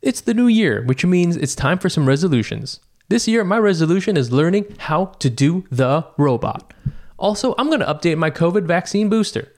It's 0.00 0.20
the 0.20 0.34
new 0.34 0.46
year, 0.46 0.84
which 0.84 1.04
means 1.04 1.36
it's 1.36 1.56
time 1.56 1.78
for 1.78 1.88
some 1.88 2.06
resolutions. 2.06 2.78
This 3.08 3.26
year, 3.26 3.42
my 3.42 3.58
resolution 3.58 4.16
is 4.16 4.30
learning 4.30 4.76
how 4.78 5.06
to 5.18 5.28
do 5.28 5.64
the 5.70 6.06
robot. 6.16 6.72
Also, 7.18 7.54
I'm 7.58 7.66
going 7.66 7.80
to 7.80 7.86
update 7.86 8.16
my 8.16 8.30
COVID 8.30 8.64
vaccine 8.64 9.08
booster. 9.08 9.52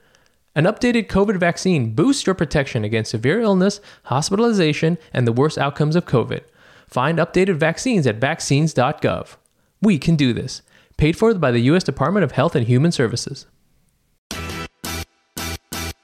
An 0.55 0.63
updated 0.63 1.07
COVID 1.07 1.37
vaccine 1.37 1.93
boosts 1.93 2.25
your 2.25 2.33
protection 2.33 2.83
against 2.83 3.11
severe 3.11 3.39
illness, 3.39 3.81
hospitalization, 4.05 4.97
and 5.13 5.27
the 5.27 5.31
worst 5.31 5.59
outcomes 5.59 5.95
of 5.95 6.05
COVID. 6.05 6.41
Find 6.87 7.19
updated 7.19 7.57
vaccines 7.57 8.07
at 8.07 8.15
vaccines.gov. 8.15 9.35
We 9.81 9.99
can 9.99 10.15
do 10.15 10.33
this. 10.33 10.63
Paid 10.97 11.17
for 11.17 11.33
by 11.35 11.51
the 11.51 11.61
U.S. 11.71 11.83
Department 11.83 12.23
of 12.23 12.31
Health 12.31 12.55
and 12.55 12.67
Human 12.67 12.91
Services. 12.91 13.45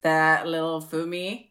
that 0.04 0.48
little 0.48 0.82
Fumi 0.82 1.48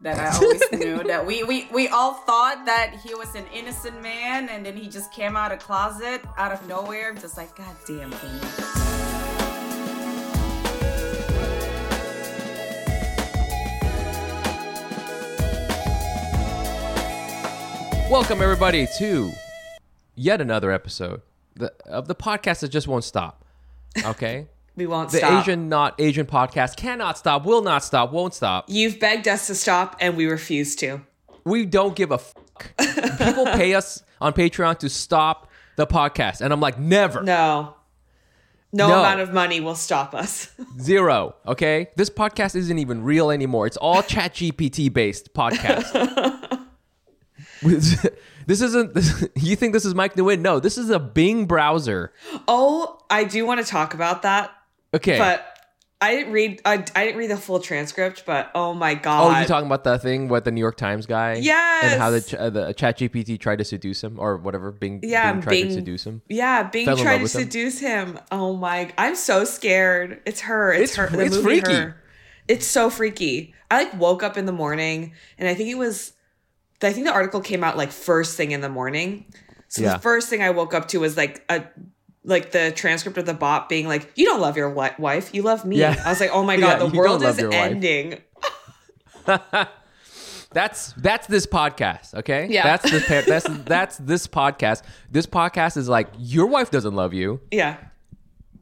that 0.00 0.18
I 0.18 0.36
always 0.42 0.62
knew 0.72 1.02
that 1.04 1.26
we, 1.26 1.42
we 1.42 1.68
we 1.72 1.88
all 1.88 2.14
thought 2.14 2.64
that 2.66 2.94
he 3.04 3.14
was 3.14 3.34
an 3.34 3.44
innocent 3.52 4.00
man 4.00 4.48
and 4.48 4.64
then 4.64 4.76
he 4.76 4.88
just 4.88 5.12
came 5.12 5.36
out 5.36 5.50
of 5.50 5.58
closet 5.58 6.22
out 6.36 6.52
of 6.52 6.66
nowhere 6.68 7.14
just 7.14 7.36
like 7.36 7.56
god 7.56 7.74
damn 7.86 8.12
Fumi. 8.12 8.88
Welcome, 18.10 18.40
everybody, 18.40 18.86
to 18.96 19.30
yet 20.14 20.40
another 20.40 20.72
episode 20.72 21.20
of 21.84 22.08
the 22.08 22.14
podcast 22.14 22.60
that 22.60 22.68
just 22.68 22.88
won't 22.88 23.04
stop. 23.04 23.44
Okay? 24.02 24.46
We 24.78 24.86
won't 24.86 25.10
the 25.10 25.18
stop. 25.18 25.42
Asian 25.42 25.68
Not 25.68 25.96
Asian 26.00 26.24
podcast 26.24 26.76
cannot 26.76 27.18
stop, 27.18 27.44
will 27.44 27.62
not 27.62 27.82
stop, 27.82 28.12
won't 28.12 28.32
stop. 28.32 28.66
You've 28.68 29.00
begged 29.00 29.26
us 29.26 29.48
to 29.48 29.54
stop, 29.56 29.96
and 30.00 30.16
we 30.16 30.26
refuse 30.26 30.76
to. 30.76 31.00
We 31.44 31.66
don't 31.66 31.96
give 31.96 32.12
a 32.12 32.18
fuck. 32.18 32.72
People 33.18 33.44
pay 33.54 33.74
us 33.74 34.04
on 34.20 34.32
Patreon 34.34 34.78
to 34.78 34.88
stop 34.88 35.50
the 35.76 35.84
podcast. 35.86 36.40
And 36.42 36.52
I'm 36.52 36.60
like, 36.60 36.78
never. 36.78 37.22
No. 37.24 37.74
No, 38.72 38.86
No. 38.86 38.98
amount 39.00 39.18
of 39.20 39.32
money 39.32 39.60
will 39.60 39.74
stop 39.74 40.14
us. 40.14 40.52
Zero. 40.80 41.34
Okay? 41.46 41.88
This 41.96 42.08
podcast 42.10 42.54
isn't 42.54 42.78
even 42.78 43.02
real 43.02 43.30
anymore. 43.32 43.66
It's 43.66 43.78
all 43.78 44.02
chat 44.02 44.34
GPT 44.34 44.92
based 44.92 45.34
podcast. 45.34 45.90
this 47.62 48.60
isn't 48.60 48.94
this, 48.94 49.26
you 49.34 49.56
think 49.56 49.72
this 49.72 49.84
is 49.84 49.94
Mike 49.94 50.14
Nguyen? 50.14 50.40
No, 50.40 50.60
this 50.60 50.78
is 50.78 50.90
a 50.90 50.98
Bing 51.00 51.46
browser. 51.46 52.12
oh, 52.46 53.00
I 53.10 53.24
do 53.24 53.44
want 53.46 53.64
to 53.64 53.66
talk 53.66 53.94
about 53.94 54.22
that, 54.22 54.50
Okay. 54.94 55.18
but 55.18 55.44
I 56.00 56.14
didn't 56.14 56.32
read. 56.32 56.60
I, 56.64 56.74
I 56.94 57.04
didn't 57.06 57.16
read 57.18 57.30
the 57.30 57.36
full 57.36 57.58
transcript, 57.58 58.22
but 58.24 58.52
oh 58.54 58.72
my 58.72 58.94
god! 58.94 59.36
Oh, 59.36 59.40
you 59.40 59.46
talking 59.46 59.66
about 59.66 59.82
that 59.84 60.00
thing 60.00 60.28
with 60.28 60.44
the 60.44 60.52
New 60.52 60.60
York 60.60 60.76
Times 60.76 61.06
guy? 61.06 61.34
Yes. 61.34 61.84
And 61.92 62.00
how 62.00 62.10
the 62.10 62.20
ch- 62.20 62.34
uh, 62.34 62.50
the 62.50 62.72
Chat 62.72 62.98
GPT 62.98 63.38
tried 63.40 63.56
to 63.58 63.64
seduce 63.64 64.04
him, 64.04 64.14
or 64.20 64.36
whatever. 64.36 64.70
Bing, 64.70 65.00
Yeah, 65.02 65.32
Bing 65.32 65.42
tried 65.42 65.62
to 65.62 65.72
seduce 65.72 66.04
him. 66.04 66.22
Yeah, 66.28 66.62
Bing 66.62 66.86
Fell 66.86 66.96
tried 66.96 67.16
to 67.16 67.22
with 67.24 67.34
him. 67.34 67.40
seduce 67.42 67.80
him. 67.80 68.18
Oh 68.30 68.54
my! 68.56 68.92
I'm 68.96 69.16
so 69.16 69.44
scared. 69.44 70.20
It's 70.24 70.42
her. 70.42 70.72
It's, 70.72 70.92
It's- 70.92 71.10
her. 71.10 71.16
The 71.16 71.24
it's 71.24 71.34
movie 71.34 71.60
freaky. 71.60 71.74
Her. 71.74 71.96
It's 72.46 72.66
so 72.66 72.90
freaky. 72.90 73.54
I 73.68 73.82
like 73.82 73.98
woke 73.98 74.22
up 74.22 74.36
in 74.38 74.46
the 74.46 74.52
morning, 74.52 75.14
and 75.36 75.48
I 75.48 75.54
think 75.54 75.68
it 75.68 75.78
was. 75.78 76.12
I 76.80 76.92
think 76.92 77.06
the 77.06 77.12
article 77.12 77.40
came 77.40 77.64
out 77.64 77.76
like 77.76 77.90
first 77.90 78.36
thing 78.36 78.52
in 78.52 78.60
the 78.60 78.68
morning. 78.68 79.26
So 79.66 79.82
Yeah. 79.82 79.94
the 79.94 79.98
first 79.98 80.28
thing 80.30 80.42
I 80.44 80.50
woke 80.50 80.74
up 80.74 80.86
to 80.88 80.98
was 81.00 81.16
like 81.16 81.44
a 81.48 81.64
like 82.24 82.52
the 82.52 82.72
transcript 82.74 83.18
of 83.18 83.26
the 83.26 83.34
bot 83.34 83.68
being 83.68 83.86
like, 83.86 84.10
"You 84.14 84.24
don't 84.26 84.40
love 84.40 84.56
your 84.56 84.70
wi- 84.70 84.94
wife, 84.98 85.34
you 85.34 85.42
love 85.42 85.64
me." 85.64 85.76
Yeah. 85.76 86.00
I 86.04 86.10
was 86.10 86.20
like, 86.20 86.30
"Oh 86.32 86.42
my 86.42 86.56
god, 86.56 86.82
you 86.82 86.90
the 86.90 86.96
world 86.96 87.22
is 87.22 87.38
ending." 87.38 88.20
That's 90.50 90.94
that's 90.94 91.26
this 91.26 91.46
podcast, 91.46 92.14
okay? 92.14 92.46
Yeah. 92.48 92.62
That's 92.62 92.90
this 92.90 93.26
that's 93.26 93.48
that's 93.64 93.96
this 93.98 94.26
podcast. 94.26 94.82
This 95.10 95.26
podcast 95.26 95.76
is 95.76 95.88
like 95.88 96.08
your 96.18 96.46
wife 96.46 96.70
doesn't 96.70 96.94
love 96.94 97.12
you. 97.12 97.40
Yeah. 97.50 97.76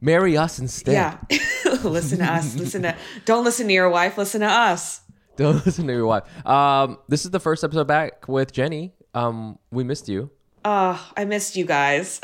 Marry 0.01 0.37
us 0.37 0.59
instead. 0.59 0.93
Yeah. 0.93 1.39
listen 1.83 2.19
to 2.19 2.25
us. 2.25 2.55
Listen 2.55 2.81
to 2.83 2.95
Don't 3.25 3.45
listen 3.45 3.67
to 3.67 3.73
your 3.73 3.89
wife, 3.89 4.17
listen 4.17 4.41
to 4.41 4.47
us. 4.47 5.01
Don't 5.37 5.65
listen 5.65 5.87
to 5.87 5.93
your 5.93 6.05
wife. 6.05 6.23
Um, 6.45 6.97
this 7.07 7.23
is 7.23 7.31
the 7.31 7.39
first 7.39 7.63
episode 7.63 7.87
back 7.87 8.27
with 8.27 8.51
Jenny. 8.51 8.93
Um, 9.13 9.57
we 9.71 9.83
missed 9.85 10.09
you. 10.09 10.29
Oh, 10.65 11.11
I 11.15 11.23
missed 11.23 11.55
you 11.55 11.65
guys. 11.65 12.19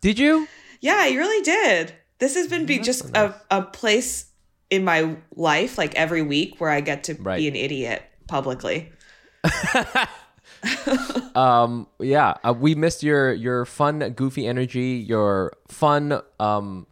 Did 0.00 0.18
you? 0.18 0.46
Yeah, 0.80 1.06
you 1.06 1.18
really 1.18 1.42
did. 1.42 1.94
This 2.18 2.34
has 2.34 2.48
been 2.48 2.66
be 2.66 2.78
just 2.78 3.14
a, 3.14 3.34
a 3.50 3.62
place 3.62 4.26
in 4.70 4.84
my 4.84 5.16
life, 5.34 5.78
like 5.78 5.94
every 5.94 6.22
week, 6.22 6.60
where 6.60 6.70
I 6.70 6.80
get 6.80 7.04
to 7.04 7.14
Right. 7.14 7.38
be 7.38 7.48
an 7.48 7.56
idiot 7.56 8.02
publicly. 8.26 8.92
Um, 11.34 11.86
yeah, 12.00 12.34
uh, 12.42 12.52
we 12.52 12.74
missed 12.74 13.02
your 13.04 13.32
your 13.32 13.64
fun, 13.64 14.00
goofy 14.16 14.46
energy, 14.46 15.04
your 15.06 15.52
fun 15.68 16.20
um 16.40 16.86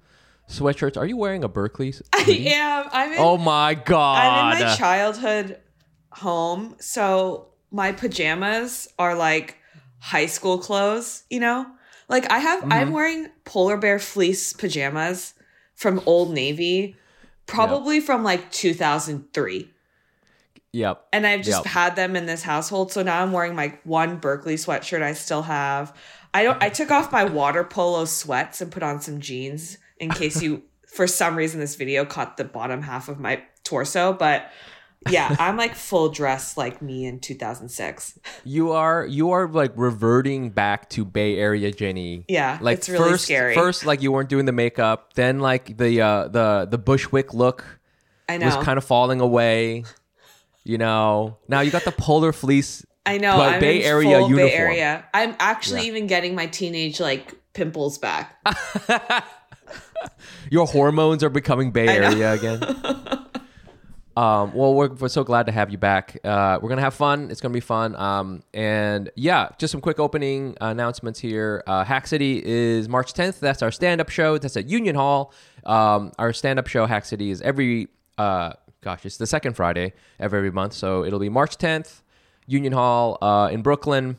sweatshirts. 0.48 0.97
Are 0.97 1.06
you 1.06 1.16
wearing 1.16 1.42
a 1.42 1.48
Berkeley? 1.48 1.94
I 2.12 2.20
am. 2.53 2.88
I'm 2.92 3.12
in, 3.12 3.18
Oh 3.18 3.36
my 3.38 3.74
god! 3.74 4.18
I'm 4.18 4.60
in 4.62 4.68
my 4.68 4.74
childhood 4.76 5.58
home, 6.12 6.76
so 6.78 7.48
my 7.72 7.91
pajamas 7.91 8.86
are 9.00 9.16
like 9.16 9.56
high 9.98 10.26
school 10.26 10.58
clothes. 10.58 11.24
You 11.28 11.41
know, 11.41 11.66
like 12.09 12.31
I 12.31 12.39
have. 12.39 12.61
Mm-hmm. 12.61 12.72
I'm 12.72 12.93
wearing 12.93 13.28
polar 13.44 13.77
bear 13.77 13.99
fleece 13.99 14.53
pajamas 14.53 15.34
from 15.75 16.00
Old 16.06 16.33
Navy, 16.33 16.97
probably 17.47 18.00
from 18.00 18.22
like 18.25 18.50
2003. 18.53 19.71
Yep. 20.72 21.06
and 21.11 21.27
I've 21.27 21.41
just 21.43 21.65
Yep. 21.65 21.72
had 21.72 21.97
them 21.97 22.16
in 22.16 22.27
this 22.27 22.43
household. 22.43 22.93
So 22.93 23.03
now 23.03 23.22
I'm 23.22 23.33
wearing 23.33 23.55
my 23.55 23.78
one 23.84 24.19
Berkeley 24.19 24.56
sweatshirt 24.56 25.00
I 25.03 25.15
still 25.15 25.43
have. 25.43 25.97
I 26.34 26.43
don't 26.43 26.62
I 26.62 26.69
took 26.69 26.91
off 26.91 27.11
my 27.11 27.25
water 27.25 27.65
polo 27.65 28.05
sweats 28.05 28.61
and 28.61 28.71
put 28.71 28.83
on 28.83 29.00
some 29.00 29.21
jeans 29.21 29.78
in 29.99 30.11
case 30.11 30.43
you 30.43 30.65
for 30.87 31.06
some 31.06 31.34
reason 31.34 31.61
this 31.61 31.77
video 31.77 32.05
caught 32.05 32.37
the 32.37 32.45
bottom 32.45 32.83
half 32.83 33.09
of 33.09 33.19
my 33.19 33.43
torso, 33.65 34.12
but 34.12 34.50
yeah, 35.11 35.34
I'm 35.41 35.56
like 35.56 35.75
full 35.75 36.09
dress 36.09 36.56
like 36.56 36.81
me 36.83 37.06
in 37.06 37.21
2006. 37.21 38.19
You 38.44 38.72
are 38.72 39.06
you 39.06 39.31
are 39.31 39.49
like 39.49 39.72
reverting 39.77 40.50
back 40.50 40.89
to 40.91 41.05
Bay 41.05 41.37
Area 41.39 41.71
Jenny. 41.72 42.25
Yeah, 42.28 42.59
like 42.61 42.78
it's 42.78 42.89
really 42.89 43.11
first, 43.12 43.25
scary. 43.25 43.55
First, 43.55 43.87
like 43.87 44.03
you 44.03 44.12
weren't 44.12 44.28
doing 44.28 44.45
the 44.47 44.53
makeup, 44.53 45.15
then 45.15 45.41
like 45.41 45.77
the 45.77 46.00
uh, 46.00 46.28
the 46.28 46.66
the 46.71 46.78
Bushwick 46.78 47.34
look 47.34 47.65
I 48.28 48.39
know. 48.39 48.47
was 48.47 48.56
kind 48.65 48.78
of 48.78 48.84
falling 48.84 49.21
away. 49.21 49.84
You 50.65 50.78
know, 50.78 51.39
now 51.49 51.61
you 51.61 51.71
got 51.71 51.84
the 51.84 51.93
polar 51.93 52.33
fleece. 52.33 52.84
I 53.05 53.19
know. 53.19 53.41
I'm 53.41 53.61
Bay 53.61 53.84
Area 53.84 54.19
uniform. 54.21 54.37
Bay 54.37 54.53
Area. 54.53 55.05
I'm 55.15 55.37
actually 55.39 55.83
Yeah. 55.83 55.87
even 55.89 56.06
getting 56.09 56.34
my 56.34 56.47
teenage 56.47 56.99
like 56.99 57.34
pimples 57.53 57.99
back. 57.99 58.37
Your 60.50 60.66
hormones 60.66 61.22
are 61.25 61.28
becoming 61.31 61.71
Bay 61.71 61.87
Area 61.89 62.33
again. 62.33 62.61
Um, 64.16 64.54
well, 64.54 64.75
we're, 64.75 64.88
we're 64.88 65.09
so 65.09 65.25
glad 65.25 65.47
to 65.47 65.53
have 65.53 65.71
you 65.71 65.78
back. 65.78 66.19
Uh, 66.25 66.59
we're 66.60 66.71
gonna 66.71 66.81
have 66.81 66.94
fun. 66.94 67.31
It's 67.31 67.41
gonna 67.41 67.53
be 67.53 67.60
fun. 67.60 67.94
Um, 67.97 68.43
and 68.54 69.10
yeah, 69.15 69.50
just 69.59 69.72
some 69.72 69.81
quick 69.81 69.99
opening 69.99 70.56
announcements 70.60 71.21
here. 71.21 71.62
Uh, 71.66 71.84
Hack 71.84 72.06
City 72.06 72.43
is 72.44 72.88
March 72.88 73.12
10th. 73.12 73.41
That's 73.41 73.62
our 73.62 73.71
stand-up 73.71 74.09
show. 74.09 74.38
That's 74.38 74.56
at 74.56 74.66
Union 74.66 74.97
Hall. 74.97 75.32
Um, 75.65 76.12
our 76.19 76.32
stand-up 76.32 76.66
show, 76.66 76.87
Hack 76.87 77.04
City, 77.04 77.31
is 77.31 77.43
every 77.43 77.88
uh, 78.16 78.53
gosh, 78.87 79.04
it's 79.04 79.16
the 79.16 79.27
second 79.27 79.54
Friday 79.54 79.93
of 80.21 80.33
every 80.33 80.50
month. 80.50 80.72
So 80.72 81.04
it'll 81.04 81.19
be 81.19 81.28
March 81.28 81.59
10th, 81.59 82.03
Union 82.47 82.72
Hall 82.72 83.19
uh, 83.21 83.48
in 83.50 83.62
Brooklyn 83.62 84.16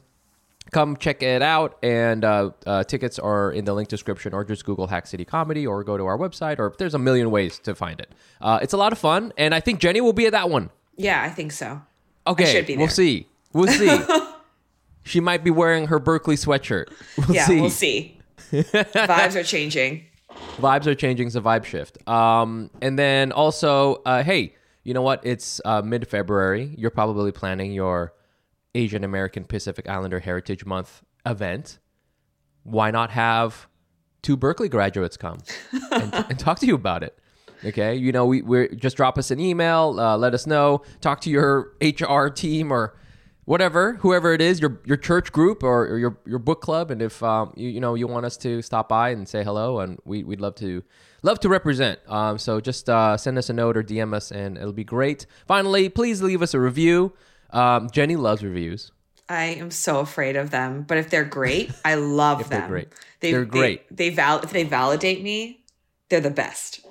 come 0.72 0.98
check 0.98 1.24
it 1.24 1.42
out 1.42 1.78
and 1.84 2.24
uh, 2.26 2.52
uh, 2.66 2.84
tickets 2.84 3.18
are 3.20 3.52
in 3.52 3.66
the 3.66 3.74
link 3.74 3.88
description 3.90 4.34
or 4.34 4.44
just 4.44 4.66
google 4.66 4.88
hack 4.88 5.08
city 5.08 5.24
comedy 5.26 5.66
or 5.66 5.84
go 5.84 5.98
to 5.98 6.06
our 6.06 6.18
website 6.18 6.60
or 6.60 6.74
there's 6.78 6.94
a 6.94 7.00
million 7.00 7.32
ways 7.32 7.60
to 7.60 7.74
find 7.76 8.00
it 8.00 8.12
uh, 8.42 8.60
it's 8.62 8.74
a 8.74 8.78
lot 8.78 8.92
of 8.92 8.98
fun 9.00 9.32
and 9.38 9.54
i 9.56 9.60
think 9.60 9.80
jenny 9.80 10.02
will 10.02 10.14
be 10.14 10.26
at 10.26 10.32
that 10.34 10.50
one 10.50 10.70
Yeah, 10.98 11.22
I 11.24 11.30
think 11.30 11.52
so. 11.52 11.82
okay 12.26 12.46
should 12.52 12.66
be 12.68 12.76
we'll 12.78 12.88
see 12.90 13.28
we'll 13.54 13.68
see 13.68 13.98
she 15.04 15.20
might 15.20 15.44
be 15.44 15.52
wearing 15.52 15.88
her 15.88 16.00
berkeley 16.00 16.36
sweatshirt 16.36 16.88
we'll 17.18 17.36
Yeah, 17.36 17.46
see 17.46 17.62
we'll 17.62 17.70
see. 17.70 18.14
Vibes 18.52 19.36
are 19.36 19.44
changing. 19.44 20.06
vibes 20.58 20.86
are 20.86 20.96
changing. 20.96 21.28
It's 21.28 21.36
a 21.36 21.42
vibe 21.42 21.66
shift. 21.66 21.98
Um, 22.08 22.70
and 22.82 22.98
then 22.98 23.32
also, 23.34 23.96
uh, 24.06 24.24
hey, 24.24 24.54
you 24.84 24.94
know 24.94 25.02
what? 25.02 25.20
It's 25.26 25.60
uh, 25.66 25.82
mid 25.82 26.08
February. 26.08 26.74
You're 26.78 26.92
probably 26.92 27.34
planning 27.34 27.74
your 27.74 28.14
Asian 28.78 29.04
American 29.04 29.44
Pacific 29.44 29.90
Islander 29.90 30.20
Heritage 30.20 30.66
Month 30.66 31.04
event. 31.26 31.80
Why 32.64 32.92
not 32.92 33.10
have 33.10 33.68
two 34.22 34.38
Berkeley 34.38 34.70
graduates 34.70 35.18
come 35.18 35.40
and, 35.92 36.14
and 36.14 36.40
talk 36.40 36.60
to 36.60 36.68
you 36.68 36.76
about 36.76 37.04
it? 37.04 37.18
Okay, 37.66 37.96
you 37.96 38.12
know, 38.12 38.26
we 38.28 38.44
we 38.44 38.68
just 38.76 38.96
drop 38.98 39.18
us 39.18 39.32
an 39.32 39.40
email, 39.40 40.00
uh, 40.00 40.16
let 40.16 40.36
us 40.36 40.46
know, 40.46 40.84
talk 41.02 41.22
to 41.22 41.30
your 41.32 41.74
HR 41.82 42.28
team 42.28 42.72
or 42.72 42.96
whatever, 43.46 43.94
whoever 43.96 44.32
it 44.34 44.42
is, 44.42 44.60
your 44.62 44.80
your 44.86 44.98
church 44.98 45.32
group 45.32 45.64
or, 45.64 45.88
or 45.88 45.98
your 45.98 46.20
your 46.28 46.38
book 46.38 46.62
club, 46.62 46.92
and 46.92 47.02
if 47.02 47.24
um, 47.24 47.54
you 47.56 47.70
you 47.70 47.80
know 47.80 47.96
you 47.96 48.06
want 48.06 48.28
us 48.28 48.38
to 48.38 48.62
stop 48.62 48.88
by 48.90 49.10
and 49.10 49.28
say 49.28 49.44
hello, 49.44 49.80
and 49.80 49.98
we 50.06 50.24
we'd 50.24 50.40
love 50.40 50.54
to 50.56 50.84
love 51.24 51.40
to 51.40 51.50
represent. 51.50 52.00
Um, 52.08 52.38
so 52.38 52.62
just 52.62 52.88
uh, 52.90 53.18
send 53.18 53.40
us 53.40 53.50
a 53.50 53.54
note 53.54 53.76
or 53.76 53.82
DM 53.82 54.14
us, 54.14 54.32
and 54.32 54.56
it'll 54.56 54.72
be 54.72 54.84
great. 54.84 55.26
Finally, 55.48 55.90
please 55.90 56.22
leave 56.22 56.44
us 56.44 56.54
a 56.54 56.60
review. 56.60 57.14
Um, 57.52 57.90
Jenny 57.92 58.16
loves 58.16 58.44
reviews. 58.44 58.92
I 59.30 59.46
am 59.46 59.72
so 59.72 60.00
afraid 60.00 60.36
of 60.36 60.52
them. 60.52 60.84
But 60.88 60.98
if 60.98 61.10
they're 61.10 61.26
great, 61.26 61.72
I 61.84 61.96
love 61.96 62.40
If 62.42 62.50
them. 62.50 62.62
they're 62.62 62.70
great. 62.70 62.88
They, 63.20 63.32
They're 63.32 63.46
great. 63.46 63.96
They, 63.96 64.10
val 64.10 64.40
if 64.42 64.52
they 64.52 64.64
validate 64.64 65.24
me, 65.24 65.64
they're 66.10 66.22
the 66.22 66.30
best. 66.30 66.82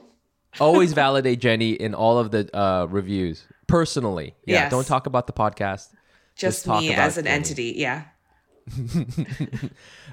Always 0.61 0.93
validate 1.05 1.41
Jenny 1.41 1.71
in 1.73 1.95
all 1.95 2.19
of 2.19 2.31
the 2.33 2.55
uh, 2.57 2.87
reviews 2.87 3.45
personally. 3.69 4.35
Yeah, 4.45 4.63
Yes. 4.63 4.71
don't 4.71 4.87
talk 4.87 5.07
about 5.07 5.27
the 5.27 5.33
podcast. 5.33 5.89
Just, 6.35 6.65
talk 6.67 6.81
me 6.81 6.93
as 6.93 7.17
an 7.17 7.25
Jenny. 7.25 7.37
entity. 7.37 7.75
Yeah. 7.77 8.05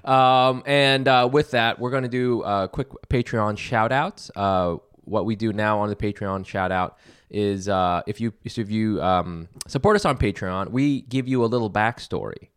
Um, 0.06 0.64
and 0.66 1.08
uh, 1.08 1.30
with 1.32 1.52
that, 1.52 1.80
we're 1.80 1.90
going 1.90 2.04
to 2.04 2.10
do 2.10 2.44
a 2.44 2.68
quick 2.68 2.90
Patreon 3.10 3.58
shout 3.58 3.94
outs. 3.94 4.30
Uh, 4.36 4.76
what 5.06 5.26
we 5.26 5.36
do 5.36 5.54
now 5.54 5.80
on 5.80 5.90
the 5.90 5.96
Patreon 5.96 6.46
shout 6.46 6.72
out 6.72 6.98
is 7.30 7.68
if 8.08 8.22
you 8.22 8.34
if 8.44 8.70
you 8.70 9.02
um, 9.02 9.48
support 9.68 9.96
us 9.96 10.06
on 10.06 10.18
Patreon, 10.18 10.70
we 10.70 11.02
give 11.02 11.28
you 11.28 11.44
a 11.44 11.48
little 11.48 11.70
backstory. 11.70 12.50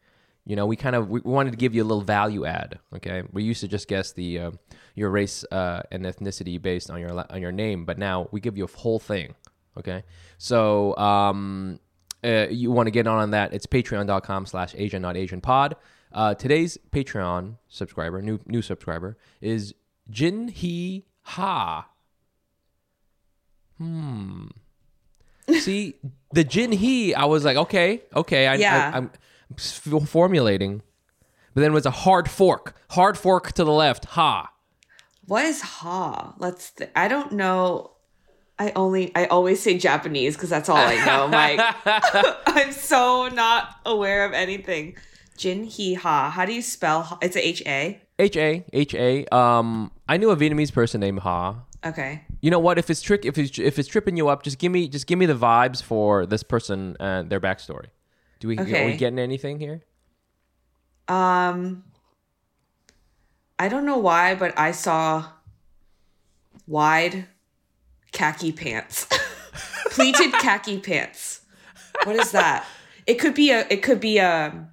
You 0.47 0.55
know, 0.55 0.65
we 0.65 0.77
kind 0.77 0.95
of 0.95 1.11
we 1.11 1.21
wanted 1.21 1.51
to 1.51 1.57
give 1.57 1.75
you 1.75 1.83
a 1.83 1.89
little 1.89 2.05
value 2.05 2.47
add. 2.47 2.79
Okay, 2.95 3.25
we 3.33 3.43
used 3.43 3.61
to 3.63 3.69
just 3.69 3.89
guess 3.89 4.13
the 4.13 4.39
uh, 4.39 4.51
your 4.95 5.11
race 5.11 5.45
uh, 5.51 5.83
and 5.91 6.05
ethnicity 6.05 6.63
based 6.63 6.89
on 6.89 7.01
your 7.01 7.27
on 7.31 7.43
your 7.43 7.51
name, 7.51 7.85
but 7.85 7.99
now 7.99 8.29
we 8.31 8.41
give 8.41 8.57
you 8.57 8.65
a 8.65 8.69
whole 8.69 9.01
thing. 9.01 9.35
Okay, 9.77 10.05
so 10.39 10.97
um, 10.97 11.81
uh, 12.23 12.47
you 12.49 12.71
want 12.71 12.87
to 12.87 12.93
get 12.93 13.09
on 13.09 13.19
on 13.19 13.31
that? 13.33 13.53
It's 13.53 13.67
patreon.com 13.67 14.47
slash 14.47 14.73
Asian 14.79 15.03
not 15.03 15.17
Asian 15.17 15.41
pod. 15.41 15.75
Uh, 16.13 16.35
today's 16.35 16.79
Patreon 16.93 17.57
subscriber, 17.69 18.23
new 18.23 18.39
new 18.47 18.63
subscriber, 18.63 19.19
is 19.41 19.75
Jin 20.09 20.47
Hee 20.47 21.07
Ha. 21.23 21.89
Hmm. 23.78 24.46
See 25.61 25.94
the 26.32 26.44
Jin 26.44 26.73
Hee, 26.73 27.14
I 27.14 27.25
was 27.25 27.44
like, 27.44 27.56
okay, 27.56 28.02
okay, 28.14 28.46
I, 28.46 28.55
Yeah. 28.55 28.90
I, 28.94 28.99
I'm 28.99 29.11
formulating, 30.06 30.82
but 31.55 31.61
then 31.61 31.70
it 31.70 31.75
was 31.75 31.87
a 31.87 31.90
hard 31.90 32.28
fork, 32.28 32.75
hard 32.90 33.17
fork 33.17 33.52
to 33.52 33.64
the 33.64 33.73
left. 33.73 34.06
Ha. 34.06 34.50
What 35.26 35.44
is 35.44 35.61
ha? 35.61 36.34
Let's. 36.38 36.70
Th- 36.73 36.90
I 36.94 37.08
don't 37.08 37.32
know. 37.32 37.93
I 38.58 38.73
only. 38.76 39.12
I 39.14 39.26
always 39.26 39.62
say 39.62 39.76
Japanese 39.76 40.37
because 40.37 40.50
that's 40.50 40.69
all 40.69 40.76
I 40.76 41.05
know. 41.05 41.28
Mike. 41.28 41.61
I'm 42.46 42.73
so 42.73 43.28
not 43.28 43.76
aware 43.84 44.25
of 44.25 44.32
anything. 44.32 44.96
Jin 45.37 45.64
he 45.64 45.94
ha. 45.94 46.31
How 46.31 46.44
do 46.44 46.52
you 46.52 46.62
spell? 46.62 47.02
Ha? 47.02 47.19
It's 47.23 47.37
a 47.37 47.46
H 47.46 47.62
A. 47.67 48.00
H 48.19 48.37
A 48.37 48.64
H 48.73 48.94
A. 48.94 49.26
Um, 49.34 49.90
I 50.08 50.17
knew 50.17 50.31
a 50.31 50.37
Vietnamese 50.37 50.73
person 50.73 51.00
named 51.00 51.20
Ha. 51.20 51.56
Okay. 51.84 52.25
You 52.41 52.50
know 52.50 52.59
what? 52.59 52.79
If 52.79 52.91
it's 52.91 53.03
trick, 53.03 53.25
if 53.25 53.38
it's 53.38 53.59
if 53.59 53.79
it's 53.79 53.88
tripping 53.88 54.17
you 54.17 54.29
up, 54.29 54.43
just 54.43 54.59
give 54.59 54.71
me 54.71 54.88
just 54.88 55.06
give 55.06 55.19
me 55.19 55.27
the 55.27 55.35
vibes 55.35 55.83
for 55.83 56.27
this 56.27 56.43
person 56.43 56.97
and 57.00 57.31
their 57.31 57.41
backstory. 57.41 57.87
Do 58.41 58.49
we 58.49 58.59
are 58.59 58.65
we 58.65 58.97
getting 58.97 59.19
anything 59.19 59.59
here? 59.59 59.83
Um. 61.09 61.85
I 63.59 63.69
don't 63.69 63.87
know 63.87 63.97
why, 63.97 64.35
but 64.35 64.59
I 64.59 64.73
saw 64.73 65.25
wide 66.67 67.27
khaki 68.12 68.53
pants, 68.53 69.06
pleated 69.91 70.33
khaki 70.33 70.79
pants. 70.79 71.41
What 72.05 72.17
is 72.17 72.33
that? 72.33 72.67
It 73.06 73.15
could 73.15 73.35
be 73.35 73.50
a. 73.50 73.67
It 73.71 73.83
could 73.83 74.00
be 74.00 74.19
a, 74.19 74.69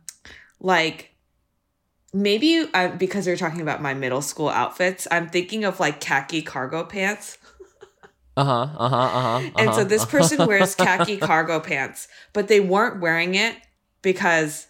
like, 0.59 1.15
maybe 2.13 2.65
uh, 2.73 2.89
because 2.89 3.25
we 3.25 3.31
are 3.31 3.37
talking 3.37 3.61
about 3.61 3.81
my 3.81 3.93
middle 3.93 4.21
school 4.21 4.49
outfits. 4.49 5.07
I'm 5.11 5.29
thinking 5.29 5.63
of 5.63 5.79
like 5.79 6.01
khaki 6.01 6.41
cargo 6.41 6.83
pants, 6.83 7.37
Uh 8.35 8.43
huh. 8.43 8.67
Uh 8.77 8.89
huh. 8.89 8.95
Uh 8.97 9.39
huh. 9.41 9.49
and 9.57 9.73
so 9.75 9.83
this 9.83 10.05
person 10.05 10.47
wears 10.47 10.75
khaki 10.75 11.17
cargo 11.17 11.59
pants, 11.59 12.07
but 12.33 12.47
they 12.47 12.59
weren't 12.59 12.99
wearing 13.01 13.35
it 13.35 13.55
because 14.01 14.67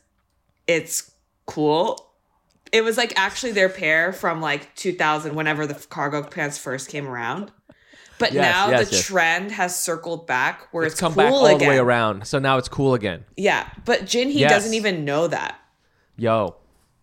it's 0.68 1.12
cool. 1.46 2.10
It 2.72 2.84
was 2.84 2.98
like 2.98 3.14
actually 3.16 3.52
their 3.52 3.70
pair 3.70 4.12
from 4.12 4.42
like 4.42 4.74
2000, 4.76 5.36
whenever 5.36 5.66
the 5.68 5.76
cargo 5.76 6.24
pants 6.24 6.58
first 6.58 6.90
came 6.90 7.08
around. 7.08 7.52
But 8.20 8.32
Yes, 8.34 8.42
now 8.54 8.70
yes, 8.70 8.90
the 8.90 8.96
yes. 8.96 9.06
trend 9.08 9.52
has 9.52 9.78
circled 9.80 10.28
back 10.28 10.68
where 10.72 10.84
it's, 10.86 10.94
it's 10.94 11.00
come 11.02 11.14
cool 11.14 11.24
back 11.24 11.32
all 11.34 11.46
again. 11.48 11.60
the 11.60 11.68
way 11.68 11.78
around. 11.78 12.26
So 12.28 12.40
now 12.40 12.58
it's 12.58 12.70
cool 12.70 12.94
again. 12.94 13.26
Yeah, 13.36 13.68
but 13.86 14.06
Jin 14.06 14.30
he 14.30 14.42
Yes. 14.42 14.52
doesn't 14.52 14.74
even 14.74 15.04
know 15.06 15.28
that. 15.28 15.60
Yo. 16.16 16.56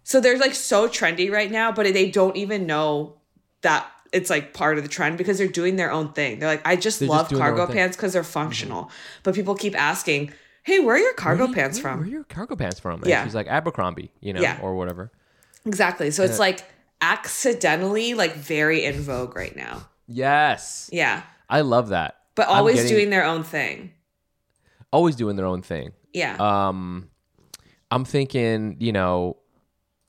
So 0.02 0.20
they're 0.20 0.38
like 0.38 0.54
so 0.54 0.88
trendy 0.88 1.30
right 1.30 1.50
now, 1.50 1.72
but 1.72 1.84
they 1.92 2.10
don't 2.10 2.36
even 2.36 2.66
know 2.66 3.16
that 3.62 3.86
it's 4.12 4.28
like 4.30 4.52
part 4.54 4.76
of 4.76 4.82
the 4.84 4.88
trend 4.88 5.18
because 5.18 5.38
they're 5.38 5.46
doing 5.48 5.76
their 5.76 5.90
own 5.92 6.12
thing. 6.12 6.38
They're 6.38 6.48
like, 6.48 6.66
I 6.66 6.76
just 6.76 6.98
They're 7.00 7.08
love 7.08 7.28
their 7.28 7.38
cargo. 7.38 7.64
Mm-hmm. 7.64 7.72
pants 7.74 7.96
because 7.96 8.12
they're 8.12 8.24
functional. 8.24 8.90
But 9.22 9.34
people 9.34 9.54
keep 9.54 9.78
asking, 9.78 10.32
Hey, 10.62 10.78
where 10.80 10.96
are 10.96 10.98
your 10.98 11.14
cargo 11.14 11.46
Where 11.46 11.54
pants 11.54 11.78
where- 11.78 11.82
from? 11.82 12.00
Where 12.00 12.08
are 12.08 12.10
your 12.10 12.24
cargo 12.24 12.54
pants 12.56 12.78
from? 12.80 13.00
And 13.00 13.06
Yeah. 13.06 13.24
she's 13.24 13.34
like 13.34 13.46
Abercrombie, 13.46 14.10
you 14.20 14.32
know, 14.32 14.40
Yeah. 14.40 14.58
or 14.60 14.74
whatever. 14.74 15.10
Exactly. 15.64 16.10
So 16.10 16.22
it's 16.24 16.38
like 16.38 16.64
accidentally 17.00 18.14
like 18.14 18.34
very 18.34 18.84
in 18.84 19.00
vogue 19.00 19.36
right 19.36 19.54
now. 19.56 19.86
Yes, 20.06 20.90
Yeah. 20.92 21.22
I 21.48 21.60
love 21.62 21.88
that. 21.90 22.16
But 22.34 22.48
always 22.48 22.76
getting- 22.76 22.90
doing 22.92 23.10
their 23.10 23.24
own 23.24 23.42
thing. 23.44 23.92
always 24.92 25.14
doing 25.14 25.36
their 25.36 25.46
own 25.46 25.62
thing. 25.62 25.92
Yeah. 26.12 26.34
Um, 26.40 27.08
I'm 27.92 28.04
thinking, 28.04 28.76
you 28.80 28.90
know, 28.92 29.36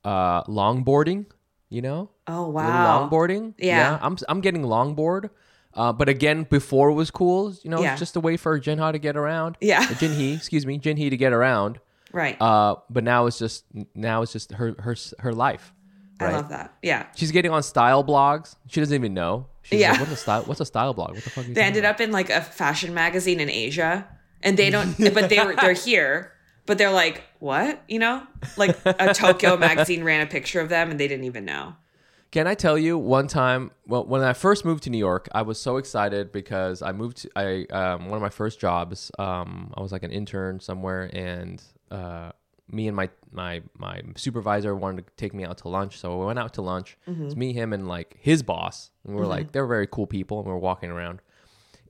uh, 0.03 0.43
longboarding. 0.45 1.27
You 1.71 1.81
know, 1.81 2.09
oh 2.27 2.49
wow. 2.49 3.09
longboarding. 3.09 3.53
Yeah. 3.57 3.97
I'm 4.01 4.17
I'm 4.29 4.41
getting 4.41 4.61
longboard. 4.63 5.29
Uh, 5.73 5.93
but 5.93 6.09
again, 6.09 6.43
before 6.43 6.89
it 6.89 6.93
was 6.95 7.09
cool, 7.11 7.53
you 7.63 7.69
know, 7.71 7.81
Yeah. 7.81 7.91
it's 7.93 7.99
just 7.99 8.17
a 8.17 8.19
way 8.19 8.35
for 8.35 8.59
Jinha 8.59 8.91
to 8.91 8.99
get 8.99 9.15
around. 9.15 9.55
Yeah. 9.61 9.79
Uh, 9.79 9.93
Jinhee, 9.93 10.35
excuse 10.35 10.65
me, 10.65 10.77
Jinhee 10.77 11.09
to 11.09 11.15
get 11.15 11.31
around. 11.31 11.79
Right. 12.11 12.35
Uh, 12.41 12.75
but 12.89 13.05
now 13.05 13.25
it's 13.25 13.39
just 13.39 13.63
now 13.95 14.21
it's 14.21 14.33
just 14.33 14.51
her 14.51 14.75
her 14.79 14.95
her 15.19 15.31
life. 15.33 15.73
I 16.19 16.33
love 16.33 16.49
that. 16.49 16.73
Yeah. 16.83 17.05
She's 17.15 17.31
getting 17.31 17.51
on 17.51 17.63
style 17.63 18.03
blogs. 18.03 18.55
She 18.67 18.79
doesn't 18.81 18.93
even 18.93 19.13
know. 19.13 19.47
She's 19.63 19.79
Yeah. 19.79 19.91
like, 19.91 20.01
what's 20.01 20.11
a 20.11 20.15
style? 20.17 20.43
What's 20.43 20.59
a 20.59 20.65
style 20.65 20.93
blog? 20.93 21.15
What 21.15 21.23
the 21.23 21.29
fuck? 21.31 21.45
They 21.45 21.61
ended 21.63 21.83
about? 21.85 21.95
up 21.95 22.01
in 22.01 22.11
like 22.11 22.29
a 22.29 22.41
fashion 22.41 22.93
magazine 22.93 23.39
in 23.39 23.49
Asia, 23.49 24.07
and 24.43 24.57
they 24.57 24.69
don't. 24.69 24.95
but 25.13 25.29
they 25.29 25.39
were 25.43 25.55
they're 25.55 25.71
here, 25.73 26.33
but 26.71 26.77
they're 26.77 26.89
like, 26.89 27.23
what? 27.39 27.83
You 27.89 27.99
know, 27.99 28.23
like 28.55 28.79
a 28.85 29.13
Tokyo 29.13 29.57
magazine 29.57 30.05
ran 30.05 30.21
a 30.21 30.25
picture 30.25 30.61
of 30.61 30.69
them, 30.69 30.89
and 30.89 30.97
they 30.97 31.05
didn't 31.05 31.25
even 31.25 31.43
know. 31.43 31.75
Can 32.31 32.47
I 32.47 32.53
tell 32.53 32.77
you 32.77 32.97
one 32.97 33.27
time? 33.27 33.71
Well, 33.87 34.05
when 34.05 34.23
I 34.23 34.31
first 34.31 34.63
moved 34.63 34.83
to 34.83 34.89
New 34.89 34.97
York, 34.97 35.27
I 35.33 35.41
was 35.41 35.59
so 35.59 35.75
excited 35.75 36.31
because 36.31 36.81
I 36.81 36.93
moved. 36.93 37.23
To, 37.23 37.29
I 37.35 37.65
um, 37.73 38.05
one 38.05 38.15
of 38.15 38.21
my 38.21 38.29
first 38.29 38.57
jobs. 38.57 39.11
Um, 39.19 39.73
I 39.75 39.81
was 39.81 39.91
like 39.91 40.03
an 40.03 40.11
intern 40.11 40.61
somewhere, 40.61 41.09
and 41.11 41.61
uh, 41.91 42.31
me 42.69 42.87
and 42.87 42.95
my 42.95 43.09
my 43.33 43.63
my 43.77 43.99
supervisor 44.15 44.73
wanted 44.73 45.07
to 45.07 45.13
take 45.17 45.33
me 45.33 45.43
out 45.43 45.57
to 45.57 45.67
lunch. 45.67 45.99
So 45.99 46.17
we 46.19 46.25
went 46.25 46.39
out 46.39 46.53
to 46.53 46.61
lunch. 46.61 46.97
It's 47.25 47.35
me, 47.35 47.51
him, 47.51 47.73
and 47.73 47.85
like 47.85 48.15
his 48.17 48.43
boss. 48.43 48.91
And 49.03 49.13
we 49.13 49.19
were 49.19 49.27
like, 49.27 49.51
they're 49.51 49.67
very 49.67 49.87
cool 49.87 50.07
people, 50.07 50.39
and 50.39 50.47
we 50.47 50.53
are 50.53 50.57
walking 50.57 50.89
around. 50.89 51.19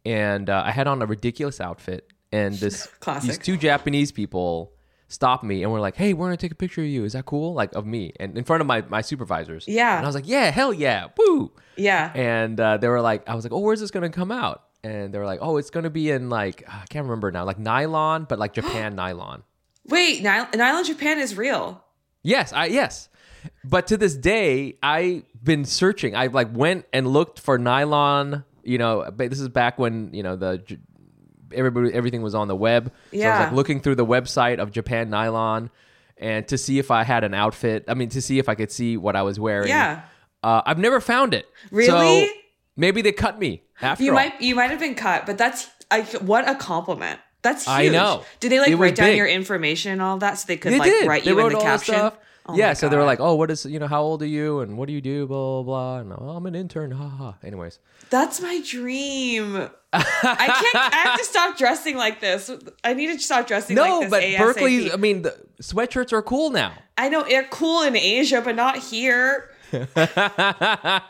And 0.03 0.50
uh, 0.50 0.63
I 0.65 0.71
had 0.71 0.88
on 0.88 1.03
a 1.03 1.05
ridiculous 1.05 1.61
outfit, 1.61 2.11
and 2.31 2.55
this 2.55 2.88
these 3.21 3.38
two 3.38 3.57
Japanese 3.57 4.11
people 4.11 4.73
stopped 5.07 5.43
me 5.43 5.63
and 5.63 5.71
were 5.71 5.79
like, 5.79 5.95
"Hey, 5.95 6.13
we're 6.13 6.27
gonna 6.27 6.38
take 6.38 6.51
a 6.51 6.55
picture 6.55 6.81
of 6.81 6.88
you. 6.88 7.03
Is 7.03 7.13
that 7.13 7.25
cool? 7.25 7.53
Like 7.53 7.73
of 7.73 7.85
me 7.85 8.13
and 8.19 8.38
in 8.38 8.43
front 8.43 8.61
of 8.61 8.67
my 8.67 8.81
my 8.89 9.01
supervisors." 9.01 9.67
Yeah. 9.67 9.97
And 9.97 10.05
I 10.05 10.07
was 10.07 10.15
like, 10.15 10.27
"Yeah, 10.27 10.50
hell 10.51 10.73
yeah, 10.73 11.07
woo!" 11.17 11.51
Yeah. 11.75 12.11
And 12.15 12.59
uh, 12.59 12.77
they 12.77 12.88
were 12.88 13.01
like, 13.01 13.27
"I 13.27 13.35
was 13.35 13.45
like, 13.45 13.51
oh, 13.51 13.59
where's 13.59 13.79
this 13.79 13.91
gonna 13.91 14.09
come 14.09 14.31
out?" 14.31 14.63
And 14.83 15.13
they 15.13 15.19
were 15.19 15.25
like, 15.25 15.39
"Oh, 15.41 15.57
it's 15.57 15.69
gonna 15.69 15.89
be 15.89 16.09
in 16.09 16.29
like 16.29 16.63
I 16.67 16.85
can't 16.89 17.05
remember 17.05 17.31
now, 17.31 17.45
like 17.45 17.59
nylon, 17.59 18.25
but 18.27 18.39
like 18.39 18.53
Japan 18.53 18.95
nylon." 19.01 19.43
Wait, 19.88 20.21
Nile, 20.21 20.47
Nylon 20.55 20.83
Japan 20.83 21.19
is 21.19 21.35
real. 21.35 21.83
Yes, 22.23 22.53
I 22.53 22.67
yes. 22.67 23.09
But 23.63 23.88
to 23.88 23.97
this 23.97 24.15
day, 24.15 24.77
I've 24.83 25.23
been 25.43 25.65
searching. 25.65 26.15
I 26.15 26.27
like 26.27 26.50
went 26.55 26.85
and 26.93 27.07
looked 27.07 27.39
for 27.39 27.57
nylon. 27.57 28.45
You 28.63 28.77
know, 28.77 29.09
but 29.11 29.31
this 29.31 29.39
is 29.39 29.50
back 29.50 29.79
when 29.79 30.13
you 30.13 30.21
know 30.21 30.35
the 30.35 30.63
everybody 31.53 31.93
everything 31.93 32.22
was 32.22 32.36
on 32.36 32.48
the 32.48 32.55
web. 32.55 32.91
So 33.13 33.22
I 33.22 33.29
was 33.31 33.39
like 33.48 33.51
looking 33.53 33.79
through 33.81 33.96
the 33.96 34.05
website 34.05 34.60
of 34.60 34.72
Japan 34.72 35.10
nylon 35.10 35.70
and 36.17 36.48
to 36.50 36.58
see 36.58 36.79
if 36.79 36.91
I 36.91 37.03
had 37.03 37.24
an 37.24 37.34
outfit. 37.34 37.86
I 37.88 37.93
mean, 37.93 38.10
to 38.10 38.22
see 38.22 38.39
if 38.39 38.48
I 38.50 38.55
could 38.55 38.72
see 38.72 38.98
what 38.98 39.15
I 39.15 39.22
was 39.24 39.39
wearing. 39.39 39.70
Yeah. 39.70 40.01
Uh, 40.43 40.62
I've 40.65 40.79
never 40.79 41.00
found 41.01 41.34
it. 41.34 41.48
Really? 41.72 42.25
So 42.27 42.34
maybe 42.75 43.01
they 43.01 43.12
cut 43.12 43.38
me 43.39 43.63
after 43.81 44.03
You 44.03 44.12
all. 44.12 44.15
might 44.15 44.41
you 44.41 44.55
might 44.55 44.72
have 44.72 44.79
been 44.79 44.96
cut, 44.96 45.25
but 45.25 45.38
that's 45.38 45.70
like 45.91 46.08
what 46.13 46.48
a 46.50 46.55
compliment. 46.55 47.20
That's 47.43 47.65
huge. 47.65 47.74
I 47.75 47.89
know. 47.89 48.24
Did 48.39 48.51
they 48.51 48.60
like 48.60 48.70
It 48.70 48.75
write 48.75 48.96
down 48.96 49.08
big. 49.08 49.17
your 49.17 49.27
information 49.27 49.91
and 49.93 50.01
all 50.01 50.17
that 50.20 50.36
so 50.38 50.46
they 50.48 50.58
could 50.58 50.74
They 50.74 50.79
like 50.79 50.89
did. 50.91 51.08
write 51.08 51.24
they 51.24 51.31
you 51.31 51.39
in 51.39 51.53
the 51.53 51.60
caption? 51.60 51.96
stuff. 51.96 52.17
Oh 52.48 52.55
yeah, 52.55 52.74
so 52.74 52.89
they 52.89 52.98
were 52.98 53.03
like, 53.03 53.20
"Oh, 53.20 53.36
what 53.36 53.51
is 53.51 53.65
you 53.67 53.77
know? 53.77 53.86
How 53.88 54.01
old 54.01 54.24
are 54.24 54.27
you? 54.27 54.62
And 54.62 54.75
what 54.77 54.88
do 54.88 54.93
you 54.93 55.01
do? 55.01 55.27
Blah 55.27 55.62
blah 55.62 55.63
blah." 55.63 55.98
And 56.00 56.13
oh, 56.13 56.29
I'm 56.36 56.46
an 56.48 56.55
intern. 56.55 56.89
Ha 56.91 57.08
ha. 57.08 57.36
Anyways, 57.43 57.77
That's 58.10 58.41
my 58.41 58.62
dream. 58.67 59.70
I 59.93 60.01
can't. 60.03 60.93
I 60.93 60.98
have 60.98 61.19
to 61.19 61.25
stop 61.25 61.57
dressing 61.57 61.98
like 61.98 62.19
this. 62.21 62.50
I 62.83 62.93
need 62.93 63.07
to 63.07 63.19
stop 63.19 63.48
dressing 63.48 63.75
no, 63.75 64.00
like 64.00 64.10
this. 64.10 64.12
No, 64.12 64.17
but 64.17 64.24
ASAP. 64.24 64.38
Berkeley's. 64.38 64.93
I 64.93 64.98
mean, 64.98 65.21
the 65.24 65.38
sweatshirts 65.62 66.13
are 66.13 66.21
cool 66.21 66.50
now. 66.50 66.74
I 66.98 67.10
know 67.10 67.24
they're 67.24 67.43
cool 67.43 67.83
in 67.83 67.95
Asia, 67.95 68.41
but 68.41 68.55
not 68.55 68.77
here. 68.77 69.50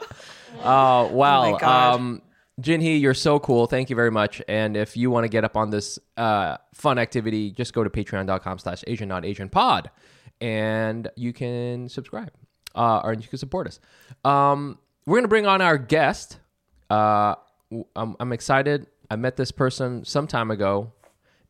Oh 0.63 1.07
wow. 1.07 1.51
my 1.53 1.91
um, 1.93 2.21
Jinhee, 2.61 2.99
you're 2.99 3.13
so 3.13 3.39
cool. 3.39 3.67
Thank 3.67 3.89
you 3.89 3.95
very 3.95 4.11
much. 4.11 4.41
And 4.47 4.75
if 4.75 4.97
you 4.97 5.09
want 5.09 5.23
to 5.23 5.29
get 5.29 5.45
up 5.45 5.55
on 5.55 5.69
this 5.69 5.97
uh, 6.17 6.57
fun 6.73 6.99
activity, 6.99 7.51
just 7.51 7.73
go 7.73 7.83
to 7.83 7.89
patreon.com 7.89 8.59
slash 8.59 8.83
Asian 8.85 9.07
not 9.07 9.25
Asian 9.25 9.47
pod 9.47 9.89
and 10.41 11.07
you 11.15 11.31
can 11.31 11.87
subscribe 11.87 12.31
uh, 12.75 13.01
or 13.03 13.13
you 13.13 13.27
can 13.27 13.37
support 13.37 13.67
us. 13.67 13.79
Um, 14.25 14.77
we're 15.05 15.15
going 15.15 15.23
to 15.23 15.29
bring 15.29 15.47
on 15.47 15.61
our 15.61 15.77
guest. 15.77 16.39
Uh, 16.89 17.35
I'm, 17.95 18.15
I'm 18.19 18.33
excited. 18.33 18.87
I 19.09 19.15
met 19.15 19.37
this 19.37 19.51
person 19.51 20.05
some 20.05 20.27
time 20.27 20.51
ago 20.51 20.91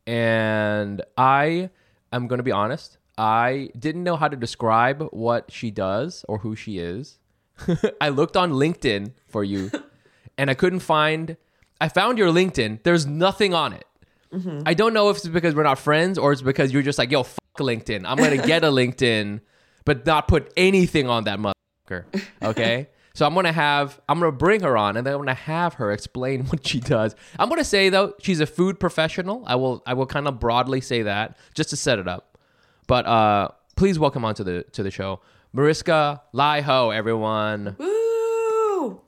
and 0.07 1.01
I 1.17 1.69
am 2.11 2.27
going 2.27 2.39
to 2.39 2.43
be 2.43 2.51
honest. 2.51 2.97
I 3.17 3.69
didn't 3.77 4.03
know 4.03 4.15
how 4.15 4.27
to 4.27 4.35
describe 4.35 5.07
what 5.11 5.51
she 5.51 5.71
does 5.71 6.25
or 6.27 6.39
who 6.39 6.55
she 6.55 6.79
is. 6.79 7.19
I 8.01 8.09
looked 8.09 8.35
on 8.35 8.53
LinkedIn 8.53 9.11
for 9.27 9.43
you 9.43 9.71
and 10.37 10.49
I 10.49 10.53
couldn't 10.53 10.79
find. 10.79 11.37
I 11.79 11.89
found 11.89 12.17
your 12.17 12.31
LinkedIn. 12.31 12.83
There's 12.83 13.05
nothing 13.05 13.53
on 13.53 13.73
it. 13.73 13.85
Mm-hmm. 14.33 14.61
I 14.65 14.73
don't 14.73 14.93
know 14.93 15.09
if 15.09 15.17
it's 15.17 15.27
because 15.27 15.55
we're 15.55 15.63
not 15.63 15.77
friends 15.77 16.17
or 16.17 16.31
it's 16.31 16.41
because 16.41 16.71
you're 16.71 16.83
just 16.83 16.97
like, 16.97 17.11
yo, 17.11 17.23
fuck 17.23 17.39
LinkedIn. 17.57 18.03
I'm 18.05 18.17
gonna 18.17 18.37
get 18.37 18.63
a 18.63 18.67
LinkedIn, 18.71 19.41
but 19.83 20.05
not 20.05 20.27
put 20.27 20.51
anything 20.55 21.09
on 21.09 21.25
that 21.25 21.37
motherfucker. 21.39 22.05
Okay. 22.41 22.87
So 23.21 23.27
I'm 23.27 23.35
gonna 23.35 23.53
have 23.53 24.01
I'm 24.09 24.19
gonna 24.19 24.31
bring 24.31 24.61
her 24.61 24.75
on 24.75 24.97
and 24.97 25.05
then 25.05 25.13
I'm 25.13 25.19
gonna 25.19 25.35
have 25.35 25.75
her 25.75 25.91
explain 25.91 26.45
what 26.47 26.65
she 26.65 26.79
does. 26.79 27.15
I'm 27.37 27.49
gonna 27.49 27.63
say 27.63 27.89
though 27.89 28.15
she's 28.19 28.39
a 28.39 28.47
food 28.47 28.79
professional. 28.79 29.43
I 29.45 29.57
will 29.57 29.83
I 29.85 29.93
will 29.93 30.07
kind 30.07 30.27
of 30.27 30.39
broadly 30.39 30.81
say 30.81 31.03
that 31.03 31.37
just 31.53 31.69
to 31.69 31.75
set 31.75 31.99
it 31.99 32.07
up. 32.07 32.39
But 32.87 33.05
uh, 33.05 33.49
please 33.75 33.99
welcome 33.99 34.25
onto 34.25 34.43
the 34.43 34.63
to 34.71 34.81
the 34.81 34.89
show, 34.89 35.21
Mariska 35.53 36.23
LyHo, 36.33 36.95
everyone. 36.95 37.75
Woo! 37.77 39.01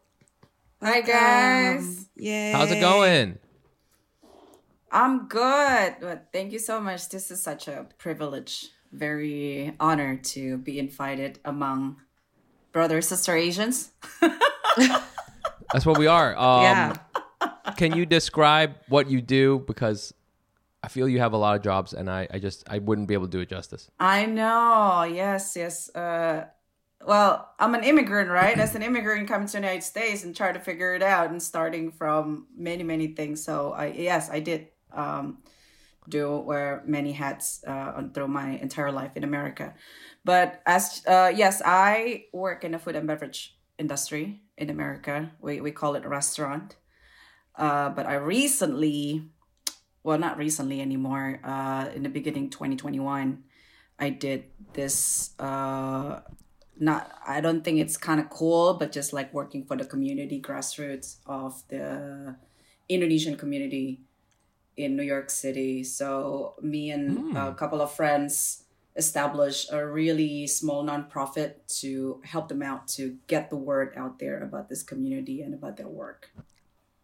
Hi 0.83 1.01
guys. 1.01 2.07
Yay. 2.15 2.51
How's 2.51 2.71
it 2.71 2.81
going? 2.81 3.39
I'm 4.91 5.27
good. 5.27 5.95
But 5.99 6.27
thank 6.31 6.51
you 6.51 6.59
so 6.59 6.79
much. 6.79 7.09
This 7.09 7.31
is 7.31 7.41
such 7.41 7.67
a 7.67 7.87
privilege. 7.97 8.69
Very 8.91 9.75
honored 9.79 10.23
to 10.25 10.59
be 10.59 10.77
invited 10.77 11.39
among 11.43 12.02
brother 12.73 13.01
sister 13.01 13.35
Asians. 13.35 13.91
That's 15.71 15.85
what 15.85 15.97
we 15.97 16.07
are. 16.07 16.35
Um, 16.35 16.63
Yeah. 16.63 16.95
Can 17.77 17.95
you 17.95 18.05
describe 18.05 18.75
what 18.89 19.09
you 19.09 19.21
do? 19.21 19.63
Because 19.65 20.13
I 20.83 20.89
feel 20.89 21.07
you 21.07 21.19
have 21.19 21.31
a 21.31 21.37
lot 21.37 21.55
of 21.55 21.61
jobs, 21.61 21.93
and 21.93 22.09
I, 22.09 22.27
I 22.29 22.39
just 22.39 22.67
I 22.69 22.79
wouldn't 22.79 23.07
be 23.07 23.13
able 23.13 23.25
to 23.25 23.31
do 23.31 23.39
it 23.39 23.49
justice. 23.49 23.89
I 23.99 24.25
know. 24.25 25.03
Yes, 25.03 25.55
yes. 25.55 25.93
Uh, 25.95 26.47
well, 27.05 27.49
I'm 27.59 27.73
an 27.73 27.83
immigrant, 27.83 28.29
right? 28.29 28.57
As 28.57 28.75
an 28.75 28.83
immigrant 28.83 29.27
coming 29.29 29.47
to 29.47 29.53
the 29.53 29.59
United 29.59 29.83
States 29.83 30.23
and 30.23 30.35
trying 30.35 30.55
to 30.55 30.59
figure 30.59 30.93
it 30.93 31.01
out 31.01 31.29
and 31.31 31.41
starting 31.41 31.91
from 31.91 32.47
many, 32.55 32.83
many 32.83 33.07
things. 33.07 33.43
So, 33.43 33.71
I 33.71 33.87
yes, 33.87 34.29
I 34.29 34.39
did 34.39 34.67
um, 34.91 35.37
do 36.09 36.37
wear 36.37 36.83
many 36.85 37.13
hats 37.13 37.63
uh, 37.65 38.03
through 38.13 38.27
my 38.27 38.57
entire 38.57 38.91
life 38.91 39.15
in 39.15 39.23
America. 39.23 39.73
But 40.25 40.61
as 40.65 41.03
uh, 41.07 41.31
yes, 41.35 41.61
I 41.65 42.25
work 42.33 42.63
in 42.63 42.71
the 42.71 42.79
food 42.79 42.95
and 42.95 43.07
beverage 43.07 43.55
industry 43.77 44.41
in 44.57 44.69
America. 44.69 45.31
We 45.41 45.61
we 45.61 45.71
call 45.71 45.95
it 45.95 46.05
a 46.05 46.09
restaurant. 46.09 46.75
Uh, 47.55 47.89
but 47.89 48.05
I 48.05 48.15
recently, 48.15 49.29
well, 50.03 50.17
not 50.17 50.37
recently 50.37 50.81
anymore. 50.81 51.39
Uh, 51.43 51.89
in 51.93 52.01
the 52.01 52.09
beginning 52.09 52.49
2021, 52.49 53.43
I 53.99 54.09
did 54.09 54.45
this. 54.73 55.37
Uh, 55.39 56.21
not 56.79 57.11
I 57.27 57.41
don't 57.41 57.63
think 57.63 57.79
it's 57.79 57.97
kind 57.97 58.19
of 58.19 58.29
cool, 58.29 58.73
but 58.75 58.91
just 58.91 59.13
like 59.13 59.33
working 59.33 59.65
for 59.65 59.77
the 59.77 59.85
community 59.85 60.41
grassroots 60.41 61.17
of 61.27 61.61
the 61.69 62.35
Indonesian 62.89 63.37
community 63.37 64.01
in 64.77 64.95
New 64.95 65.03
York 65.03 65.29
City. 65.29 65.83
So 65.83 66.55
me 66.61 66.91
and 66.91 67.35
a 67.37 67.53
couple 67.53 67.81
of 67.81 67.91
friends 67.91 68.63
established 68.95 69.71
a 69.71 69.85
really 69.85 70.45
small 70.47 70.83
nonprofit 70.83 71.53
to 71.79 72.21
help 72.23 72.47
them 72.47 72.61
out 72.61 72.87
to 72.87 73.17
get 73.27 73.49
the 73.49 73.55
word 73.55 73.93
out 73.97 74.19
there 74.19 74.41
about 74.43 74.69
this 74.69 74.83
community 74.83 75.41
and 75.41 75.53
about 75.53 75.77
their 75.77 75.87
work. 75.87 76.29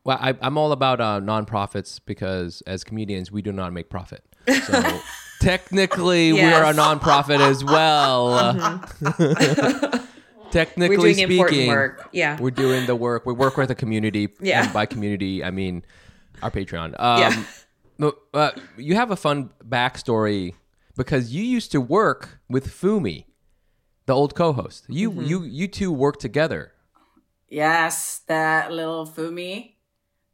Well, 0.03 0.17
I, 0.21 0.35
I'm 0.41 0.57
all 0.57 0.71
about 0.71 1.01
uh, 1.01 1.19
nonprofits 1.21 1.99
because 2.05 2.61
as 2.67 2.83
comedians, 2.83 3.31
we 3.31 3.41
do 3.41 3.51
not 3.51 3.73
make 3.73 3.89
profit. 3.89 4.23
So 4.47 4.99
technically, 5.41 6.33
we 6.33 6.41
are 6.41 6.63
a 6.63 6.67
Yes. 6.67 6.77
nonprofit 6.77 7.39
as 7.39 7.63
well. 7.63 8.81
technically 10.51 10.97
We're 10.97 11.01
doing 11.01 11.13
speaking, 11.15 11.31
important 11.37 11.67
work. 11.67 12.09
Yeah. 12.11 12.37
we're 12.39 12.51
doing 12.51 12.85
the 12.85 12.95
work. 12.95 13.25
We 13.25 13.33
work 13.33 13.57
with 13.57 13.67
the 13.67 13.75
community. 13.75 14.29
Yeah. 14.39 14.63
And 14.63 14.73
by 14.73 14.85
community, 14.85 15.43
I 15.43 15.51
mean 15.51 15.83
our 16.41 16.51
Patreon. 16.51 16.99
Um, 16.99 17.45
Yeah. 17.99 18.09
uh, 18.33 18.51
you 18.77 18.95
have 18.95 19.11
a 19.11 19.15
fun 19.15 19.51
backstory 19.67 20.53
because 20.95 21.33
you 21.33 21.43
used 21.43 21.71
to 21.71 21.81
work 21.81 22.39
with 22.49 22.67
Fumi, 22.67 23.25
the 24.05 24.13
old 24.13 24.35
co-host. 24.35 24.85
You 24.89 25.11
Mm-hmm. 25.11 25.21
you 25.23 25.43
you 25.43 25.67
two 25.67 25.91
worked 25.91 26.19
together. 26.21 26.73
Yes, 27.47 28.19
that 28.27 28.71
little 28.71 29.07
Fumi 29.07 29.73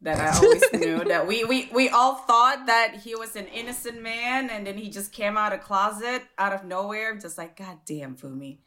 that 0.02 0.20
I 0.20 0.36
always 0.36 0.62
knew 0.74 1.02
that 1.04 1.26
we, 1.26 1.44
we 1.44 1.70
we 1.72 1.88
all 1.88 2.16
thought 2.16 2.66
that 2.66 2.96
he 3.04 3.14
was 3.14 3.34
an 3.36 3.46
innocent 3.46 4.02
man 4.02 4.50
and 4.50 4.66
then 4.66 4.76
he 4.76 4.90
just 4.90 5.10
came 5.12 5.36
out 5.38 5.52
of 5.54 5.60
closet 5.62 6.22
out 6.36 6.52
of 6.52 6.64
nowhere 6.64 7.16
just 7.16 7.38
like 7.38 7.56
god 7.56 7.78
damn 7.86 8.14
Fumi. 8.16 8.58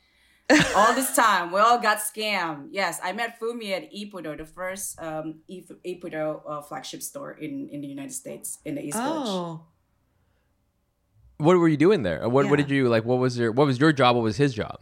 all 0.75 0.93
this 0.95 1.15
time 1.15 1.51
we 1.51 1.59
all 1.59 1.77
got 1.79 1.99
scammed. 1.99 2.69
Yes, 2.71 2.99
I 3.03 3.13
met 3.13 3.39
Fumi 3.39 3.69
at 3.71 3.91
Ippudo, 3.93 4.35
the 4.37 4.45
first 4.45 4.99
um 5.01 5.41
Ippudo 5.49 6.41
uh, 6.47 6.61
flagship 6.61 7.01
store 7.03 7.31
in 7.33 7.69
in 7.69 7.81
the 7.81 7.87
United 7.87 8.13
States 8.13 8.57
in 8.65 8.75
the 8.75 8.81
East 8.83 8.97
Village. 8.97 9.27
Oh. 9.29 9.61
What 11.37 11.57
were 11.57 11.67
you 11.69 11.77
doing 11.77 12.03
there? 12.03 12.27
What 12.27 12.49
what 12.49 12.57
did 12.57 12.69
you 12.69 12.89
like? 12.89 13.05
What 13.05 13.19
was 13.19 13.37
your 13.37 13.51
what 13.51 13.67
was 13.67 13.79
your 13.79 13.93
job? 13.93 14.15
What 14.15 14.23
was 14.23 14.37
his 14.37 14.53
job? 14.53 14.79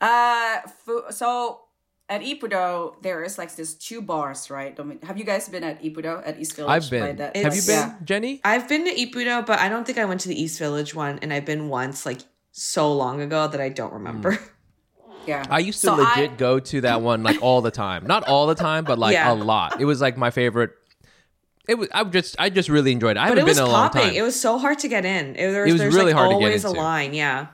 Uh 0.00 0.60
fu- 0.84 1.04
so 1.10 1.60
at 2.08 2.20
Ippudo 2.22 2.94
there 3.02 3.22
is 3.24 3.36
like 3.38 3.54
this 3.56 3.74
two 3.74 4.00
bars, 4.02 4.50
right? 4.50 4.78
I 4.78 4.82
mean, 4.82 5.00
have 5.02 5.18
you 5.18 5.24
guys 5.24 5.48
been 5.48 5.64
at 5.64 5.82
Ippudo 5.82 6.22
at 6.26 6.38
East 6.40 6.56
Village? 6.56 6.70
I've 6.70 6.90
been. 6.90 7.16
that- 7.16 7.36
Have 7.36 7.54
you 7.54 7.62
been, 7.62 7.88
Yeah. 7.88 7.94
Jenny? 8.04 8.40
I've 8.44 8.68
been 8.68 8.84
to 8.84 8.92
Ippudo, 8.94 9.44
but 9.44 9.58
I 9.58 9.68
don't 9.68 9.84
think 9.86 9.98
I 9.98 10.04
went 10.04 10.20
to 10.22 10.28
the 10.28 10.40
East 10.40 10.58
Village 10.58 10.94
one, 10.94 11.18
and 11.20 11.32
I've 11.32 11.44
been 11.44 11.68
once, 11.68 12.06
like 12.06 12.20
so 12.58 12.92
long 12.94 13.20
ago 13.20 13.46
that 13.48 13.60
I 13.60 13.68
don't 13.68 13.92
remember. 13.92 14.38
Yeah. 15.26 15.44
I 15.50 15.58
used 15.58 15.80
to 15.80 15.88
So 15.88 15.94
legit 15.96 16.30
I- 16.30 16.36
go 16.36 16.60
to 16.60 16.82
that 16.82 17.02
one 17.02 17.24
like 17.24 17.42
all 17.42 17.60
the 17.60 17.72
time. 17.72 18.06
Not 18.06 18.22
all 18.28 18.46
the 18.46 18.54
time, 18.54 18.84
but 18.84 18.96
like 18.96 19.16
a 19.18 19.34
lot. 19.34 19.80
It 19.80 19.84
was 19.84 20.00
like 20.00 20.16
my 20.16 20.30
favorite. 20.30 20.70
It 21.66 21.74
was. 21.76 21.88
I 21.92 22.04
just. 22.04 22.36
I 22.38 22.48
just 22.48 22.68
really 22.68 22.92
enjoyed 22.92 23.16
it. 23.16 23.18
I 23.18 23.30
but 23.30 23.38
haven't 23.38 23.38
it 23.40 23.44
was 23.48 23.56
been 23.56 23.64
in 23.64 23.70
a 23.70 23.72
long 23.72 23.88
popping. 23.88 24.02
time. 24.02 24.14
It 24.14 24.22
was 24.22 24.40
so 24.40 24.56
hard 24.56 24.78
to 24.78 24.88
get 24.88 25.04
in. 25.04 25.30
It, 25.34 25.50
there 25.50 25.66
It 25.66 25.72
was 25.72 25.80
there's 25.80 25.94
really 25.96 26.12
like 26.12 26.14
hard 26.14 26.30
to 26.30 26.38
get 26.38 26.44
always 26.46 26.62
a 26.62 26.70
line. 26.70 27.12
Yeah. 27.12 27.48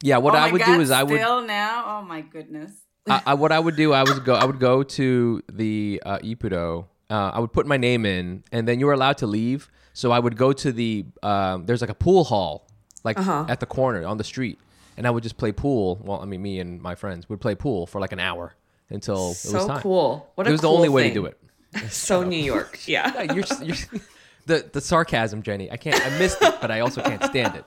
yeah. 0.00 0.16
What 0.16 0.34
oh 0.34 0.38
I 0.38 0.50
would 0.50 0.62
God, 0.62 0.76
do 0.76 0.80
is 0.80 0.90
I 0.90 1.02
would. 1.02 1.20
still 1.20 1.42
now. 1.42 1.84
Oh 1.98 2.02
my 2.06 2.22
goodness. 2.22 2.72
I, 3.06 3.20
I, 3.26 3.34
what 3.34 3.52
I 3.52 3.58
would 3.60 3.76
do, 3.76 3.92
I 3.92 4.02
would 4.02 4.24
go. 4.24 4.32
I 4.34 4.46
would 4.46 4.58
go 4.58 4.82
to 4.82 5.42
the 5.52 6.02
uh, 6.06 6.20
Ippudo. 6.20 6.86
Uh, 7.10 7.32
I 7.34 7.38
would 7.40 7.52
put 7.52 7.66
my 7.66 7.76
name 7.76 8.06
in, 8.06 8.44
and 8.50 8.66
then 8.66 8.80
you 8.80 8.86
were 8.86 8.94
allowed 8.94 9.18
to 9.18 9.26
leave. 9.26 9.68
So 9.92 10.10
I 10.10 10.20
would 10.20 10.38
go 10.38 10.54
to 10.54 10.72
the. 10.72 11.04
Um, 11.22 11.66
there's 11.66 11.82
like 11.82 11.90
a 11.90 11.94
pool 11.94 12.24
hall, 12.24 12.69
like 13.04 13.18
Uh-huh. 13.18 13.46
at 13.48 13.60
the 13.60 13.66
corner 13.66 14.06
on 14.06 14.16
the 14.18 14.24
street, 14.24 14.58
and 14.96 15.06
I 15.06 15.10
would 15.10 15.22
just 15.22 15.36
play 15.36 15.52
pool. 15.52 16.00
Well, 16.02 16.20
I 16.20 16.24
mean, 16.26 16.42
me 16.42 16.60
and 16.60 16.80
my 16.82 16.94
friends 16.94 17.28
would 17.28 17.40
play 17.40 17.54
pool 17.54 17.86
for 17.86 18.00
like 18.00 18.12
an 18.12 18.20
hour 18.20 18.54
until 18.90 19.16
it 19.26 19.28
was 19.28 19.38
So 19.38 19.66
time. 19.68 19.80
cool. 19.82 20.30
What 20.34 20.46
a 20.46 20.50
it 20.50 20.52
was 20.52 20.60
the 20.60 20.66
cool 20.68 20.76
only 20.76 20.88
way 20.88 21.08
to 21.08 21.14
do 21.14 21.26
it. 21.26 21.36
So 21.90 22.22
New 22.24 22.42
York. 22.42 22.78
Yeah. 22.86 23.12
Yeah, 23.14 23.32
you're, 23.34 23.44
you're, 23.62 23.76
the 24.46 24.68
the 24.72 24.80
sarcasm, 24.80 25.42
Jenny. 25.42 25.70
I 25.70 25.76
can't. 25.76 26.00
I 26.04 26.10
missed 26.18 26.42
it, 26.42 26.54
but 26.60 26.70
I 26.70 26.80
also 26.80 27.00
can't 27.02 27.22
stand 27.24 27.54
it. 27.56 27.64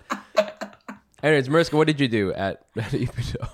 Anyways, 1.24 1.48
Mariska, 1.50 1.78
what 1.78 1.88
did 1.88 2.02
you 2.02 2.08
do 2.10 2.34
at, 2.34 2.66
at 2.76 2.92
Ippudo? 2.92 3.48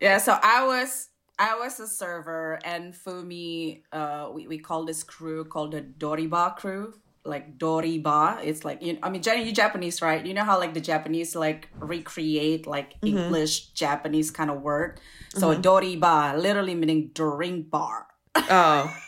Yeah, 0.00 0.16
so 0.18 0.38
I 0.42 0.64
was 0.66 1.10
I 1.38 1.58
was 1.58 1.78
a 1.80 1.86
server 1.86 2.58
and 2.64 2.94
Fumi 2.94 3.82
uh 3.92 4.30
we, 4.32 4.46
we 4.46 4.58
call 4.58 4.84
this 4.86 5.02
crew 5.04 5.44
called 5.44 5.72
the 5.72 5.82
Doriba 5.82 6.56
crew. 6.56 6.94
Like 7.24 7.58
Doriba. 7.58 8.44
It's 8.44 8.64
like 8.64 8.82
you 8.82 8.94
know, 8.94 8.98
I 9.02 9.10
mean 9.10 9.22
Jenny, 9.22 9.44
you 9.44 9.52
Japanese, 9.52 10.02
right? 10.02 10.24
You 10.24 10.34
know 10.34 10.44
how 10.44 10.58
like 10.58 10.74
the 10.74 10.80
Japanese 10.80 11.34
like 11.34 11.68
recreate 11.78 12.66
like 12.66 12.96
English 13.02 13.72
Japanese 13.72 14.30
kind 14.30 14.50
of 14.50 14.60
word. 14.60 15.00
So 15.34 15.54
Doriba 15.54 16.36
literally 16.36 16.74
meaning 16.74 17.10
drink 17.14 17.70
bar. 17.70 18.06
Oh. 18.36 18.94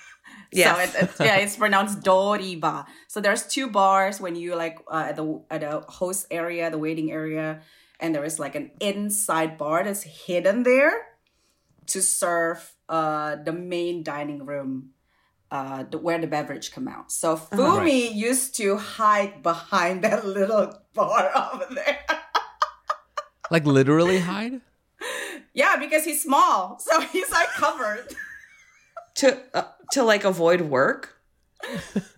Yes. 0.52 0.76
So 0.76 0.82
it, 0.82 1.04
it's, 1.04 1.20
yeah, 1.20 1.36
it's 1.36 1.56
pronounced 1.56 2.00
Doriba. 2.00 2.86
So 3.08 3.20
there's 3.20 3.46
two 3.46 3.68
bars 3.68 4.20
when 4.20 4.36
you 4.36 4.54
like 4.54 4.78
uh, 4.90 5.06
at 5.08 5.16
the 5.16 5.42
at 5.50 5.60
the 5.60 5.80
host 5.80 6.26
area, 6.30 6.70
the 6.70 6.78
waiting 6.78 7.10
area, 7.10 7.60
and 8.00 8.14
there 8.14 8.24
is 8.24 8.38
like 8.38 8.54
an 8.54 8.70
inside 8.80 9.58
bar 9.58 9.84
that's 9.84 10.02
hidden 10.02 10.62
there 10.62 11.08
to 11.88 12.00
serve 12.00 12.74
uh 12.88 13.36
the 13.36 13.52
main 13.52 14.02
dining 14.02 14.46
room 14.46 14.90
uh 15.50 15.84
the, 15.90 15.98
where 15.98 16.18
the 16.18 16.26
beverage 16.26 16.72
come 16.72 16.88
out. 16.88 17.12
So 17.12 17.36
Fumi 17.36 18.12
used 18.14 18.56
to 18.56 18.76
hide 18.76 19.42
behind 19.42 20.02
that 20.04 20.26
little 20.26 20.72
bar 20.94 21.30
over 21.52 21.66
there. 21.74 21.98
like 23.50 23.64
literally 23.66 24.18
hide? 24.20 24.60
yeah, 25.54 25.76
because 25.76 26.04
he's 26.04 26.22
small, 26.22 26.78
so 26.78 27.00
he's 27.12 27.30
like 27.30 27.48
covered. 27.50 28.06
to 29.16 29.38
uh, 29.54 29.64
to 29.92 30.02
like 30.02 30.24
avoid 30.24 30.62
work. 30.62 31.12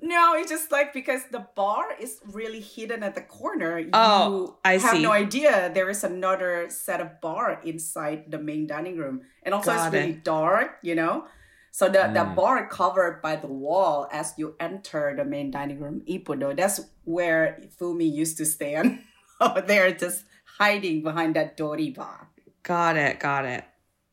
No, 0.02 0.34
it's 0.34 0.50
just 0.50 0.70
like 0.72 0.92
because 0.92 1.22
the 1.30 1.46
bar 1.54 1.84
is 2.00 2.18
really 2.32 2.60
hidden 2.60 3.02
at 3.02 3.14
the 3.14 3.22
corner. 3.22 3.80
Oh, 3.94 4.28
you 4.46 4.56
I 4.64 4.76
have 4.78 4.96
see. 4.96 5.02
no 5.02 5.12
idea 5.12 5.70
there 5.72 5.88
is 5.88 6.04
another 6.04 6.66
set 6.68 7.00
of 7.00 7.20
bar 7.20 7.60
inside 7.64 8.30
the 8.30 8.38
main 8.38 8.66
dining 8.66 8.96
room, 8.98 9.22
and 9.44 9.54
also 9.54 9.70
Got 9.72 9.86
it's 9.86 9.94
really 9.94 10.10
it. 10.18 10.24
dark, 10.24 10.78
you 10.82 10.94
know. 10.94 11.24
So 11.70 11.86
the, 11.86 12.10
the 12.12 12.24
Mm. 12.24 12.34
bar 12.34 12.66
covered 12.68 13.20
by 13.22 13.36
the 13.36 13.46
wall 13.46 14.08
as 14.12 14.34
you 14.36 14.54
enter 14.58 15.14
the 15.16 15.24
main 15.24 15.50
dining 15.50 15.80
room, 15.80 16.02
Ippudo. 16.08 16.56
That's 16.56 16.80
where 17.04 17.60
Fumi 17.80 18.10
used 18.12 18.36
to 18.38 18.46
stand 18.46 19.00
over 19.40 19.60
there, 19.60 19.92
just 19.92 20.24
hiding 20.58 21.02
behind 21.02 21.36
that 21.36 21.56
dori 21.56 21.90
bar. 21.90 22.28
Got 22.62 22.96
it. 22.96 23.20
Got 23.20 23.44
it. 23.44 23.64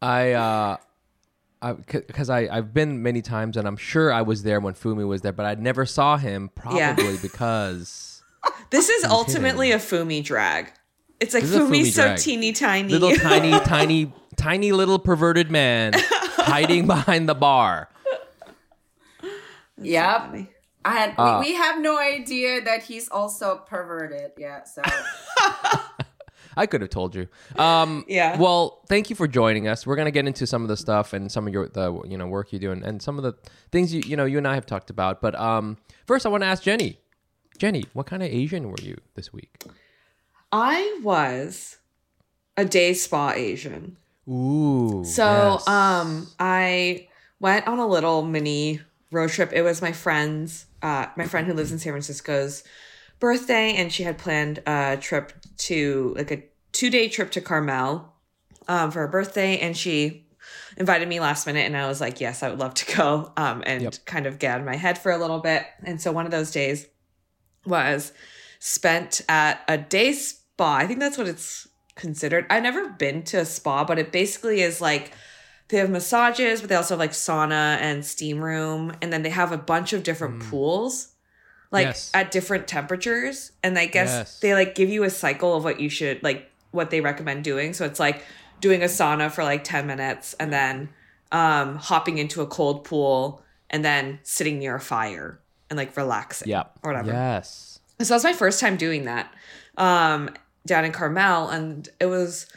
I 0.02 0.34
uh 0.34 0.78
I 1.62 1.74
because 1.74 2.30
I, 2.30 2.42
I've 2.52 2.74
been 2.74 3.02
many 3.02 3.22
times 3.24 3.58
and 3.58 3.68
I'm 3.68 3.78
sure 3.78 4.12
I 4.14 4.22
was 4.22 4.44
there 4.44 4.60
when 4.60 4.74
Fumi 4.76 5.08
was 5.08 5.22
there, 5.22 5.32
but 5.32 5.46
I 5.46 5.56
never 5.56 5.86
saw 5.86 6.18
him 6.18 6.52
Yeah. 6.72 6.94
probably 6.94 7.18
because 7.18 8.22
This 8.70 8.90
is 8.90 9.04
ultimately 9.06 9.72
a 9.72 9.78
Fumi 9.80 10.24
drag. 10.24 10.72
It's 11.20 11.34
like 11.34 11.42
This 11.44 11.52
is 11.52 11.58
a 11.58 11.62
Fumi's 11.62 11.88
Fumi 11.88 11.92
so 11.94 12.04
drag. 12.04 12.20
teeny 12.20 12.52
tiny. 12.52 12.90
little 12.90 13.16
tiny, 13.16 13.52
tiny, 13.66 14.14
tiny 14.36 14.72
little 14.74 15.00
perverted 15.00 15.50
man 15.50 15.94
hiding 16.46 16.88
behind 16.96 17.28
the 17.28 17.36
bar. 17.36 17.90
Yep. 19.82 20.20
funny. 20.22 20.50
I 20.86 20.92
had, 20.94 21.16
Uh, 21.18 21.40
we, 21.42 21.52
we 21.52 21.56
have 21.56 21.82
no 21.82 21.98
idea 21.98 22.62
that 22.62 22.84
he's 22.84 23.10
also 23.10 23.64
perverted. 23.68 24.32
Yeah, 24.38 24.64
so 24.66 24.82
I 26.56 26.68
could 26.68 26.82
have 26.82 26.92
told 26.92 27.16
you. 27.16 27.28
Um, 27.58 28.06
Yeah. 28.08 28.38
Well, 28.40 28.82
thank 28.88 29.10
you 29.10 29.16
for 29.16 29.28
joining 29.28 29.68
us. 29.68 29.86
We're 29.88 29.96
gonna 29.96 30.12
get 30.12 30.28
into 30.28 30.46
some 30.46 30.62
of 30.62 30.68
the 30.68 30.78
stuff 30.78 31.12
and 31.14 31.32
some 31.32 31.48
of 31.48 31.54
your 31.54 31.68
the 31.70 32.02
you 32.08 32.18
know 32.18 32.28
work 32.28 32.54
you 32.54 32.60
do 32.60 32.72
and, 32.72 32.84
and 32.84 33.02
some 33.02 33.18
of 33.18 33.24
the 33.24 33.34
things 33.72 33.94
you 33.94 34.02
you 34.06 34.16
know 34.16 34.26
you 34.26 34.38
and 34.38 34.48
I 34.48 34.54
have 34.56 34.66
talked 34.66 34.90
about. 34.90 35.22
But 35.22 35.34
um, 35.40 35.78
first, 36.06 36.26
I 36.26 36.30
want 36.30 36.44
to 36.44 36.48
ask 36.48 36.62
Jenny. 36.64 37.00
Jenny, 37.58 37.86
what 37.94 38.06
kind 38.06 38.22
of 38.22 38.30
Asian 38.30 38.70
were 38.70 38.82
you 38.82 38.98
this 39.16 39.34
week? 39.34 39.64
I 40.52 41.00
was 41.04 41.78
a 42.58 42.64
day 42.66 42.94
spa 42.94 43.32
Asian. 43.36 43.98
Ooh. 44.28 45.04
So 45.06 45.54
yes. 45.54 45.68
um 45.68 46.28
I 46.40 47.08
went 47.40 47.68
on 47.68 47.80
a 47.80 47.88
little 47.88 48.24
mini 48.24 48.82
road 49.12 49.30
trip. 49.30 49.52
It 49.54 49.62
was 49.62 49.82
my 49.82 49.92
friend's 49.92 50.66
uh 50.82 51.08
my 51.16 51.26
friend 51.26 51.48
who 51.48 51.54
lives 51.54 51.72
in 51.72 51.80
San 51.80 51.94
Francisco's 51.94 52.64
birthday 53.20 53.74
and 53.76 53.92
she 53.92 54.04
had 54.04 54.18
planned 54.18 54.62
a 54.68 54.98
trip 55.00 55.32
to 55.58 56.14
like 56.18 56.32
a 56.32 56.44
two-day 56.74 57.08
trip 57.08 57.32
to 57.32 57.42
Carmel 57.42 58.14
um 58.68 58.92
for 58.92 59.00
her 59.00 59.08
birthday 59.08 59.58
and 59.60 59.78
she 59.78 60.28
invited 60.78 61.08
me 61.08 61.20
last 61.20 61.48
minute 61.48 61.66
and 61.66 61.78
I 61.78 61.88
was 61.88 62.02
like, 62.02 62.20
"Yes, 62.20 62.44
I 62.44 62.50
would 62.50 62.60
love 62.60 62.74
to 62.76 62.96
go." 62.96 63.32
Um 63.38 63.64
and 63.66 63.84
Yep. 63.84 63.96
kind 64.06 64.26
of 64.26 64.40
get 64.40 64.52
out 64.56 64.60
of 64.60 64.66
my 64.66 64.76
head 64.76 64.98
for 64.98 65.12
a 65.12 65.18
little 65.18 65.40
bit. 65.40 65.64
And 65.84 66.02
so 66.02 66.12
one 66.12 66.26
of 66.26 66.32
those 66.32 66.52
days 66.52 66.88
was 67.66 68.12
spent 68.60 69.22
at 69.30 69.62
a 69.68 69.78
day 69.78 70.14
spa. 70.14 70.76
I 70.76 70.88
think 70.88 71.00
that's 71.00 71.18
what 71.18 71.28
it's 71.28 71.68
considered. 71.96 72.46
I've 72.50 72.64
never 72.64 72.90
been 72.90 73.24
to 73.24 73.38
a 73.38 73.46
spa, 73.46 73.84
but 73.84 73.98
it 73.98 74.12
basically 74.12 74.62
is 74.62 74.82
like 74.82 75.12
they 75.70 75.78
have 75.78 75.90
massages, 75.90 76.62
but 76.62 76.70
they 76.70 76.76
also 76.76 76.94
have 76.94 77.00
like 77.00 77.12
sauna 77.12 77.78
and 77.80 78.06
steam 78.06 78.44
room, 78.44 78.94
and 79.02 79.12
then 79.12 79.24
they 79.24 79.30
have 79.30 79.52
a 79.52 79.58
bunch 79.58 79.94
of 79.94 80.04
different 80.04 80.42
pools, 80.44 81.10
like 81.72 81.88
Yes. 81.88 82.12
at 82.14 82.32
different 82.32 82.68
temperatures. 82.68 83.52
And 83.64 83.80
I 83.80 83.88
guess 83.88 84.10
Yes. 84.10 84.40
they 84.40 84.54
like 84.54 84.76
give 84.76 84.90
you 84.90 85.04
a 85.04 85.10
cycle 85.10 85.56
of 85.56 85.64
what 85.64 85.80
you 85.80 85.90
should 85.90 86.22
like 86.22 86.52
what 86.72 86.90
they 86.90 87.02
recommend 87.02 87.44
doing. 87.44 87.74
So 87.74 87.86
it's 87.86 88.00
like 88.00 88.24
doing 88.60 88.82
a 88.82 88.86
sauna 88.86 89.32
for 89.32 89.44
like 89.44 89.64
10 89.64 89.88
minutes 89.88 90.34
and 90.40 90.52
then 90.52 90.90
um 91.32 91.76
hopping 91.76 92.18
into 92.18 92.42
a 92.42 92.48
cold 92.48 92.84
pool 92.84 93.42
and 93.70 93.84
then 93.84 94.20
sitting 94.24 94.60
near 94.60 94.76
a 94.76 94.80
fire 94.80 95.40
and 95.70 95.78
like 95.78 95.96
relaxing 95.98 96.50
yeah. 96.50 96.64
or 96.84 96.92
whatever. 96.92 97.12
Yes. 97.12 97.80
So 98.00 98.06
that 98.10 98.16
was 98.16 98.24
my 98.26 98.34
first 98.34 98.60
time 98.60 98.76
doing 98.76 99.06
that 99.06 99.34
um, 99.78 100.30
down 100.66 100.86
in 100.86 100.92
Carmel, 100.92 101.50
and 101.50 101.88
it 102.00 102.08
was 102.08 102.48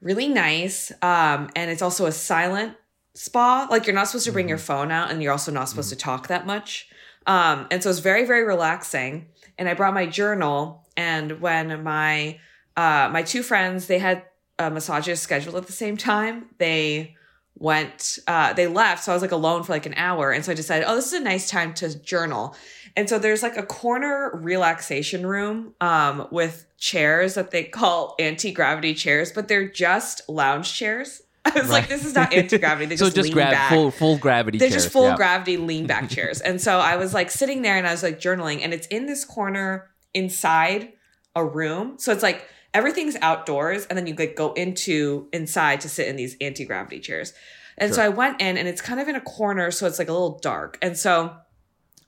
really 0.00 0.28
nice. 0.28 0.92
Um, 1.02 1.50
and 1.56 1.70
it's 1.70 1.82
also 1.82 2.06
a 2.06 2.12
silent 2.12 2.76
spa. 3.14 3.66
Like 3.70 3.86
you're 3.86 3.94
not 3.94 4.08
supposed 4.08 4.26
to 4.26 4.32
bring 4.32 4.48
your 4.48 4.58
phone 4.58 4.90
out, 4.90 5.10
and 5.10 5.22
you're 5.22 5.32
also 5.32 5.52
not 5.52 5.68
supposed 5.68 5.90
to 5.90 5.96
talk 5.96 6.28
that 6.28 6.46
much. 6.46 6.88
Um, 7.26 7.66
and 7.70 7.82
so 7.82 7.90
it's 7.90 7.98
very 7.98 8.24
very 8.24 8.44
relaxing. 8.44 9.28
And 9.58 9.68
I 9.68 9.74
brought 9.74 9.94
my 9.94 10.06
journal, 10.06 10.86
and 10.96 11.40
when 11.40 11.82
my 11.82 12.38
uh, 12.76 13.08
my 13.12 13.22
two 13.22 13.42
friends 13.42 13.86
they 13.86 13.98
had 13.98 14.24
uh, 14.58 14.70
massages 14.70 15.20
scheduled 15.20 15.56
at 15.56 15.66
the 15.66 15.72
same 15.72 15.96
time, 15.96 16.46
they 16.58 17.16
went 17.58 18.18
uh 18.26 18.52
they 18.52 18.66
left 18.66 19.02
so 19.02 19.10
i 19.10 19.14
was 19.14 19.22
like 19.22 19.32
alone 19.32 19.62
for 19.62 19.72
like 19.72 19.86
an 19.86 19.94
hour 19.96 20.30
and 20.30 20.44
so 20.44 20.52
i 20.52 20.54
decided 20.54 20.84
oh 20.86 20.94
this 20.94 21.06
is 21.06 21.14
a 21.14 21.20
nice 21.20 21.48
time 21.48 21.72
to 21.72 21.98
journal 22.00 22.54
and 22.96 23.08
so 23.08 23.18
there's 23.18 23.42
like 23.42 23.56
a 23.56 23.62
corner 23.62 24.30
relaxation 24.34 25.26
room 25.26 25.74
um 25.80 26.26
with 26.30 26.66
chairs 26.78 27.34
that 27.34 27.50
they 27.50 27.64
call 27.64 28.14
anti-gravity 28.18 28.94
chairs 28.94 29.32
but 29.32 29.48
they're 29.48 29.68
just 29.68 30.22
lounge 30.28 30.72
chairs 30.74 31.22
i 31.44 31.60
was 31.60 31.70
like 31.70 31.88
this 31.88 32.04
is 32.04 32.14
not 32.14 32.32
anti-gravity 32.32 32.86
they 32.86 32.96
so 32.96 33.06
just, 33.06 33.16
just 33.16 33.28
lean 33.28 33.34
grab 33.34 33.52
back 33.52 33.70
full 33.70 33.90
full 33.90 34.18
gravity. 34.18 34.58
they're 34.58 34.68
chairs. 34.68 34.82
just 34.82 34.92
full 34.92 35.08
yeah. 35.08 35.16
gravity 35.16 35.56
lean 35.56 35.86
back 35.86 36.08
chairs. 36.10 36.40
And 36.40 36.60
so 36.60 36.78
I 36.78 36.96
was 36.96 37.14
like 37.14 37.30
sitting 37.30 37.62
there 37.62 37.76
and 37.76 37.86
I 37.86 37.92
was 37.92 38.02
like 38.02 38.20
journaling 38.20 38.60
and 38.62 38.72
it's 38.72 38.86
in 38.88 39.06
this 39.06 39.24
corner 39.24 39.90
inside 40.14 40.92
a 41.34 41.44
room. 41.44 41.98
So 41.98 42.12
it's 42.12 42.22
like 42.22 42.48
everything's 42.74 43.16
outdoors 43.20 43.86
and 43.86 43.96
then 43.96 44.06
you 44.06 44.14
like 44.14 44.36
go 44.36 44.52
into 44.54 45.28
inside 45.32 45.80
to 45.82 45.88
sit 45.88 46.08
in 46.08 46.16
these 46.16 46.36
anti-gravity 46.40 47.00
chairs. 47.00 47.32
And 47.78 47.94
so 47.94 48.02
I 48.02 48.08
went 48.08 48.40
in 48.40 48.56
and 48.56 48.66
it's 48.66 48.80
kind 48.80 49.00
of 49.00 49.08
in 49.08 49.16
a 49.16 49.20
corner 49.20 49.70
so 49.70 49.86
it's 49.86 49.98
like 49.98 50.08
a 50.08 50.12
little 50.12 50.38
dark. 50.38 50.78
And 50.80 50.96
so 50.96 51.36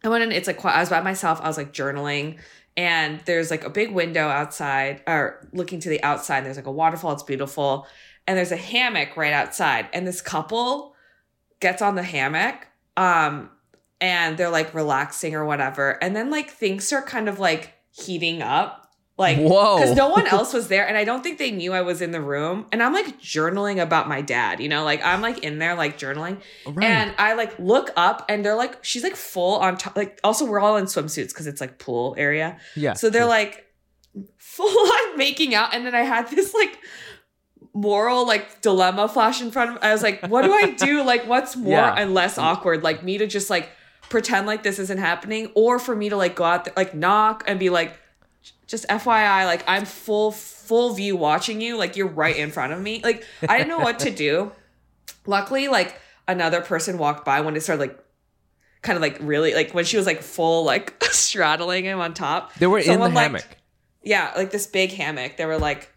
I 0.04 0.08
went 0.08 0.22
in 0.22 0.32
it's 0.32 0.46
like 0.46 0.64
I 0.64 0.80
was 0.80 0.90
by 0.90 1.00
myself. 1.00 1.40
I 1.42 1.48
was 1.48 1.56
like 1.56 1.72
journaling 1.72 2.38
and 2.76 3.20
there's 3.26 3.50
like 3.50 3.64
a 3.64 3.70
big 3.70 3.92
window 3.92 4.28
outside 4.28 5.02
or 5.06 5.48
looking 5.52 5.80
to 5.80 5.88
the 5.88 6.02
outside. 6.04 6.44
There's 6.44 6.56
like 6.56 6.66
a 6.66 6.72
waterfall. 6.72 7.12
It's 7.12 7.22
beautiful. 7.22 7.86
And 8.26 8.36
there's 8.36 8.52
a 8.52 8.56
hammock 8.56 9.16
right 9.16 9.32
outside. 9.32 9.88
And 9.92 10.06
this 10.06 10.20
couple 10.20 10.94
gets 11.60 11.82
on 11.82 11.96
the 11.96 12.02
hammock 12.02 12.66
um 12.96 13.50
and 14.00 14.36
they're 14.36 14.50
like 14.50 14.74
relaxing 14.74 15.34
or 15.34 15.44
whatever 15.44 16.02
and 16.02 16.14
then 16.14 16.30
like 16.30 16.50
things 16.50 16.84
start 16.84 17.06
kind 17.06 17.28
of 17.28 17.38
like 17.40 17.74
heating 17.90 18.42
up 18.42 18.87
like 19.18 19.38
Whoa. 19.38 19.78
because 19.78 19.96
no 19.96 20.08
one 20.08 20.26
else 20.36 20.52
was 20.52 20.68
there 20.68 20.86
and 20.86 20.96
i 20.96 21.04
don't 21.04 21.22
think 21.22 21.38
they 21.38 21.50
knew 21.50 21.72
i 21.72 21.82
was 21.82 22.00
in 22.00 22.12
the 22.12 22.20
room 22.20 22.66
and 22.72 22.82
i'm 22.82 22.92
like 22.92 23.20
journaling 23.20 23.82
about 23.82 24.08
my 24.08 24.20
dad 24.20 24.60
you 24.60 24.68
know 24.68 24.84
like 24.84 25.04
i'm 25.04 25.20
like 25.20 25.38
in 25.44 25.58
there 25.58 25.74
like 25.74 25.98
journaling 25.98 26.40
Right. 26.66 26.84
and 26.86 27.14
i 27.18 27.34
like 27.34 27.58
look 27.58 27.90
up 27.96 28.24
and 28.28 28.44
they're 28.44 28.56
like 28.56 28.82
she's 28.84 29.02
like 29.02 29.16
full 29.16 29.56
on 29.56 29.76
top 29.76 29.96
like 29.96 30.18
also 30.24 30.46
we're 30.46 30.60
all 30.60 30.76
in 30.76 30.86
swimsuits 30.86 31.28
because 31.28 31.46
it's 31.46 31.60
like 31.60 31.78
pool 31.78 32.14
area 32.16 32.58
yeah. 32.76 32.94
so 32.94 33.10
they're 33.10 33.22
sure. 33.22 33.28
like 33.28 33.64
full 34.36 34.66
on 34.92 35.18
making 35.18 35.54
out. 35.54 35.74
And 35.74 35.86
then 35.86 35.94
I 35.94 36.02
had 36.02 36.28
this 36.30 36.54
like 36.54 36.78
moral 37.74 38.26
like 38.26 38.60
dilemma 38.60 39.08
flash 39.08 39.40
in 39.40 39.50
front 39.50 39.70
of 39.70 39.76
me. 39.76 39.82
I 39.82 39.92
was 39.92 40.02
like, 40.02 40.26
what 40.26 40.42
do 40.42 40.52
I 40.52 40.70
do? 40.78 41.02
Like, 41.02 41.26
what's 41.26 41.56
more 41.56 41.72
Yeah. 41.72 41.94
and 41.94 42.14
less 42.14 42.36
mm. 42.36 42.42
awkward? 42.42 42.82
Like 42.82 43.02
me 43.02 43.18
to 43.18 43.26
just 43.26 43.50
like 43.50 43.70
pretend 44.08 44.46
like 44.46 44.62
this 44.62 44.78
isn't 44.78 44.98
happening, 44.98 45.50
or 45.54 45.78
for 45.78 45.94
me 45.94 46.08
to 46.08 46.16
like 46.16 46.34
go 46.34 46.44
out 46.44 46.64
there, 46.64 46.74
like 46.76 46.94
knock 46.94 47.44
and 47.46 47.58
be 47.60 47.70
like, 47.70 47.98
just 48.68 48.86
FYI, 48.88 49.44
like 49.46 49.64
I'm 49.66 49.84
full 49.84 50.30
full 50.30 50.94
view 50.94 51.16
watching 51.16 51.60
you, 51.60 51.76
like 51.76 51.96
you're 51.96 52.06
right 52.06 52.36
in 52.36 52.50
front 52.52 52.72
of 52.72 52.80
me. 52.80 53.00
Like 53.02 53.24
I 53.48 53.58
didn't 53.58 53.70
know 53.70 53.78
what 53.80 53.98
to 54.00 54.10
do. 54.10 54.52
Luckily, 55.26 55.66
like 55.68 56.00
another 56.28 56.60
person 56.60 56.98
walked 56.98 57.24
by 57.24 57.40
when 57.40 57.56
it 57.56 57.62
started 57.62 57.80
like 57.80 57.98
kind 58.82 58.94
of 58.96 59.02
like 59.02 59.16
really 59.20 59.54
like 59.54 59.72
when 59.72 59.84
she 59.84 59.96
was 59.96 60.06
like 60.06 60.22
full 60.22 60.64
like 60.64 61.02
straddling 61.10 61.84
him 61.84 61.98
on 61.98 62.14
top. 62.14 62.54
they 62.54 62.66
were 62.68 62.78
in 62.78 62.84
the 62.86 62.92
someone, 62.92 63.14
like, 63.14 63.22
hammock. 63.24 63.56
yeah, 64.02 64.32
like 64.36 64.50
this 64.52 64.66
big 64.66 64.92
hammock. 64.92 65.36
They 65.36 65.46
were 65.46 65.58
like 65.58 65.90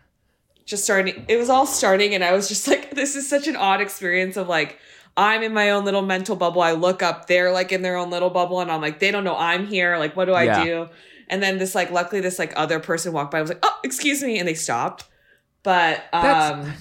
just 0.66 0.84
starting. 0.86 1.26
It 1.28 1.36
was 1.38 1.50
all 1.50 1.66
starting, 1.66 2.16
and 2.16 2.24
I 2.24 2.32
was 2.32 2.48
just 2.48 2.68
like, 2.68 2.92
this 2.96 3.16
is 3.16 3.28
such 3.30 3.48
an 3.48 3.56
odd 3.58 3.82
experience 3.82 4.38
of 4.38 4.48
like, 4.48 4.80
I'm 5.18 5.44
in 5.44 5.54
my 5.54 5.72
own 5.72 5.84
little 5.84 6.02
mental 6.02 6.38
bubble. 6.38 6.62
I 6.62 6.72
look 6.72 7.04
up, 7.04 7.28
they're 7.28 7.52
like 7.52 7.74
in 7.74 7.82
their 7.82 7.98
own 7.98 8.10
little 8.10 8.30
bubble, 8.30 8.62
and 8.62 8.72
I'm 8.72 8.80
like, 8.82 9.00
they 9.00 9.12
don't 9.12 9.26
know 9.26 9.36
I'm 9.36 9.68
here. 9.68 9.98
Like, 9.98 10.16
what 10.16 10.26
do 10.26 10.34
I 10.34 10.44
Yeah. 10.46 10.64
do? 10.64 10.90
And 11.32 11.42
then 11.42 11.58
this 11.58 11.74
like, 11.74 11.90
luckily, 11.90 12.22
this 12.22 12.38
like 12.38 12.54
other 12.56 12.80
person 12.80 13.14
walked 13.14 13.32
by. 13.32 13.40
I 13.40 13.42
was 13.42 13.50
like, 13.50 13.60
oh, 13.64 13.80
excuse 13.84 14.22
me, 14.22 14.38
and 14.38 14.48
they 14.48 14.54
stopped. 14.54 15.06
But 15.64 16.04
um, 16.14 16.74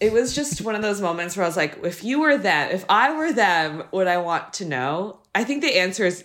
it 0.00 0.12
was 0.12 0.34
just 0.34 0.62
one 0.62 0.74
of 0.74 0.82
those 0.82 1.00
moments 1.00 1.36
where 1.36 1.44
I 1.44 1.48
was 1.48 1.56
like, 1.56 1.84
if 1.84 2.02
you 2.02 2.20
were 2.20 2.38
them, 2.38 2.70
if 2.70 2.84
I 2.88 3.14
were 3.14 3.32
them, 3.32 3.84
would 3.92 4.06
I 4.06 4.16
want 4.16 4.54
to 4.54 4.64
know? 4.64 5.20
I 5.34 5.44
think 5.44 5.62
the 5.62 5.78
answer 5.78 6.06
is, 6.06 6.24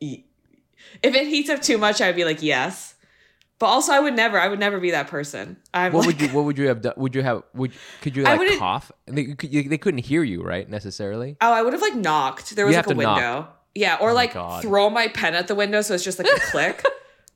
if 0.00 0.22
it 1.02 1.26
heats 1.26 1.50
up 1.50 1.60
too 1.60 1.78
much, 1.78 2.00
I'd 2.00 2.14
be 2.14 2.24
like, 2.24 2.42
yes. 2.42 2.94
But 3.58 3.66
also, 3.66 3.92
I 3.92 3.98
would 3.98 4.14
never. 4.14 4.38
I 4.38 4.46
would 4.46 4.60
never 4.60 4.78
be 4.78 4.92
that 4.92 5.08
person. 5.08 5.56
I'm 5.74 5.92
What 5.92 6.06
like, 6.06 6.18
would 6.18 6.20
you 6.20 6.36
What 6.36 6.44
would 6.44 6.58
you 6.58 6.68
have 6.68 6.80
done? 6.80 6.94
Would 6.96 7.16
you 7.16 7.22
have 7.24 7.42
Would 7.54 7.72
could 8.02 8.16
you 8.16 8.22
like 8.22 8.58
cough? 8.58 8.92
They, 9.06 9.34
they 9.34 9.78
couldn't 9.78 9.98
hear 9.98 10.22
you, 10.22 10.44
right? 10.44 10.68
Necessarily. 10.70 11.36
Oh, 11.40 11.52
I 11.52 11.62
would 11.62 11.72
have 11.72 11.82
like 11.82 11.96
knocked. 11.96 12.54
There 12.54 12.66
was 12.66 12.76
like 12.76 12.86
a 12.86 12.90
to 12.90 12.94
knock. 12.94 13.57
Yeah, 13.78 13.96
or 14.00 14.10
Oh 14.10 14.14
like 14.14 14.32
throw 14.62 14.90
my 14.90 15.06
pen 15.08 15.34
at 15.34 15.46
the 15.46 15.54
window 15.54 15.80
so 15.82 15.94
it's 15.94 16.02
just 16.02 16.18
like 16.18 16.26
a 16.28 16.40
click. 16.50 16.84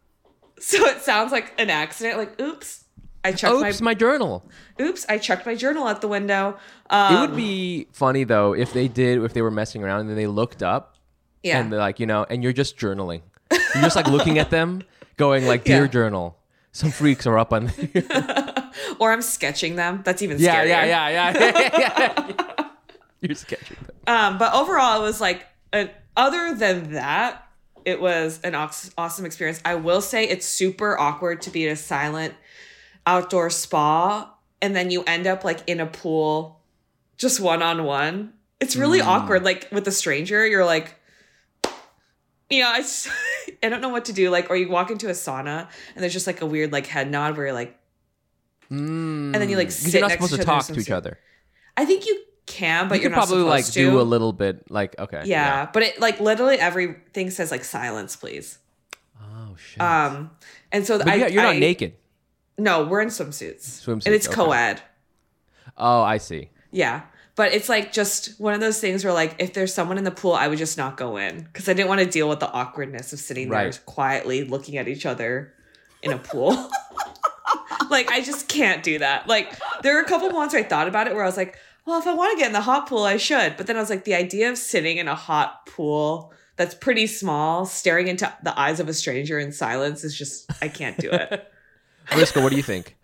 so 0.59 0.85
it 0.87 1.01
sounds 1.03 1.31
like 1.31 1.53
an 1.59 1.71
accident. 1.71 2.19
Like, 2.19 2.41
oops. 2.41 2.85
I 3.25 3.31
chucked 3.31 3.65
Oops, 3.65 3.81
my 3.81 3.95
journal. 3.95 4.45
oops, 4.81 5.07
I 5.09 5.19
chucked 5.19 5.47
my 5.47 5.55
journal 5.55 5.87
out 5.87 6.01
the 6.01 6.09
window. 6.09 6.57
Um, 6.91 7.15
It 7.15 7.21
would 7.21 7.37
be 7.37 7.87
funny 7.93 8.25
though 8.25 8.53
if 8.55 8.73
they 8.73 8.89
did 8.89 9.23
if 9.23 9.33
they 9.33 9.43
were 9.43 9.53
messing 9.53 9.85
around 9.85 10.01
and 10.01 10.09
then 10.11 10.17
they 10.17 10.27
looked 10.27 10.61
up 10.65 10.97
yeah. 11.45 11.61
and 11.61 11.73
they're 11.73 11.79
like, 11.79 12.01
you 12.01 12.07
know, 12.07 12.27
and 12.29 12.43
you're 12.43 12.53
just 12.53 12.77
journaling. 12.77 13.23
You're 13.53 13.85
just 13.85 13.95
like 13.95 14.09
looking 14.09 14.39
at 14.41 14.51
them, 14.51 14.83
going 15.19 15.47
like, 15.47 15.63
"Dear 15.63 15.83
Yeah. 15.83 15.87
journal, 15.87 16.37
some 16.73 16.91
freaks 16.91 17.27
are 17.27 17.39
up 17.39 17.53
on." 17.53 17.71
or 18.99 19.13
I'm 19.13 19.23
sketching 19.23 19.77
them. 19.77 20.01
That's 20.05 20.21
even 20.23 20.39
yeah, 20.41 20.65
scarier. 20.65 20.69
yeah, 20.69 20.85
yeah, 20.85 21.09
yeah, 21.11 21.61
yeah, 21.79 22.25
yeah. 22.59 22.69
You're 23.21 23.35
sketching 23.37 23.77
them. 23.87 23.97
Um, 24.09 24.39
but 24.39 24.53
overall, 24.55 25.01
it 25.01 25.03
was 25.05 25.21
like, 25.21 25.47
an, 25.73 25.91
other 26.17 26.55
than 26.55 26.93
that, 26.93 27.47
it 27.85 28.01
was 28.01 28.41
an 28.43 28.55
awesome 28.55 29.25
experience. 29.25 29.61
I 29.65 29.75
will 29.75 30.01
say 30.01 30.25
it's 30.29 30.47
super 30.47 30.99
awkward 30.99 31.43
to 31.43 31.51
be 31.51 31.67
at 31.67 31.73
a 31.73 31.77
silent 31.77 32.35
outdoor 33.07 33.51
spa 33.51 34.33
and 34.61 34.77
then 34.77 34.91
you 34.91 35.03
end 35.05 35.27
up 35.27 35.45
like 35.45 35.61
in 35.67 35.81
a 35.81 35.87
pool 35.87 36.61
just 37.19 37.41
one 37.41 37.63
on 37.63 37.85
one. 37.85 38.33
It's 38.61 38.77
really 38.77 39.01
mm. 39.01 39.07
awkward. 39.07 39.45
Like 39.45 39.69
with 39.73 39.87
a 39.89 39.93
stranger, 39.93 40.47
you're 40.47 40.65
like, 40.65 40.95
know, 42.61 42.71
I, 42.71 42.79
s- 42.79 43.09
I 43.63 43.69
don't 43.69 43.81
know 43.81 43.89
what 43.89 44.07
to 44.07 44.13
do. 44.13 44.31
Like, 44.31 44.51
or 44.51 44.57
you 44.57 44.69
walk 44.69 44.91
into 44.91 45.09
a 45.09 45.13
sauna 45.13 45.69
and 45.95 46.03
there's 46.03 46.13
just 46.13 46.27
like 46.27 46.41
a 46.41 46.47
weird 46.47 46.73
like 46.73 46.87
head 46.87 47.11
nod 47.11 47.37
where 47.37 47.47
you're 47.47 47.55
like, 47.55 47.79
mm. 48.71 48.77
and 48.77 49.35
then 49.35 49.49
you, 49.49 49.57
like, 49.57 49.71
you're 49.83 50.01
not 50.01 50.09
next 50.09 50.25
supposed 50.25 50.33
to 50.33 50.39
to 50.39 50.45
talk 50.45 50.65
to 50.67 50.79
each 50.79 50.91
other. 50.91 51.19
I 51.77 51.85
think 51.85 52.07
you 52.07 52.23
can, 52.47 52.89
but 52.89 53.01
you 53.03 53.09
not 53.09 53.17
probably 53.17 53.43
like 53.43 53.65
to. 53.67 53.73
do 53.73 54.01
a 54.01 54.03
little 54.03 54.33
bit, 54.33 54.71
like 54.71 54.99
okay, 54.99 55.23
Yeah, 55.25 55.69
but 55.73 55.83
it 55.83 56.01
like 56.01 56.21
literally 56.21 56.59
everything 56.59 57.31
says 57.31 57.51
like 57.51 57.65
silence, 57.65 58.17
please. 58.17 58.59
Oh 59.21 59.57
shit. 59.57 59.81
Um, 59.81 60.31
and 60.71 60.87
so 60.87 60.99
but 60.99 61.09
I, 61.09 61.27
you're 61.29 61.43
not 61.43 61.57
I- 61.57 61.59
naked. 61.59 61.95
No, 62.59 62.85
we're 62.85 63.01
in 63.01 63.09
swimsuits. 63.09 63.63
Swimsuits, 63.85 64.07
and 64.07 64.15
it's 64.15 64.27
okay. 64.27 64.35
co-ed. 64.37 64.83
Oh, 65.77 66.03
I 66.03 66.19
see. 66.19 66.51
Yeah, 66.71 67.03
but 67.35 67.53
it's 67.55 67.69
like 67.69 67.93
just 67.93 68.39
one 68.39 68.53
of 68.55 68.61
those 68.61 68.79
things 68.81 69.05
where 69.05 69.13
like 69.13 69.37
if 69.39 69.55
there's 69.55 69.73
someone 69.73 69.97
in 69.99 70.05
the 70.05 70.11
pool, 70.11 70.33
I 70.33 70.49
would 70.49 70.59
just 70.59 70.77
not 70.77 70.97
go 70.97 71.17
in 71.17 71.43
because 71.43 71.69
I 71.69 71.73
didn't 71.73 71.89
want 71.89 72.01
to 72.01 72.07
deal 72.07 72.29
with 72.29 72.41
the 72.41 72.51
awkwardness 72.51 73.13
of 73.13 73.21
sitting 73.21 73.49
there 73.49 73.73
quietly 73.87 74.45
looking 74.45 74.77
at 74.77 74.87
each 74.89 75.07
other 75.07 75.55
in 76.03 76.13
a 76.13 76.19
pool. 76.19 76.51
like 77.91 78.11
I 78.11 78.21
just 78.21 78.49
can't 78.49 78.83
do 78.83 78.99
that. 78.99 79.27
Like 79.29 79.59
there 79.83 79.95
were 79.95 80.01
a 80.01 80.07
couple 80.07 80.29
moments 80.31 80.55
where 80.55 80.63
I 80.63 80.67
thought 80.67 80.89
about 80.89 81.07
it 81.07 81.15
where 81.15 81.23
I 81.23 81.27
was 81.27 81.37
like, 81.37 81.57
well, 81.87 81.99
if 81.99 82.07
I 82.07 82.15
want 82.15 82.33
to 82.33 82.39
get 82.39 82.47
in 82.47 82.53
the 82.53 82.61
hot 82.61 82.89
pool, 82.89 83.05
I 83.05 83.17
should. 83.17 83.57
But 83.57 83.67
then 83.67 83.77
I 83.77 83.81
was 83.81 83.91
like, 83.91 84.05
the 84.05 84.15
idea 84.15 84.51
of 84.51 84.59
sitting 84.59 84.99
in 84.99 85.09
a 85.09 85.15
hot 85.15 85.67
pool 85.67 86.33
that's 86.57 86.75
pretty 86.75 87.07
small, 87.07 87.67
staring 87.67 88.09
into 88.09 88.33
the 88.43 88.59
eyes 88.59 88.79
of 88.79 88.89
a 88.89 88.95
stranger 88.95 89.39
in 89.39 89.53
silence 89.53 90.05
is 90.05 90.17
just 90.17 90.51
I 90.63 90.69
can't 90.69 90.97
do 90.99 91.11
it. 91.11 91.51
Mariska, 92.11 92.41
what 92.41 92.51
do 92.51 92.57
you 92.57 92.63
think? 92.63 92.97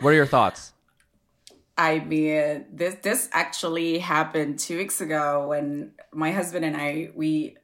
What 0.00 0.10
are 0.10 0.14
your 0.14 0.26
thoughts? 0.26 0.72
I 1.78 2.00
mean, 2.00 2.66
this 2.72 2.96
this 3.02 3.28
actually 3.32 3.98
happened 3.98 4.58
two 4.58 4.78
weeks 4.78 5.00
ago 5.00 5.48
when 5.48 5.92
my 6.12 6.32
husband 6.32 6.64
and 6.64 6.76
I 6.76 7.10
we 7.14 7.56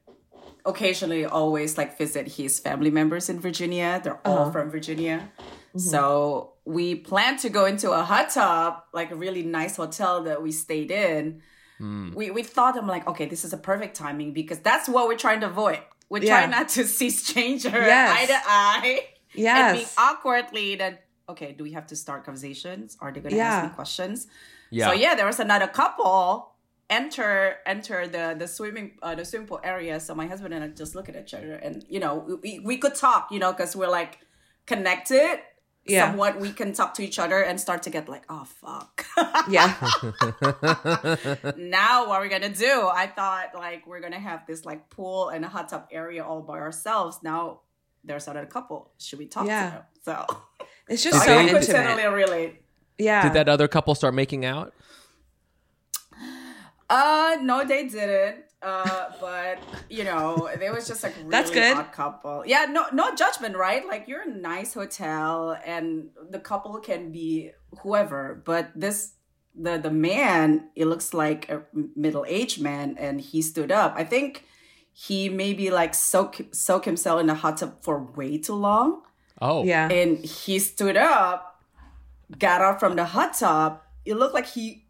occasionally 0.65 1.25
always 1.25 1.77
like 1.77 1.97
visit 1.97 2.27
his 2.27 2.59
family 2.59 2.91
members 2.91 3.29
in 3.29 3.39
Virginia. 3.39 3.99
They're 4.03 4.19
all 4.25 4.43
uh-huh. 4.43 4.51
from 4.51 4.69
Virginia. 4.69 5.29
Mm-hmm. 5.39 5.79
So 5.79 6.52
we 6.65 6.95
planned 6.95 7.39
to 7.39 7.49
go 7.49 7.65
into 7.65 7.91
a 7.91 8.03
hot 8.03 8.29
tub, 8.29 8.83
like 8.93 9.11
a 9.11 9.15
really 9.15 9.43
nice 9.43 9.75
hotel 9.75 10.23
that 10.23 10.41
we 10.41 10.51
stayed 10.51 10.91
in. 10.91 11.41
We 11.79 12.31
we 12.31 12.43
thought 12.43 12.77
I'm 12.77 12.87
like, 12.87 13.05
okay, 13.07 13.25
this 13.25 13.43
is 13.43 13.51
a 13.51 13.57
perfect 13.57 13.97
timing 13.97 14.31
because 14.31 14.59
that's 14.59 14.87
what 14.87 15.07
we're 15.09 15.17
trying 15.17 15.41
to 15.41 15.47
avoid. 15.47 15.79
We're 16.09 16.23
Yeah. 16.23 16.37
trying 16.37 16.51
not 16.51 16.69
to 16.69 16.85
see 16.97 17.09
stranger 17.09 17.69
Yes. 17.69 18.09
eye 18.17 18.25
to 18.27 18.39
eye 18.47 19.05
and 19.35 19.75
be 19.77 19.81
Yes. 19.81 19.95
awkwardly 19.97 20.75
that 20.77 21.03
okay, 21.27 21.51
do 21.51 21.63
we 21.63 21.71
have 21.73 21.87
to 21.87 21.95
start 21.95 22.23
conversations? 22.23 22.97
Are 23.01 23.11
they 23.11 23.19
gonna 23.19 23.35
Yeah. 23.35 23.47
ask 23.47 23.63
me 23.69 23.75
questions? 23.75 24.27
Yeah. 24.69 24.87
So 24.87 24.93
yeah, 24.93 25.15
there 25.15 25.25
was 25.25 25.39
another 25.41 25.67
couple 25.67 26.55
enter 26.89 27.57
enter 27.65 28.07
the 28.07 28.35
the 28.39 28.47
swimming 28.47 28.91
uh, 29.01 29.15
the 29.15 29.25
swimming 29.25 29.47
pool 29.47 29.59
area. 29.63 29.99
So 29.99 30.15
my 30.15 30.27
husband 30.27 30.53
and 30.53 30.63
I 30.63 30.67
just 30.69 30.95
look 30.95 31.09
at 31.09 31.15
each 31.17 31.33
other, 31.33 31.55
and 31.55 31.83
you 31.89 31.99
know 31.99 32.13
we, 32.43 32.59
we 32.59 32.77
could 32.77 32.95
talk, 32.95 33.27
you 33.33 33.39
know, 33.39 33.51
because 33.51 33.75
we're 33.75 33.89
like 34.01 34.19
connected. 34.65 35.39
Yeah. 35.85 36.07
Somewhat 36.11 36.39
we 36.39 36.51
can 36.53 36.71
talk 36.73 36.93
to 36.95 37.03
each 37.03 37.19
other 37.19 37.41
and 37.43 37.59
start 37.59 37.83
to 37.83 37.89
get 37.89 38.07
like, 38.07 38.23
oh 38.29 38.45
fuck. 38.45 39.05
Yeah. 39.49 39.73
now 41.57 42.07
what 42.07 42.19
are 42.19 42.21
we 42.21 42.29
gonna 42.29 42.49
do? 42.53 42.89
I 42.93 43.07
thought 43.07 43.49
like 43.53 43.85
we're 43.85 43.99
gonna 43.99 44.19
have 44.19 44.45
this 44.47 44.63
like 44.65 44.89
pool 44.89 45.29
and 45.29 45.43
a 45.43 45.49
hot 45.49 45.67
tub 45.69 45.87
area 45.91 46.23
all 46.23 46.41
by 46.41 46.59
ourselves. 46.59 47.19
Now 47.21 47.61
there's 48.03 48.27
another 48.27 48.45
couple. 48.45 48.91
Should 48.97 49.19
we 49.19 49.25
talk 49.27 49.45
Yeah. 49.47 49.65
to 49.69 49.75
them? 49.75 49.83
So 50.03 50.37
It's 50.87 51.03
just 51.03 51.19
so 51.19 51.25
they- 51.25 51.39
I 51.39 51.47
could 51.49 51.61
intimate. 51.63 51.83
totally 51.97 52.07
relate. 52.15 52.61
Yeah. 52.97 53.23
Did 53.23 53.33
that 53.33 53.49
other 53.49 53.67
couple 53.67 53.93
start 53.95 54.13
making 54.13 54.45
out? 54.45 54.73
Uh, 56.89 57.37
no, 57.41 57.63
they 57.65 57.87
didn't. 57.87 58.45
Uh, 58.63 59.11
but 59.19 59.59
you 59.89 60.03
know, 60.05 60.49
they 60.57 60.69
was 60.69 60.87
just 60.87 61.03
like 61.03 61.15
really 61.17 61.29
That's 61.29 61.51
good. 61.51 61.75
odd 61.75 61.91
couple. 61.91 62.43
Yeah, 62.45 62.65
no, 62.69 62.85
no 62.93 63.13
judgment, 63.13 63.57
right? 63.57 63.85
Like 63.87 64.07
you're 64.07 64.21
in 64.23 64.31
a 64.31 64.37
nice 64.39 64.73
hotel, 64.73 65.57
and 65.65 66.09
the 66.29 66.39
couple 66.39 66.79
can 66.79 67.11
be 67.11 67.51
whoever. 67.81 68.41
But 68.45 68.71
this, 68.73 69.13
the 69.53 69.77
the 69.77 69.91
man, 69.91 70.69
it 70.75 70.85
looks 70.85 71.13
like 71.13 71.49
a 71.49 71.63
middle 71.95 72.25
aged 72.27 72.61
man, 72.61 72.95
and 72.97 73.19
he 73.19 73.41
stood 73.41 73.71
up. 73.71 73.93
I 73.97 74.05
think 74.05 74.45
he 74.93 75.27
maybe 75.27 75.69
like 75.71 75.93
soak 75.93 76.39
soak 76.51 76.85
himself 76.85 77.19
in 77.19 77.29
a 77.29 77.35
hot 77.35 77.57
tub 77.57 77.81
for 77.81 78.01
way 78.15 78.37
too 78.37 78.53
long 78.53 79.01
Oh, 79.41 79.63
yeah. 79.65 79.89
and 79.89 80.23
he 80.23 80.59
stood 80.59 80.95
up, 80.95 81.59
got 82.37 82.61
out 82.61 82.79
from 82.79 82.95
the 82.95 83.03
hot 83.05 83.33
tub. 83.33 83.81
It 84.05 84.15
looked 84.15 84.35
like 84.35 84.45
he 84.45 84.85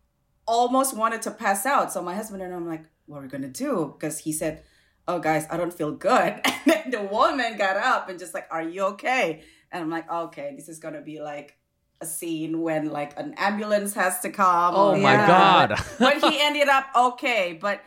almost 0.46 0.96
wanted 0.96 1.22
to 1.24 1.32
pass 1.32 1.66
out. 1.66 1.92
So 1.94 2.02
my 2.02 2.14
husband 2.16 2.44
and 2.44 2.54
I'm 2.54 2.68
like, 2.68 2.84
what 3.06 3.20
are 3.20 3.22
we 3.22 3.28
gonna 3.28 3.48
do? 3.48 3.96
Because 3.98 4.20
he 4.20 4.32
said, 4.34 4.64
Oh 5.08 5.20
guys, 5.20 5.46
I 5.52 5.58
don't 5.58 5.74
feel 5.74 5.92
good. 5.92 6.42
And 6.46 6.62
then 6.66 6.92
the 6.92 7.02
woman 7.04 7.58
got 7.58 7.76
up 7.78 8.10
and 8.10 8.18
just 8.20 8.34
like, 8.34 8.48
Are 8.52 8.64
you 8.64 8.84
okay? 8.94 9.44
And 9.72 9.84
I'm 9.84 9.90
like, 9.90 10.10
Okay, 10.10 10.54
this 10.56 10.70
is 10.70 10.80
gonna 10.80 11.02
be 11.02 11.22
like 11.22 11.58
a 12.02 12.06
scene 12.06 12.62
when 12.62 12.90
like 12.90 13.18
an 13.20 13.34
ambulance 13.38 13.94
has 13.96 14.20
to 14.22 14.30
come. 14.30 14.76
Oh 14.76 14.96
my 14.96 15.14
Yeah. 15.14 15.28
god. 15.28 15.80
but 16.00 16.18
he 16.22 16.42
ended 16.42 16.68
up 16.68 16.86
okay. 16.96 17.58
But 17.60 17.82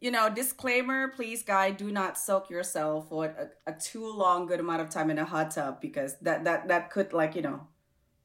you 0.00 0.12
know, 0.12 0.30
disclaimer, 0.30 1.08
please, 1.08 1.42
guy, 1.42 1.72
do 1.72 1.90
not 1.90 2.16
soak 2.16 2.50
yourself 2.50 3.08
for 3.08 3.26
a, 3.26 3.70
a 3.70 3.74
too 3.74 4.08
long 4.12 4.46
good 4.46 4.60
amount 4.60 4.80
of 4.80 4.90
time 4.90 5.10
in 5.10 5.18
a 5.18 5.24
hot 5.24 5.50
tub 5.50 5.80
because 5.80 6.16
that 6.20 6.44
that 6.44 6.68
that 6.68 6.90
could 6.90 7.12
like 7.12 7.34
you 7.34 7.42
know, 7.42 7.66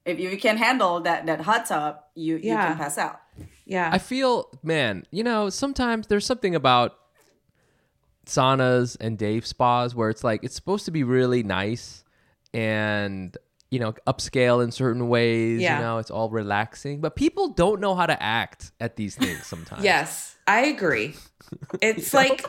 if 0.05 0.19
you 0.19 0.37
can't 0.37 0.59
handle 0.59 0.99
that 1.01 1.25
that 1.25 1.41
hot 1.41 1.65
tub, 1.65 1.97
you 2.15 2.35
you 2.37 2.57
can 2.57 2.77
pass 2.77 2.97
out. 2.97 3.19
Yeah. 3.65 3.89
I 3.91 3.97
feel, 3.97 4.49
man, 4.63 5.05
you 5.11 5.23
know, 5.23 5.49
sometimes 5.49 6.07
there's 6.07 6.25
something 6.25 6.55
about 6.55 6.97
saunas 8.25 8.95
and 8.99 9.17
Dave 9.17 9.45
spas 9.45 9.93
where 9.93 10.09
it's 10.09 10.23
like 10.23 10.43
it's 10.43 10.55
supposed 10.55 10.85
to 10.85 10.91
be 10.91 11.03
really 11.03 11.43
nice 11.43 12.03
and 12.53 13.35
you 13.69 13.79
know 13.79 13.93
upscale 14.07 14.63
in 14.63 14.71
certain 14.71 15.09
ways. 15.09 15.61
Yeah. 15.61 15.77
You 15.77 15.83
know, 15.83 15.97
it's 15.97 16.11
all 16.11 16.29
relaxing, 16.29 17.01
but 17.01 17.15
people 17.15 17.49
don't 17.49 17.81
know 17.81 17.95
how 17.95 18.05
to 18.05 18.21
act 18.21 18.71
at 18.79 18.95
these 18.95 19.15
things 19.15 19.45
sometimes. 19.45 19.83
Yes, 19.83 20.35
I 20.47 20.65
agree. 20.65 21.15
It's 21.81 22.13
like 22.13 22.45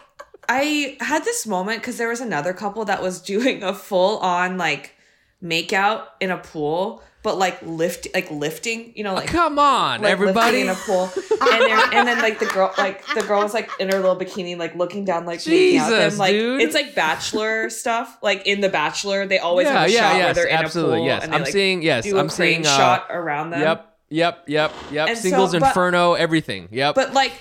I 0.49 0.97
had 1.01 1.25
this 1.25 1.47
moment 1.47 1.81
because 1.81 1.97
there 1.97 2.09
was 2.09 2.21
another 2.21 2.53
couple 2.53 2.85
that 2.85 3.03
was 3.03 3.21
doing 3.21 3.63
a 3.63 3.73
full 3.73 4.19
on 4.19 4.59
like 4.59 4.95
makeout 5.43 6.07
in 6.21 6.31
a 6.31 6.39
pool, 6.39 7.03
but 7.23 7.39
like 7.39 7.61
lift 7.63 8.07
like 8.15 8.31
lifting, 8.31 8.93
you 8.97 9.03
know, 9.05 9.15
like 9.15 9.29
Come 9.29 9.59
on, 9.59 10.03
like 10.03 10.11
everybody. 10.11 10.61
in 10.61 10.69
a 10.69 10.75
pool, 10.75 11.11
and 11.41 11.63
then 11.63 11.95
and 11.95 12.09
then 12.09 12.19
like 12.21 12.39
the 12.39 12.47
girl 12.47 12.73
like 12.77 13.05
the 13.15 13.23
girl 13.23 13.43
was 13.43 13.55
like 13.55 13.71
in 13.81 13.89
her 13.91 13.99
little 13.99 14.17
bikini, 14.17 14.57
like 14.59 14.75
looking 14.75 15.05
down, 15.05 15.25
like 15.25 15.39
out 15.39 15.45
Jesus, 15.45 15.89
them, 15.89 16.19
like 16.19 16.33
dude. 16.33 16.61
it's 16.61 16.75
like 16.75 16.95
bachelor 16.95 17.71
stuff. 17.71 18.19
Like 18.23 18.47
in 18.47 18.61
the 18.61 18.69
Bachelor, 18.69 19.27
they 19.27 19.39
always 19.39 19.67
yeah, 19.67 19.73
have 19.81 19.89
a 19.89 19.93
yeah, 19.93 20.01
shot 20.01 20.19
where 20.19 20.35
they're 20.35 20.47
in 20.49 20.57
absolutely, 20.57 20.97
a 20.97 20.99
pool. 20.99 21.07
yes. 21.07 21.23
and 21.25 21.33
they, 21.33 21.37
I'm 21.37 21.43
like, 21.45 21.53
seeing, 21.53 21.83
yes, 21.83 22.13
I'm 22.13 22.29
seeing. 22.29 22.67
uh, 22.67 22.77
shot 22.77 23.07
around 23.11 23.51
them. 23.51 23.61
Yep, 23.63 23.97
yep, 24.11 24.45
yep, 24.47 24.73
yep. 24.91 25.09
And 25.09 25.17
so- 25.19 25.23
Singles 25.23 25.53
but- 25.53 25.63
Inferno, 25.63 26.13
everything. 26.15 26.69
Yep. 26.73 26.95
But 26.95 27.15
like, 27.15 27.33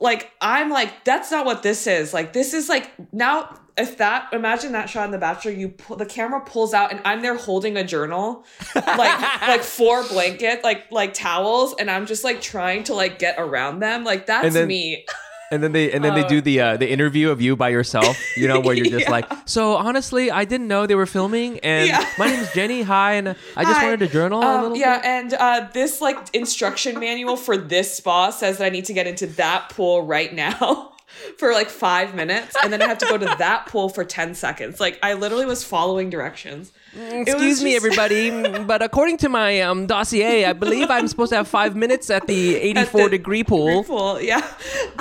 like 0.00 0.30
I'm 0.40 0.70
like, 0.70 1.04
that's 1.04 1.30
not 1.30 1.44
what 1.44 1.62
this 1.62 1.86
is. 1.86 2.14
Like, 2.14 2.32
this 2.32 2.54
is 2.54 2.68
like 2.68 2.90
now. 3.12 3.58
If 3.76 3.96
that 3.98 4.28
imagine 4.32 4.72
that 4.72 4.90
shot 4.90 5.06
in 5.06 5.12
The 5.12 5.18
Bachelor, 5.18 5.52
you 5.52 5.68
pull 5.70 5.96
the 5.96 6.04
camera 6.06 6.40
pulls 6.40 6.74
out, 6.74 6.92
and 6.92 7.00
I'm 7.04 7.22
there 7.22 7.36
holding 7.36 7.76
a 7.78 7.84
journal, 7.84 8.44
like 8.74 8.86
like 9.42 9.62
four 9.62 10.06
blanket, 10.08 10.62
like 10.62 10.90
like 10.90 11.14
towels, 11.14 11.74
and 11.78 11.90
I'm 11.90 12.04
just 12.06 12.22
like 12.24 12.40
trying 12.42 12.84
to 12.84 12.94
like 12.94 13.18
get 13.18 13.36
around 13.38 13.78
them. 13.80 14.04
Like 14.04 14.26
that's 14.26 14.52
then- 14.54 14.68
me. 14.68 15.06
And 15.50 15.62
then 15.62 15.72
they 15.72 15.92
and 15.92 16.02
then 16.02 16.14
they 16.14 16.26
do 16.26 16.40
the 16.40 16.60
uh, 16.62 16.76
the 16.78 16.90
interview 16.90 17.28
of 17.28 17.42
you 17.42 17.56
by 17.56 17.68
yourself, 17.68 18.16
you 18.38 18.48
know, 18.48 18.58
where 18.60 18.74
you're 18.74 18.86
just 18.86 19.00
Yeah. 19.04 19.10
like, 19.10 19.30
so 19.44 19.74
honestly, 19.76 20.30
I 20.30 20.46
didn't 20.46 20.66
know 20.66 20.86
they 20.86 20.94
were 20.94 21.04
filming, 21.04 21.58
and 21.60 21.88
Yeah. 21.88 22.06
my 22.18 22.28
name 22.30 22.40
is 22.40 22.50
Jenny. 22.54 22.80
Hi, 22.80 23.14
and 23.16 23.28
I 23.54 23.64
just 23.64 23.76
Hi. 23.78 23.84
wanted 23.84 23.98
to 24.00 24.08
journal 24.08 24.40
a 24.42 24.46
Um, 24.46 24.62
little 24.62 24.76
yeah, 24.78 24.96
bit. 24.96 25.04
and 25.06 25.34
uh, 25.34 25.68
this 25.74 26.00
like 26.00 26.16
instruction 26.34 26.98
manual 26.98 27.36
for 27.36 27.58
this 27.58 27.94
spa 27.94 28.30
says 28.30 28.56
that 28.58 28.64
I 28.64 28.70
need 28.70 28.86
to 28.86 28.94
get 28.94 29.06
into 29.06 29.26
that 29.26 29.68
pool 29.68 30.00
right 30.06 30.32
now. 30.34 30.91
for 31.38 31.52
like 31.52 31.68
five 31.68 32.14
minutes, 32.14 32.54
and 32.62 32.72
then 32.72 32.82
I 32.82 32.88
have 32.88 32.98
to 32.98 33.06
go 33.06 33.18
to 33.18 33.34
that 33.38 33.66
pool 33.66 33.88
for 33.88 34.04
ten 34.04 34.34
seconds. 34.34 34.80
Like 34.80 34.98
I 35.02 35.14
literally 35.14 35.46
was 35.46 35.64
following 35.64 36.10
directions. 36.10 36.72
Excuse 36.94 37.62
me, 37.62 37.72
just- 37.72 37.84
everybody, 37.84 38.64
but 38.64 38.82
according 38.82 39.16
to 39.18 39.28
my 39.28 39.60
um, 39.62 39.86
dossier, 39.86 40.44
I 40.44 40.52
believe 40.52 40.90
I'm 40.90 41.08
supposed 41.08 41.30
to 41.30 41.36
have 41.36 41.48
five 41.48 41.74
minutes 41.74 42.10
at 42.10 42.26
the 42.26 42.56
84 42.56 43.04
the 43.04 43.08
degree 43.10 43.44
pool. 43.44 43.84
Pool, 43.84 44.20
yeah. 44.20 44.46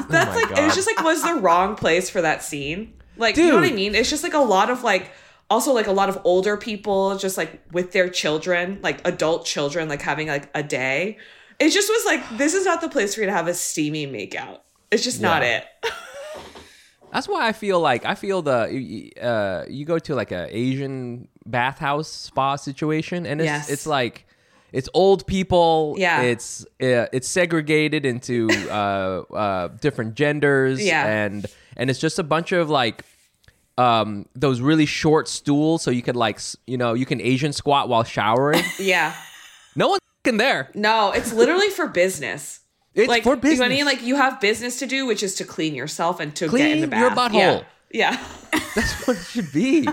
That's 0.10 0.36
my 0.36 0.41
like 0.41 0.58
it 0.58 0.63
was 0.63 0.76
just 0.76 0.88
like 0.88 1.04
was 1.04 1.24
the 1.24 1.36
wrong 1.36 1.76
place 1.76 2.10
for 2.10 2.21
that 2.21 2.43
scene. 2.43 2.93
Like 3.17 3.38
you 3.38 3.50
know 3.50 3.56
what 3.56 3.65
I 3.65 3.71
mean? 3.71 3.95
It's 3.95 4.10
just 4.10 4.24
like 4.24 4.34
a 4.34 4.39
lot 4.39 4.69
of 4.69 4.84
like 4.84 5.12
also 5.50 5.74
like 5.74 5.88
a 5.88 5.91
lot 5.91 6.10
of 6.10 6.19
older 6.24 6.56
people 6.58 7.17
just 7.17 7.38
like 7.38 7.62
with 7.71 7.91
their 7.91 8.10
children, 8.10 8.80
like 8.82 9.06
adult 9.06 9.45
children, 9.45 9.89
like 9.89 10.02
having 10.02 10.28
like 10.28 10.50
a 10.56 10.63
day. 10.63 11.17
It 11.60 11.69
just 11.69 11.89
was 11.89 12.06
like 12.06 12.38
this 12.38 12.54
is 12.54 12.65
not 12.65 12.82
the 12.82 12.89
place 12.89 13.13
for 13.13 13.21
you 13.21 13.28
to 13.28 13.34
have 13.34 13.47
a 13.47 13.54
steamy 13.54 14.08
makeout. 14.08 14.60
It's 14.91 15.04
just 15.04 15.21
not 15.21 15.43
it. 15.43 15.65
That's 17.12 17.27
why 17.27 17.47
I 17.47 17.51
feel 17.51 17.80
like 17.80 18.06
I 18.06 18.15
feel 18.15 18.41
the 18.41 19.12
uh, 19.21 19.65
you 19.69 19.86
go 19.86 19.99
to 19.99 20.15
like 20.15 20.32
a 20.32 20.47
Asian 20.56 21.27
bathhouse 21.45 22.08
spa 22.08 22.56
situation, 22.56 23.25
and 23.25 23.41
it's 23.41 23.45
Yes. 23.47 23.69
it's 23.69 23.86
like 23.86 24.25
it's 24.71 24.88
old 24.93 25.27
people. 25.27 25.95
Yeah. 25.97 26.21
it's 26.21 26.63
uh, 26.82 27.08
it's 27.12 27.27
segregated 27.27 28.06
into 28.06 28.49
uh, 28.69 29.23
uh, 29.34 29.67
different 29.82 30.15
genders. 30.15 30.82
Yeah. 30.86 31.06
and 31.06 31.45
and 31.75 31.89
it's 31.89 31.99
just 31.99 32.17
a 32.17 32.23
bunch 32.23 32.54
of 32.54 32.69
like 32.69 33.04
um 33.77 34.25
those 34.36 34.62
really 34.62 34.86
short 34.86 35.27
stools, 35.27 35.82
so 35.82 35.91
you 35.91 36.01
could 36.01 36.15
like 36.15 36.39
you 36.65 36.77
know 36.77 36.93
you 36.93 37.06
can 37.06 37.19
Asian 37.19 37.51
squat 37.51 37.89
while 37.89 38.04
showering. 38.06 38.63
Yeah. 38.80 39.13
no 39.75 39.89
one's 39.89 39.99
f***ing 40.25 40.38
there. 40.38 40.69
No, 40.75 41.12
it's 41.12 41.34
literally 41.34 41.69
for 41.71 41.88
business. 41.88 42.61
It's 42.93 43.08
like 43.08 43.23
for 43.23 43.36
business. 43.36 43.54
You 43.54 43.58
know 43.60 43.63
what 43.65 43.71
I 43.71 43.75
mean? 43.75 43.86
Like 43.86 44.01
you 44.04 44.15
have 44.17 44.41
business 44.41 44.80
to 44.80 44.86
do, 44.86 45.06
which 45.06 45.23
is 45.23 45.36
to 45.36 45.45
clean 45.45 45.73
yourself 45.75 46.19
and 46.19 46.36
to 46.36 46.45
get 46.45 46.49
Clean 46.49 46.77
in 46.84 46.89
the 46.89 46.97
your 46.97 47.12
butthole. 47.12 47.63
Yeah. 47.89 48.17
yeah. 48.51 48.60
That's 48.75 49.08
what 49.08 49.17
it 49.17 49.23
should 49.23 49.51
be. 49.54 49.88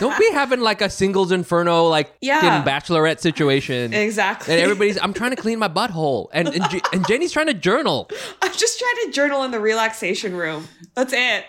Don't 0.00 0.18
be 0.18 0.30
having 0.32 0.60
like 0.60 0.80
a 0.80 0.90
singles 0.90 1.30
inferno 1.30 1.84
like 1.88 2.12
Yeah. 2.20 2.64
bachelorette 2.64 3.20
situation. 3.20 3.92
Exactly. 3.94 4.54
And 4.54 4.62
everybody's 4.62 4.98
I'm 5.00 5.12
trying 5.12 5.30
to 5.30 5.36
clean 5.36 5.58
my 5.58 5.68
butthole. 5.68 6.28
And 6.32 6.48
and, 6.48 6.68
Je- 6.70 6.80
and 6.92 7.06
Jenny's 7.06 7.30
trying 7.32 7.46
to 7.46 7.54
journal. 7.54 8.10
I'm 8.42 8.52
just 8.52 8.78
trying 8.78 9.06
to 9.06 9.12
journal 9.12 9.42
in 9.44 9.50
the 9.50 9.60
relaxation 9.60 10.34
room. 10.34 10.66
That's 10.94 11.12
it. 11.12 11.44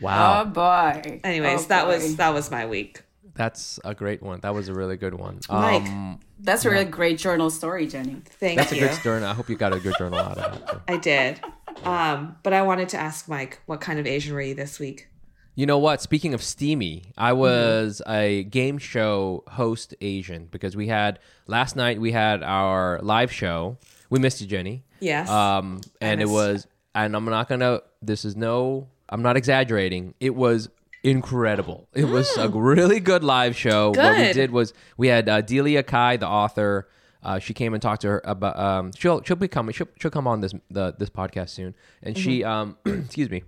Wow. 0.00 0.42
Oh 0.42 0.44
boy. 0.50 1.20
Anyways, 1.24 1.64
Oh, 1.64 1.68
that 1.68 1.84
boy. 1.84 1.94
was 1.94 2.16
that 2.16 2.34
was 2.34 2.50
my 2.50 2.66
week. 2.66 3.02
That's 3.34 3.78
a 3.84 3.94
great 3.94 4.22
one. 4.22 4.40
That 4.40 4.54
was 4.54 4.68
a 4.68 4.74
really 4.74 4.96
good 4.96 5.14
one. 5.14 5.40
Mike. 5.48 5.82
Um, 5.82 6.20
That's 6.38 6.64
a 6.64 6.70
really 6.70 6.84
great 6.84 7.18
journal 7.18 7.50
story, 7.50 7.86
Jenny. 7.86 8.22
Thank 8.24 8.52
you. 8.52 8.56
that's 8.56 8.72
a 8.72 8.78
good 8.78 9.02
journal. 9.02 9.28
I 9.28 9.34
hope 9.34 9.48
you 9.48 9.56
got 9.56 9.72
a 9.72 9.80
good 9.80 9.94
journal 9.98 10.18
out 10.18 10.38
of 10.38 10.60
it. 10.60 10.78
I 10.88 10.96
did. 10.98 11.40
Um, 11.84 12.36
but 12.42 12.52
I 12.52 12.62
wanted 12.62 12.88
to 12.90 12.98
ask 12.98 13.28
Mike, 13.28 13.60
what 13.66 13.80
kind 13.80 13.98
of 13.98 14.06
Asian 14.06 14.34
were 14.34 14.40
you 14.42 14.54
this 14.54 14.78
week? 14.78 15.08
You 15.54 15.64
know 15.64 15.78
what? 15.78 16.02
Speaking 16.02 16.34
of 16.34 16.42
steamy, 16.42 17.04
I 17.16 17.32
was 17.32 18.02
a 18.06 18.44
game 18.44 18.76
show 18.76 19.42
host 19.48 19.94
Asian 20.02 20.46
because 20.50 20.76
we 20.76 20.88
had 20.88 21.18
last 21.46 21.76
night 21.76 21.98
we 21.98 22.12
had 22.12 22.42
our 22.42 23.00
live 23.02 23.32
show. 23.32 23.78
We 24.10 24.18
missed 24.18 24.40
you, 24.42 24.46
Jenny. 24.46 24.84
Yes. 25.00 25.30
Um, 25.30 25.80
and 26.02 26.20
it 26.20 26.24
missed- 26.24 26.32
was, 26.34 26.66
and 26.94 27.16
I'm 27.16 27.24
not 27.24 27.48
gonna. 27.48 27.80
This 28.02 28.26
is 28.26 28.36
no. 28.36 28.88
I'm 29.08 29.22
not 29.22 29.36
exaggerating. 29.38 30.12
It 30.20 30.34
was 30.34 30.68
incredible. 31.06 31.88
It 31.94 32.04
was 32.04 32.36
a 32.36 32.48
really 32.48 33.00
good 33.00 33.24
live 33.24 33.56
show. 33.56 33.90
What 33.90 34.16
we. 34.16 34.24
Good. 34.24 34.32
did 34.34 34.50
was 34.50 34.74
we 34.96 35.08
had 35.08 35.28
uh, 35.28 35.40
Delia 35.40 35.82
Cai, 35.82 36.16
the 36.16 36.28
author. 36.28 36.88
Uh, 37.22 37.38
she 37.38 37.54
came 37.54 37.74
and 37.74 37.82
talked 37.82 38.02
to 38.02 38.08
her 38.08 38.22
about. 38.24 38.58
Um, 38.58 38.92
she'll 38.96 39.22
she'll 39.22 39.36
be 39.36 39.48
coming. 39.48 39.72
She'll, 39.72 39.88
she'll 40.00 40.10
come 40.10 40.26
on 40.26 40.40
this 40.40 40.52
the 40.70 40.94
this 40.98 41.10
podcast 41.10 41.50
soon. 41.50 41.74
And 42.02 42.16
she 42.16 42.44
um, 42.44 42.76
excuse 42.86 43.30
me 43.30 43.42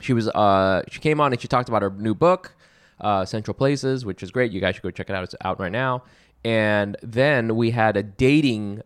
she 0.00 0.12
was 0.12 0.28
uh 0.28 0.82
she 0.90 1.00
came 1.00 1.20
on 1.20 1.32
and 1.32 1.40
she 1.40 1.48
talked 1.48 1.68
about 1.68 1.82
her 1.82 1.90
new 1.90 2.14
book 2.14 2.54
uh 3.00 3.24
central 3.24 3.54
places 3.54 4.04
which 4.04 4.22
is 4.22 4.30
great 4.30 4.52
you 4.52 4.60
guys 4.60 4.74
should 4.74 4.82
go 4.82 4.90
check 4.90 5.08
it 5.08 5.14
out 5.14 5.24
it's 5.24 5.34
out 5.42 5.58
right 5.60 5.72
now 5.72 6.02
and 6.44 6.96
then 7.02 7.56
we 7.56 7.70
had 7.70 7.96
a 7.96 8.02
dating 8.02 8.82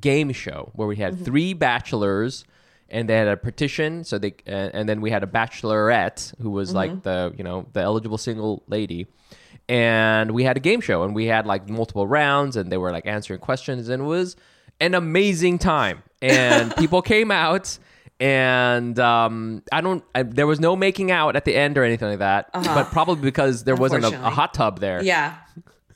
game 0.00 0.32
show 0.32 0.70
where 0.74 0.88
we 0.88 0.96
had 0.96 1.24
three 1.24 1.54
bachelors 1.54 2.44
and 2.88 3.08
they 3.08 3.16
had 3.16 3.28
a 3.28 3.36
petition 3.36 4.04
so 4.04 4.18
they 4.18 4.34
and, 4.46 4.74
and 4.74 4.88
then 4.88 5.00
we 5.00 5.10
had 5.10 5.22
a 5.22 5.26
bachelorette 5.26 6.34
who 6.40 6.50
was 6.50 6.74
like 6.74 6.90
mm-hmm. 6.90 7.00
the 7.00 7.34
you 7.36 7.44
know 7.44 7.66
the 7.72 7.80
eligible 7.80 8.18
single 8.18 8.62
lady 8.68 9.06
and 9.68 10.30
we 10.30 10.44
had 10.44 10.56
a 10.56 10.60
game 10.60 10.80
show 10.80 11.02
and 11.02 11.14
we 11.14 11.26
had 11.26 11.46
like 11.46 11.68
multiple 11.68 12.06
rounds 12.06 12.56
and 12.56 12.70
they 12.70 12.76
were 12.76 12.92
like 12.92 13.06
answering 13.06 13.40
questions 13.40 13.88
and 13.88 14.02
it 14.02 14.06
was 14.06 14.36
an 14.80 14.94
amazing 14.94 15.58
time 15.58 16.02
and 16.22 16.74
people 16.78 17.02
came 17.02 17.30
out 17.30 17.78
and 18.18 18.98
um, 18.98 19.62
I 19.70 19.80
don't. 19.80 20.02
I, 20.14 20.22
there 20.22 20.46
was 20.46 20.58
no 20.58 20.74
making 20.74 21.10
out 21.10 21.36
at 21.36 21.44
the 21.44 21.54
end 21.54 21.76
or 21.76 21.84
anything 21.84 22.08
like 22.08 22.20
that, 22.20 22.48
uh-huh. 22.54 22.74
but 22.74 22.90
probably 22.90 23.22
because 23.22 23.64
there 23.64 23.76
wasn't 23.76 24.04
a, 24.04 24.08
a 24.08 24.30
hot 24.30 24.54
tub 24.54 24.80
there. 24.80 25.02
yeah. 25.02 25.36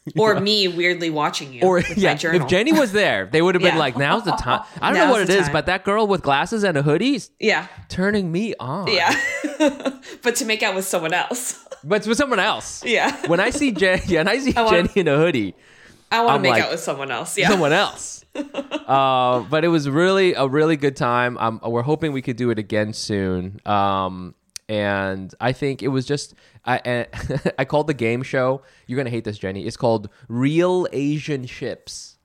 Or 0.18 0.40
me 0.40 0.66
weirdly 0.66 1.10
watching 1.10 1.52
you. 1.52 1.62
Or 1.62 1.78
yeah, 1.80 2.16
if 2.20 2.46
Jenny 2.48 2.72
was 2.72 2.92
there, 2.92 3.28
they 3.30 3.42
would 3.42 3.54
have 3.54 3.62
been 3.62 3.74
Yeah. 3.74 3.78
like, 3.80 3.96
"Now's 3.96 4.24
the 4.24 4.32
time." 4.32 4.62
I 4.82 4.92
don't 4.92 5.06
know 5.06 5.12
what 5.12 5.20
it 5.22 5.30
is, 5.30 5.44
time. 5.44 5.52
but 5.52 5.66
that 5.66 5.84
girl 5.84 6.06
with 6.06 6.22
glasses 6.22 6.64
and 6.64 6.76
a 6.76 6.82
hoodie's 6.82 7.30
Yeah. 7.38 7.66
turning 7.88 8.32
me 8.32 8.54
on. 8.58 8.86
Yeah. 8.88 9.14
but 10.22 10.36
to 10.36 10.44
make 10.46 10.62
out 10.62 10.74
with 10.74 10.86
someone 10.86 11.12
else. 11.12 11.64
but 11.84 12.06
with 12.06 12.16
someone 12.18 12.38
else. 12.40 12.82
Yeah. 12.84 13.14
When 13.26 13.40
I 13.40 13.50
see 13.50 13.72
Jenny, 13.72 14.02
yeah, 14.06 14.20
and 14.20 14.28
I 14.28 14.38
see 14.38 14.52
want- 14.52 14.70
Jenny 14.70 14.90
in 14.96 15.08
a 15.08 15.16
hoodie, 15.16 15.54
I 16.10 16.24
want 16.24 16.38
to 16.38 16.42
make 16.42 16.52
like- 16.52 16.64
out 16.64 16.70
with 16.70 16.80
someone 16.80 17.10
else. 17.10 17.36
Yeah. 17.38 17.48
someone 17.50 17.72
else. 17.72 18.24
uh, 18.34 19.40
but 19.50 19.64
it 19.64 19.68
was 19.68 19.88
really 19.88 20.34
a 20.34 20.46
really 20.48 20.76
good 20.76 20.96
time. 20.96 21.36
Um, 21.38 21.60
we're 21.62 21.82
hoping 21.82 22.12
we 22.12 22.22
could 22.22 22.36
do 22.36 22.50
it 22.50 22.58
again 22.58 22.92
soon. 22.92 23.60
Um, 23.66 24.34
and 24.68 25.34
I 25.40 25.52
think 25.52 25.82
it 25.82 25.88
was 25.88 26.06
just 26.06 26.34
I 26.64 27.06
I 27.58 27.64
called 27.64 27.86
the 27.86 27.94
game 27.94 28.22
show. 28.22 28.62
You're 28.86 28.96
gonna 28.98 29.10
hate 29.10 29.24
this, 29.24 29.38
Jenny. 29.38 29.66
It's 29.66 29.76
called 29.76 30.08
Real 30.28 30.86
Asian 30.92 31.46
Ships. 31.46 32.16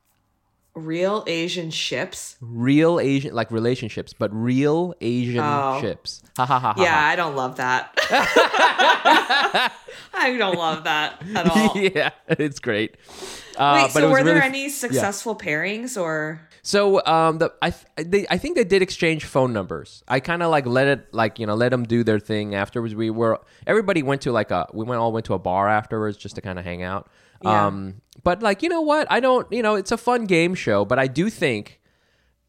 Real 0.73 1.23
Asian 1.25 1.71
ships. 1.71 2.35
Real 2.41 2.99
Asian 2.99 3.33
like 3.33 3.49
relationships, 3.49 4.11
but 4.11 4.29
real 4.33 4.93
Asian 4.99 5.39
Oh. 5.41 5.79
ships. 5.79 6.21
Ha 6.35 6.45
ha 6.45 6.59
ha 6.59 6.73
ha. 6.73 6.83
Yeah, 6.83 6.93
ha. 6.93 7.07
I 7.11 7.15
don't 7.15 7.35
love 7.37 7.55
that. 7.55 7.93
I 10.13 10.35
don't 10.37 10.57
love 10.57 10.83
that 10.83 11.21
at 11.33 11.47
all. 11.49 11.77
yeah, 11.77 12.09
it's 12.27 12.59
great. 12.59 12.97
Uh, 13.57 13.83
Wait, 13.83 13.91
so 13.91 14.09
were 14.09 14.23
there 14.23 14.35
really- 14.35 14.45
any 14.47 14.69
successful 14.69 15.35
pairings 15.35 15.99
or 16.01 16.41
So 16.65 17.05
um, 17.05 17.37
the 17.37 17.53
I 17.61 17.73
they, 17.95 18.25
I 18.27 18.39
think 18.39 18.55
they 18.55 18.63
did 18.63 18.81
exchange 18.81 19.25
phone 19.25 19.53
numbers. 19.53 20.03
I 20.07 20.19
kind 20.19 20.41
of 20.41 20.49
like 20.49 20.65
let 20.65 20.87
it 20.87 21.13
like 21.13 21.37
you 21.37 21.45
know 21.45 21.53
let 21.53 21.69
them 21.69 21.83
do 21.83 22.03
their 22.03 22.19
thing 22.19 22.55
afterwards. 22.55 22.95
We 22.95 23.11
were 23.11 23.39
everybody 23.67 24.01
went 24.01 24.23
to 24.23 24.31
like 24.31 24.49
a 24.49 24.67
we 24.73 24.83
went 24.83 24.99
all 24.99 25.11
went 25.11 25.27
to 25.27 25.35
a 25.35 25.39
bar 25.39 25.69
afterwards 25.69 26.17
just 26.17 26.33
to 26.35 26.41
kind 26.41 26.57
of 26.57 26.65
hang 26.65 26.81
out. 26.81 27.07
Yeah. 27.43 27.67
Um, 27.67 28.01
but 28.23 28.41
like 28.41 28.63
you 28.63 28.69
know 28.69 28.81
what 28.81 29.05
I 29.11 29.19
don't 29.19 29.49
you 29.51 29.61
know 29.61 29.75
it's 29.75 29.91
a 29.91 29.97
fun 29.97 30.25
game 30.25 30.55
show, 30.55 30.85
but 30.85 30.97
I 30.97 31.05
do 31.05 31.29
think 31.29 31.81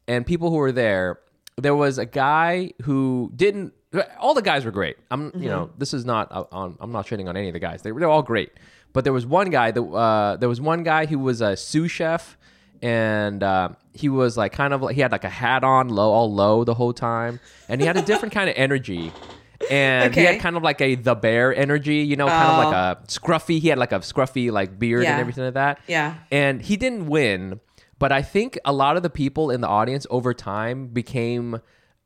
and 0.07 0.25
people 0.25 0.49
who 0.49 0.57
were 0.57 0.71
there 0.71 1.19
there 1.57 1.75
was 1.75 1.99
a 1.99 2.05
guy 2.05 2.71
who 2.83 3.31
didn't 3.35 3.73
all 4.19 4.33
the 4.33 4.41
guys 4.41 4.65
were 4.65 4.71
great 4.71 4.97
i'm 5.11 5.31
you 5.35 5.49
know 5.49 5.69
this 5.77 5.93
is 5.93 6.05
not 6.05 6.31
uh, 6.31 6.43
on 6.51 6.77
i'm 6.79 6.91
not 6.91 7.07
shitting 7.07 7.27
on 7.27 7.37
any 7.37 7.47
of 7.47 7.53
the 7.53 7.59
guys 7.59 7.81
they, 7.81 7.91
they're 7.91 8.09
all 8.09 8.21
great 8.21 8.51
but 8.93 9.03
there 9.03 9.13
was 9.13 9.25
one 9.25 9.49
guy 9.49 9.71
that 9.71 9.81
uh, 9.81 10.35
there 10.37 10.49
was 10.49 10.61
one 10.61 10.83
guy 10.83 11.05
who 11.05 11.17
was 11.17 11.41
a 11.41 11.55
sous 11.55 11.89
chef 11.89 12.37
and 12.81 13.43
uh, 13.43 13.69
he 13.93 14.09
was 14.09 14.37
like 14.37 14.51
kind 14.53 14.73
of 14.73 14.81
like 14.81 14.95
he 14.95 15.01
had 15.01 15.11
like 15.11 15.23
a 15.23 15.29
hat 15.29 15.63
on 15.63 15.89
low 15.89 16.11
all 16.11 16.33
low 16.33 16.63
the 16.63 16.73
whole 16.73 16.93
time 16.93 17.39
and 17.69 17.81
he 17.81 17.87
had 17.87 17.97
a 17.97 18.01
different 18.01 18.33
kind 18.33 18.49
of 18.49 18.55
energy. 18.59 19.11
And 19.71 20.13
he 20.13 20.21
had 20.21 20.39
kind 20.39 20.55
of 20.55 20.61
like 20.63 20.79
a 20.81 20.95
the 20.95 21.15
bear 21.15 21.53
energy 21.55 21.97
you 21.97 22.15
know 22.15 22.27
kind 22.27 22.49
of 22.51 22.65
like 22.65 22.75
a 22.75 23.01
scruffy 23.07 23.59
he 23.59 23.69
had 23.69 23.79
like 23.79 23.91
a 23.91 23.99
scruffy 23.99 24.51
like 24.51 24.77
beard 24.77 25.03
and 25.03 25.19
everything 25.19 25.45
like 25.45 25.55
that. 25.55 25.79
Yeah. 25.87 26.15
and 26.31 26.61
he 26.61 26.77
didn't 26.77 27.07
win 27.07 27.59
but 27.99 28.11
i 28.11 28.21
think 28.21 28.59
a 28.65 28.71
lot 28.71 28.97
of 28.97 29.03
the 29.03 29.09
people 29.09 29.49
in 29.49 29.61
the 29.61 29.67
audience 29.67 30.05
over 30.11 30.31
time 30.33 30.87
became 30.87 31.59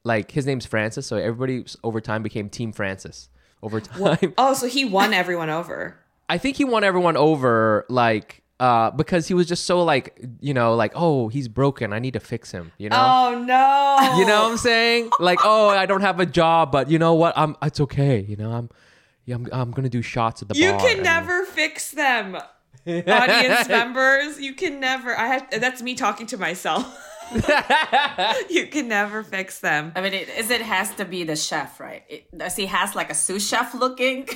like 0.05 0.31
his 0.31 0.45
name's 0.45 0.65
francis 0.65 1.05
so 1.05 1.17
everybody 1.17 1.65
over 1.84 1.99
time 1.99 2.23
became 2.23 2.49
team 2.49 2.71
francis 2.71 3.27
over 3.62 3.79
time. 3.81 4.34
Oh, 4.39 4.53
so 4.55 4.67
he 4.67 4.86
won 4.86 5.13
everyone 5.13 5.49
over. 5.49 5.97
i 6.29 6.38
think 6.38 6.55
he 6.55 6.63
won 6.63 6.84
everyone 6.86 7.17
over 7.17 7.86
like 7.89 8.40
uh, 8.62 8.91
because 8.91 9.28
he 9.28 9.34
was 9.34 9.47
just 9.47 9.65
so 9.65 9.84
like 9.84 10.06
you 10.39 10.54
know 10.54 10.76
like 10.76 10.91
oh 10.95 11.28
he's 11.30 11.47
broken 11.47 11.91
i 11.93 12.00
need 12.00 12.13
to 12.13 12.19
fix 12.19 12.52
him 12.52 12.71
you 12.78 12.88
know 12.89 12.95
Oh 12.97 13.39
no. 13.43 14.15
you 14.19 14.26
know 14.26 14.43
what 14.43 14.52
i'm 14.52 14.58
saying 14.58 15.10
like 15.19 15.39
oh 15.43 15.69
i 15.69 15.86
don't 15.86 16.02
have 16.02 16.19
a 16.19 16.26
job 16.26 16.71
but 16.71 16.89
you 16.89 17.00
know 17.00 17.13
what 17.15 17.34
i'm 17.36 17.56
it's 17.63 17.80
okay 17.82 18.19
you 18.21 18.36
know 18.36 18.52
i'm 18.52 18.69
yeah, 19.26 19.36
I'm, 19.36 19.47
I'm 19.52 19.71
gonna 19.71 19.89
do 19.89 20.02
shots 20.02 20.41
at 20.41 20.47
the 20.50 20.56
You 20.56 20.71
bar 20.71 20.80
can 20.80 20.95
and- 20.97 21.04
never 21.04 21.43
fix 21.45 21.91
them. 21.91 22.38
Audience 22.88 23.69
members, 23.69 24.39
you 24.39 24.54
can 24.56 24.80
never 24.80 25.15
I 25.17 25.28
have 25.28 25.62
that's 25.62 25.82
me 25.84 25.93
talking 25.93 26.26
to 26.28 26.38
myself. 26.38 26.84
you 28.50 28.67
can 28.67 28.88
never 28.88 29.21
fix 29.24 29.60
them. 29.60 29.91
I 29.95 30.02
mean, 30.02 30.13
it, 30.13 30.28
is 30.30 30.50
it 30.50 30.62
has 30.62 30.93
to 30.95 31.06
be 31.06 31.24
the 31.24 31.36
chef, 31.36 31.80
right? 31.80 32.04
It, 32.10 32.36
does 32.36 32.56
he 32.56 32.65
has 32.65 32.95
like 32.95 33.12
a 33.12 33.13
sous 33.13 33.47
chef 33.47 33.74
looking? 33.76 34.28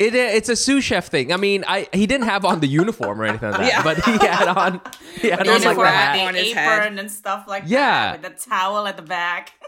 It, 0.00 0.14
it's 0.14 0.48
a 0.48 0.56
sous 0.56 0.82
chef 0.84 1.06
thing. 1.08 1.32
I 1.32 1.36
mean, 1.36 1.64
I 1.66 1.88
he 1.92 2.06
didn't 2.06 2.26
have 2.26 2.44
on 2.44 2.60
the 2.60 2.66
uniform 2.66 3.20
or 3.20 3.24
anything 3.24 3.50
like 3.50 3.60
that, 3.60 3.66
Yeah. 3.68 3.82
but 3.82 4.04
he 4.04 4.12
had 4.26 4.48
on 4.48 4.80
he 5.20 5.30
had 5.30 5.40
on 5.40 5.46
like 5.46 5.62
uniform 5.62 5.76
the 5.86 5.90
hat. 5.90 6.16
hat. 6.16 6.28
on 6.28 6.34
his 6.34 6.48
apron 6.50 6.64
head. 6.64 6.98
and 6.98 7.10
stuff 7.10 7.44
like 7.46 7.64
Yeah. 7.66 8.16
that, 8.16 8.22
with 8.22 8.40
the 8.40 8.50
towel 8.50 8.86
at 8.86 8.96
the 8.96 9.02
back. 9.02 9.52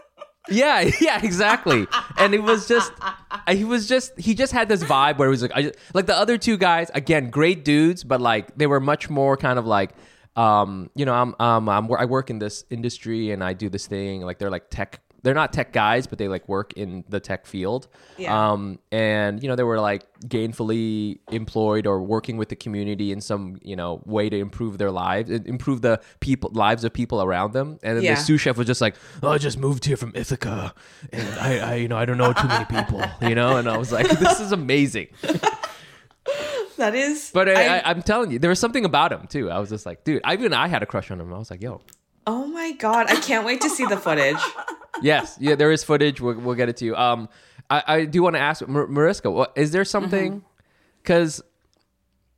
Yeah, 0.49 0.89
yeah, 1.01 1.19
exactly. 1.21 1.87
and 2.17 2.33
it 2.33 2.41
was 2.41 2.69
just, 2.69 2.93
he 3.49 3.65
was 3.65 3.85
just, 3.85 4.17
he 4.17 4.33
just 4.33 4.53
had 4.53 4.69
this 4.69 4.81
vibe 4.81 5.17
where 5.17 5.27
he 5.27 5.31
was 5.31 5.41
like, 5.41 5.51
I 5.53 5.63
just, 5.63 5.75
like 5.93 6.05
the 6.05 6.15
other 6.15 6.37
two 6.37 6.55
guys, 6.55 6.89
again, 6.93 7.29
great 7.31 7.65
dudes, 7.65 8.05
but 8.05 8.21
like 8.21 8.57
they 8.57 8.65
were 8.65 8.79
much 8.79 9.09
more 9.09 9.35
kind 9.35 9.59
of 9.59 9.65
like, 9.67 9.89
um, 10.37 10.89
you 10.95 11.03
know, 11.03 11.13
I'm, 11.13 11.35
um, 11.41 11.67
I'm, 11.67 11.91
I 11.91 12.05
work 12.05 12.29
in 12.29 12.39
this 12.39 12.63
industry 12.69 13.31
and 13.31 13.43
I 13.43 13.51
do 13.51 13.67
this 13.67 13.87
thing. 13.87 14.21
Like 14.21 14.39
they're 14.39 14.49
like 14.49 14.69
tech 14.69 15.01
they're 15.23 15.33
not 15.33 15.51
tech 15.53 15.73
guys, 15.73 16.07
but 16.07 16.19
they 16.19 16.27
like 16.27 16.47
work 16.47 16.73
in 16.73 17.03
the 17.09 17.19
tech 17.19 17.45
field. 17.45 17.87
Yeah. 18.17 18.51
Um, 18.51 18.79
and 18.91 19.41
you 19.41 19.49
know, 19.49 19.55
they 19.55 19.63
were 19.63 19.79
like 19.79 20.03
gainfully 20.21 21.19
employed 21.31 21.85
or 21.87 22.01
working 22.01 22.37
with 22.37 22.49
the 22.49 22.55
community 22.55 23.11
in 23.11 23.19
some 23.21 23.57
you 23.61 23.75
know 23.75 24.01
way 24.05 24.29
to 24.29 24.37
improve 24.37 24.77
their 24.77 24.91
lives, 24.91 25.29
improve 25.29 25.81
the 25.81 25.99
people 26.19 26.49
lives 26.53 26.83
of 26.83 26.93
people 26.93 27.21
around 27.21 27.53
them. 27.53 27.79
And 27.83 27.97
then 27.97 28.03
Yeah. 28.03 28.15
the 28.15 28.21
sous 28.21 28.39
chef 28.41 28.57
was 28.57 28.67
just 28.67 28.81
like, 28.81 28.95
"Oh, 29.23 29.29
I 29.31 29.37
just 29.37 29.57
moved 29.57 29.85
here 29.85 29.97
from 29.97 30.11
Ithaca, 30.15 30.73
and 31.11 31.27
I, 31.39 31.57
I, 31.59 31.75
you 31.75 31.87
know, 31.87 31.97
I 31.97 32.05
don't 32.05 32.17
know 32.17 32.33
too 32.33 32.47
many 32.47 32.65
people, 32.65 33.01
you 33.27 33.35
know." 33.35 33.57
And 33.57 33.67
I 33.69 33.77
was 33.77 33.91
like, 33.91 34.07
"This 34.09 34.39
is 34.39 34.51
amazing." 34.51 35.07
That 36.77 36.93
is. 36.93 37.31
But 37.33 37.49
I, 37.49 37.81
I'm 37.85 38.03
telling 38.03 38.29
you, 38.29 38.37
there 38.37 38.49
was 38.51 38.59
something 38.59 38.85
about 38.85 39.11
him 39.11 39.25
too. 39.27 39.49
I 39.49 39.57
was 39.57 39.69
just 39.69 39.87
like, 39.87 40.03
dude, 40.03 40.21
I, 40.23 40.33
even 40.33 40.53
I 40.53 40.67
had 40.67 40.83
a 40.83 40.85
crush 40.85 41.09
on 41.09 41.19
him. 41.19 41.33
I 41.33 41.37
was 41.39 41.49
like, 41.49 41.61
yo. 41.63 41.81
Oh 42.27 42.45
my 42.45 42.73
god! 42.73 43.07
I 43.09 43.15
can't 43.15 43.45
wait 43.45 43.61
to 43.61 43.69
see 43.69 43.85
the 43.85 43.97
footage. 43.97 44.37
Yes, 44.99 45.37
yeah, 45.39 45.53
there 45.53 45.71
is 45.71 45.83
footage. 45.83 46.19
We'll, 46.19 46.39
we'll 46.39 46.55
get 46.55 46.69
it 46.69 46.77
to 46.77 46.85
you. 46.85 46.95
Um, 46.95 47.29
I, 47.69 47.83
I 47.87 48.05
do 48.05 48.23
want 48.23 48.35
to 48.35 48.39
ask 48.39 48.67
Mar- 48.67 48.87
Mariska, 48.87 49.29
what, 49.29 49.53
is 49.55 49.69
there 49.69 49.85
something? 49.85 50.43
Because 51.03 51.39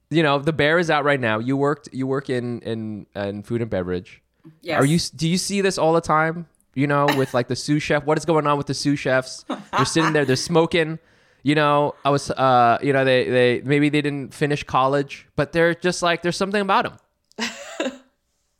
you 0.09 0.23
know 0.23 0.39
the 0.39 0.51
bear 0.51 0.77
is 0.77 0.89
out 0.89 1.05
right 1.05 1.21
now. 1.21 1.39
You 1.39 1.55
worked, 1.55 1.87
you 1.93 2.05
work 2.05 2.29
in 2.29 2.59
in 2.63 3.05
in 3.15 3.43
food 3.43 3.61
and 3.61 3.69
beverage. 3.69 4.21
Yes. 4.61 4.81
Are 4.81 4.85
you? 4.85 4.99
Do 5.15 5.27
you 5.29 5.37
see 5.37 5.61
this 5.61 5.77
all 5.77 5.93
the 5.93 6.01
time? 6.01 6.47
You 6.73 6.87
know, 6.87 7.07
with 7.17 7.33
like 7.33 7.47
the 7.47 7.55
sous 7.65 7.81
chef. 7.81 8.03
What 8.03 8.17
is 8.17 8.25
going 8.25 8.45
on 8.45 8.57
with 8.57 8.67
the 8.67 8.73
sous 8.73 8.99
chefs? 8.99 9.45
They're 9.47 9.85
sitting 9.85 10.11
there. 10.11 10.25
They're 10.25 10.35
smoking. 10.35 10.99
You 11.43 11.55
know, 11.55 11.95
I 12.03 12.09
was. 12.09 12.29
Uh, 12.29 12.77
you 12.81 12.91
know, 12.91 13.05
they 13.05 13.29
they 13.29 13.61
maybe 13.63 13.87
they 13.87 14.01
didn't 14.01 14.33
finish 14.33 14.63
college, 14.63 15.27
but 15.37 15.53
they're 15.53 15.73
just 15.75 16.01
like 16.01 16.23
there's 16.23 16.37
something 16.37 16.61
about 16.61 16.83
them. 16.83 16.97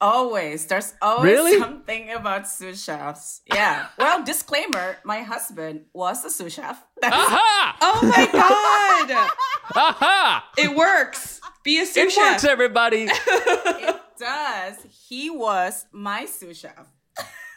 Always. 0.02 0.66
There's 0.68 0.94
always 1.02 1.24
Really? 1.32 1.60
something 1.60 2.12
about 2.12 2.48
sous 2.48 2.82
chefs. 2.84 3.42
Yeah. 3.46 3.88
Well, 3.98 4.24
disclaimer, 4.24 4.98
my 5.04 5.22
husband 5.22 5.86
was 5.94 6.24
a 6.24 6.30
sous 6.30 6.54
chef. 6.54 6.82
Aha! 7.04 7.78
Oh 7.82 8.00
my 8.04 8.26
god! 8.32 9.30
Aha! 9.76 10.50
It 10.58 10.74
works. 10.76 11.42
Be 11.64 11.82
a 11.82 11.86
sous 11.86 12.14
chef. 12.14 12.24
It 12.24 12.32
works, 12.32 12.44
everybody. 12.46 13.08
it 13.10 13.96
does. 14.18 14.76
He 15.10 15.30
was 15.30 15.86
my 15.92 16.26
sous 16.26 16.58
chef. 16.58 16.88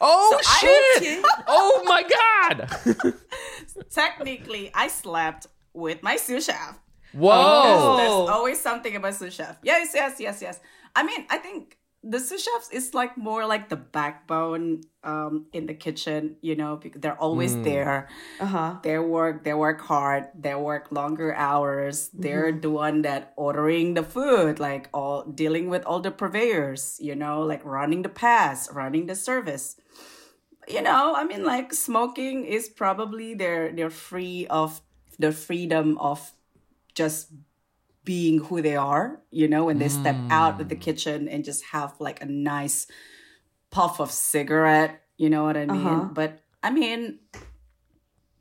Oh 0.01 0.37
I- 0.37 0.97
shit! 0.99 1.25
Oh 1.47 1.81
my 1.85 2.03
god! 2.03 3.13
Technically, 3.89 4.69
I 4.73 4.87
slept 4.89 5.47
with 5.73 6.03
my 6.03 6.17
sous 6.17 6.45
chef. 6.45 6.77
Whoa! 7.13 7.31
Oh. 7.33 7.97
There's 7.97 8.35
always 8.35 8.59
something 8.59 8.95
about 8.95 9.15
sous 9.15 9.33
chef. 9.33 9.57
Yes, 9.63 9.91
yes, 9.93 10.19
yes, 10.19 10.41
yes. 10.41 10.59
I 10.95 11.03
mean, 11.03 11.25
I 11.29 11.37
think 11.37 11.77
the 12.03 12.19
sous 12.19 12.43
chefs 12.43 12.69
is 12.71 12.93
like 12.93 13.17
more 13.17 13.45
like 13.47 13.69
the 13.69 13.77
backbone 13.77 14.81
um, 15.03 15.47
in 15.53 15.65
the 15.65 15.73
kitchen. 15.73 16.35
You 16.41 16.55
know, 16.55 16.75
because 16.75 17.01
they're 17.01 17.17
always 17.17 17.55
there. 17.63 18.09
Uh 18.39 18.45
huh. 18.45 18.75
They 18.83 18.99
work. 18.99 19.43
They 19.43 19.53
work 19.53 19.81
hard. 19.81 20.27
They 20.35 20.55
work 20.55 20.91
longer 20.91 21.33
hours. 21.33 22.09
They're 22.13 22.51
the 22.51 22.69
one 22.69 23.03
that 23.03 23.33
ordering 23.35 23.93
the 23.93 24.03
food, 24.03 24.59
like 24.59 24.89
all 24.93 25.23
dealing 25.23 25.69
with 25.69 25.85
all 25.85 25.99
the 26.01 26.11
purveyors. 26.11 26.99
You 26.99 27.15
know, 27.15 27.41
like 27.41 27.63
running 27.63 28.01
the 28.03 28.09
pass, 28.09 28.71
running 28.71 29.07
the 29.07 29.15
service. 29.15 29.77
You 30.67 30.81
know, 30.81 31.15
I 31.15 31.23
mean, 31.23 31.43
like 31.43 31.73
smoking 31.73 32.45
is 32.45 32.69
probably 32.69 33.33
they're 33.33 33.71
they're 33.71 33.89
free 33.89 34.47
of 34.47 34.81
the 35.19 35.31
freedom 35.31 35.97
of 35.99 36.33
just 36.95 37.31
being 38.05 38.39
who 38.39 38.61
they 38.61 38.75
are. 38.75 39.19
You 39.31 39.47
know, 39.47 39.65
when 39.65 39.79
they 39.79 39.89
step 39.89 40.15
out 40.29 40.59
of 40.61 40.69
the 40.69 40.75
kitchen 40.75 41.27
and 41.27 41.43
just 41.43 41.63
have 41.65 41.93
like 41.99 42.21
a 42.21 42.25
nice 42.25 42.87
puff 43.71 43.99
of 43.99 44.11
cigarette. 44.11 45.01
You 45.17 45.29
know 45.29 45.43
what 45.43 45.57
I 45.57 45.65
mean? 45.65 45.85
Uh-huh. 45.87 46.05
But 46.13 46.39
I 46.61 46.71
mean, 46.71 47.19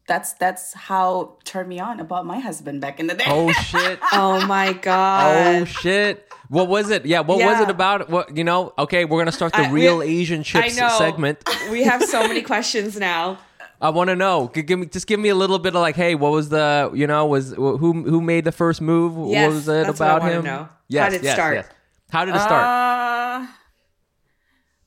that's 0.09 0.33
that's 0.35 0.75
how 0.75 1.38
turned 1.44 1.68
me 1.68 1.79
on 1.81 2.01
about 2.01 2.27
my 2.27 2.38
husband 2.40 2.81
back 2.81 2.98
in 2.98 3.07
the 3.07 3.14
day. 3.14 3.25
Oh 3.27 3.53
shit! 3.70 3.98
Oh 4.12 4.44
my 4.46 4.72
god! 4.72 5.62
Oh 5.62 5.64
shit! 5.64 6.29
What 6.48 6.68
was 6.68 6.90
it? 6.90 7.07
Yeah, 7.07 7.20
what 7.20 7.38
was 7.38 7.61
it 7.61 7.68
about? 7.70 8.11
What 8.11 8.37
you 8.37 8.44
know? 8.44 8.72
Okay, 8.79 9.05
we're 9.05 9.18
gonna 9.20 9.33
start 9.33 9.53
the 9.53 9.61
I- 9.66 9.72
we- 9.72 9.83
real 9.83 10.03
Asian 10.03 10.40
I 10.40 10.42
chips 10.42 10.77
know. 10.77 10.88
segment. 10.98 11.42
we 11.70 11.85
have 11.85 12.03
so 12.05 12.27
many 12.27 12.42
questions 12.42 12.98
now. 12.98 13.38
I 13.83 13.90
want 13.90 14.09
to 14.09 14.16
know. 14.16 14.47
Give 14.47 14.79
me, 14.79 14.87
just 14.87 15.07
give 15.09 15.18
me 15.21 15.29
a 15.29 15.35
little 15.35 15.59
bit 15.59 15.75
of 15.75 15.81
like, 15.83 15.97
hey, 15.97 16.14
what 16.14 16.31
was 16.33 16.49
the, 16.51 16.90
you 16.95 17.07
know, 17.09 17.27
was 17.27 17.53
who 17.53 17.75
who 18.05 18.21
made 18.23 18.45
the 18.45 18.53
first 18.53 18.81
move? 18.81 19.12
Yes, 19.31 19.49
what 19.49 19.55
was 19.55 19.68
it 19.68 19.87
that's 19.87 20.01
what 20.01 20.09
I 20.09 20.12
about 20.12 20.21
wanna 20.23 20.35
him? 20.35 20.45
know. 20.45 20.68
How 21.01 21.09
did 21.11 21.21
it 21.21 21.25
yes, 21.25 21.35
start? 21.35 21.55
yes. 21.57 21.68
How 22.11 22.25
did 22.25 22.35
it 22.37 22.40
start? 22.40 22.64
Uh, 22.64 23.47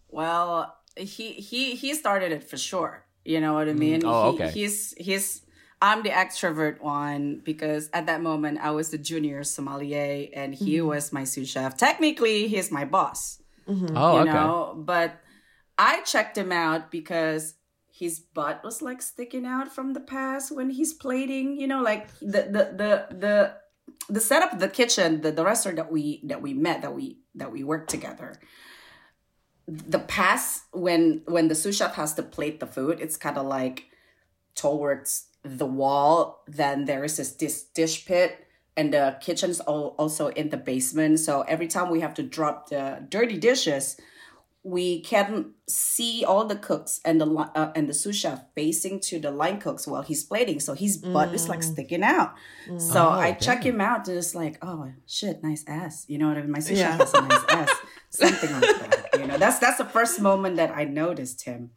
well, 0.09 0.75
he 0.95 1.33
he 1.33 1.75
he 1.75 1.93
started 1.93 2.31
it 2.31 2.43
for 2.49 2.57
sure. 2.57 3.03
You 3.23 3.41
know 3.41 3.53
what 3.53 3.67
I 3.67 3.73
mean? 3.73 4.01
Oh, 4.05 4.31
He- 4.31 4.43
okay. 4.43 4.51
He's 4.51 4.93
he's 4.97 5.41
I'm 5.81 6.03
the 6.03 6.09
extrovert 6.09 6.79
one 6.81 7.41
because 7.43 7.89
at 7.93 8.05
that 8.05 8.21
moment 8.21 8.59
I 8.61 8.71
was 8.71 8.89
the 8.91 8.97
junior 8.97 9.43
sommelier 9.43 10.27
and 10.33 10.53
he 10.55 10.77
Mm-hmm. 10.77 10.87
was 10.87 11.11
my 11.11 11.25
sous 11.25 11.49
chef. 11.49 11.75
Technically, 11.77 12.47
he's 12.47 12.71
my 12.71 12.85
boss. 12.85 13.39
oh, 13.67 13.73
you 13.73 14.21
okay. 14.21 14.31
know 14.31 14.75
but 14.77 15.19
i 15.77 15.99
checked 16.01 16.37
him 16.37 16.51
out 16.51 16.91
because 16.91 17.55
his 17.97 18.19
butt 18.19 18.61
was 18.63 18.81
like 18.81 19.01
sticking 19.01 19.45
out 19.45 19.73
from 19.73 19.93
the 19.93 19.99
past 20.01 20.53
when 20.53 20.69
he's 20.69 20.93
plating 20.93 21.57
you 21.57 21.67
know 21.67 21.81
like 21.81 22.07
the 22.19 22.43
the 22.55 22.63
the 22.81 23.15
the, 23.15 23.53
the 24.09 24.19
setup 24.19 24.51
of 24.51 24.59
the 24.59 24.67
kitchen 24.67 25.21
the, 25.21 25.31
the 25.31 25.45
restaurant 25.45 25.77
that 25.77 25.91
we 25.91 26.21
that 26.23 26.41
we 26.41 26.53
met 26.53 26.81
that 26.81 26.93
we 26.93 27.19
that 27.33 27.51
we 27.51 27.63
worked 27.63 27.89
together. 27.89 28.39
The 29.67 29.99
past 29.99 30.63
when 30.71 31.21
when 31.25 31.47
the 31.47 31.55
sous 31.55 31.77
chef 31.77 31.95
has 31.95 32.13
to 32.15 32.23
plate 32.23 32.59
the 32.59 32.67
food 32.67 32.99
it's 32.99 33.17
kind 33.17 33.37
of 33.37 33.45
like 33.45 33.85
towards 34.55 35.27
the 35.43 35.65
wall 35.65 36.43
then 36.47 36.85
there 36.85 37.03
is 37.03 37.17
this, 37.17 37.31
this 37.33 37.63
dish 37.63 38.05
pit 38.05 38.45
and 38.77 38.93
the 38.93 39.17
kitchen 39.21 39.49
is 39.49 39.61
al- 39.67 39.95
also 39.97 40.27
in 40.27 40.49
the 40.49 40.57
basement. 40.57 41.19
So 41.19 41.41
every 41.47 41.67
time 41.67 41.89
we 41.89 42.01
have 42.01 42.13
to 42.15 42.23
drop 42.23 42.69
the 42.69 43.05
dirty 43.07 43.37
dishes 43.37 43.97
we 44.67 44.99
can 45.01 45.51
see 45.69 46.25
all 46.25 46.43
the 46.45 46.55
cooks 46.55 46.99
and 47.05 47.21
the 47.21 47.27
uh, 47.27 47.71
and 47.75 47.87
the 47.87 47.93
sous 47.93 48.15
chef 48.15 48.39
facing 48.55 48.99
to 48.99 49.19
the 49.19 49.29
line 49.29 49.59
cooks 49.61 49.85
while 49.87 50.01
he's 50.01 50.23
plating 50.23 50.59
so 50.59 50.73
his 50.73 50.97
butt 50.97 51.35
is 51.35 51.47
like 51.47 51.61
sticking 51.61 52.01
out. 52.03 52.33
So 52.77 53.05
Oh, 53.05 53.09
i 53.11 53.33
check 53.33 53.63
him 53.63 53.79
out 53.79 54.07
and 54.07 54.17
it's 54.17 54.33
like 54.33 54.57
oh 54.63 54.91
shit 55.05 55.43
nice 55.43 55.63
ass. 55.67 56.05
You 56.07 56.17
know 56.17 56.27
what 56.29 56.37
i 56.37 56.41
mean? 56.41 56.51
My 56.51 56.59
sous 56.59 56.79
Yeah. 56.79 56.97
chef 56.97 56.99
has 56.99 57.13
a 57.13 57.21
nice 57.21 57.45
ass. 57.49 57.71
Something 58.09 58.51
like 58.53 58.61
that 58.61 59.19
you 59.19 59.27
know? 59.27 59.37
That's 59.37 59.59
that's 59.59 59.77
the 59.77 59.85
first 59.85 60.19
moment 60.19 60.55
that 60.55 60.71
i 60.75 60.83
noticed 60.83 61.45
him. 61.45 61.69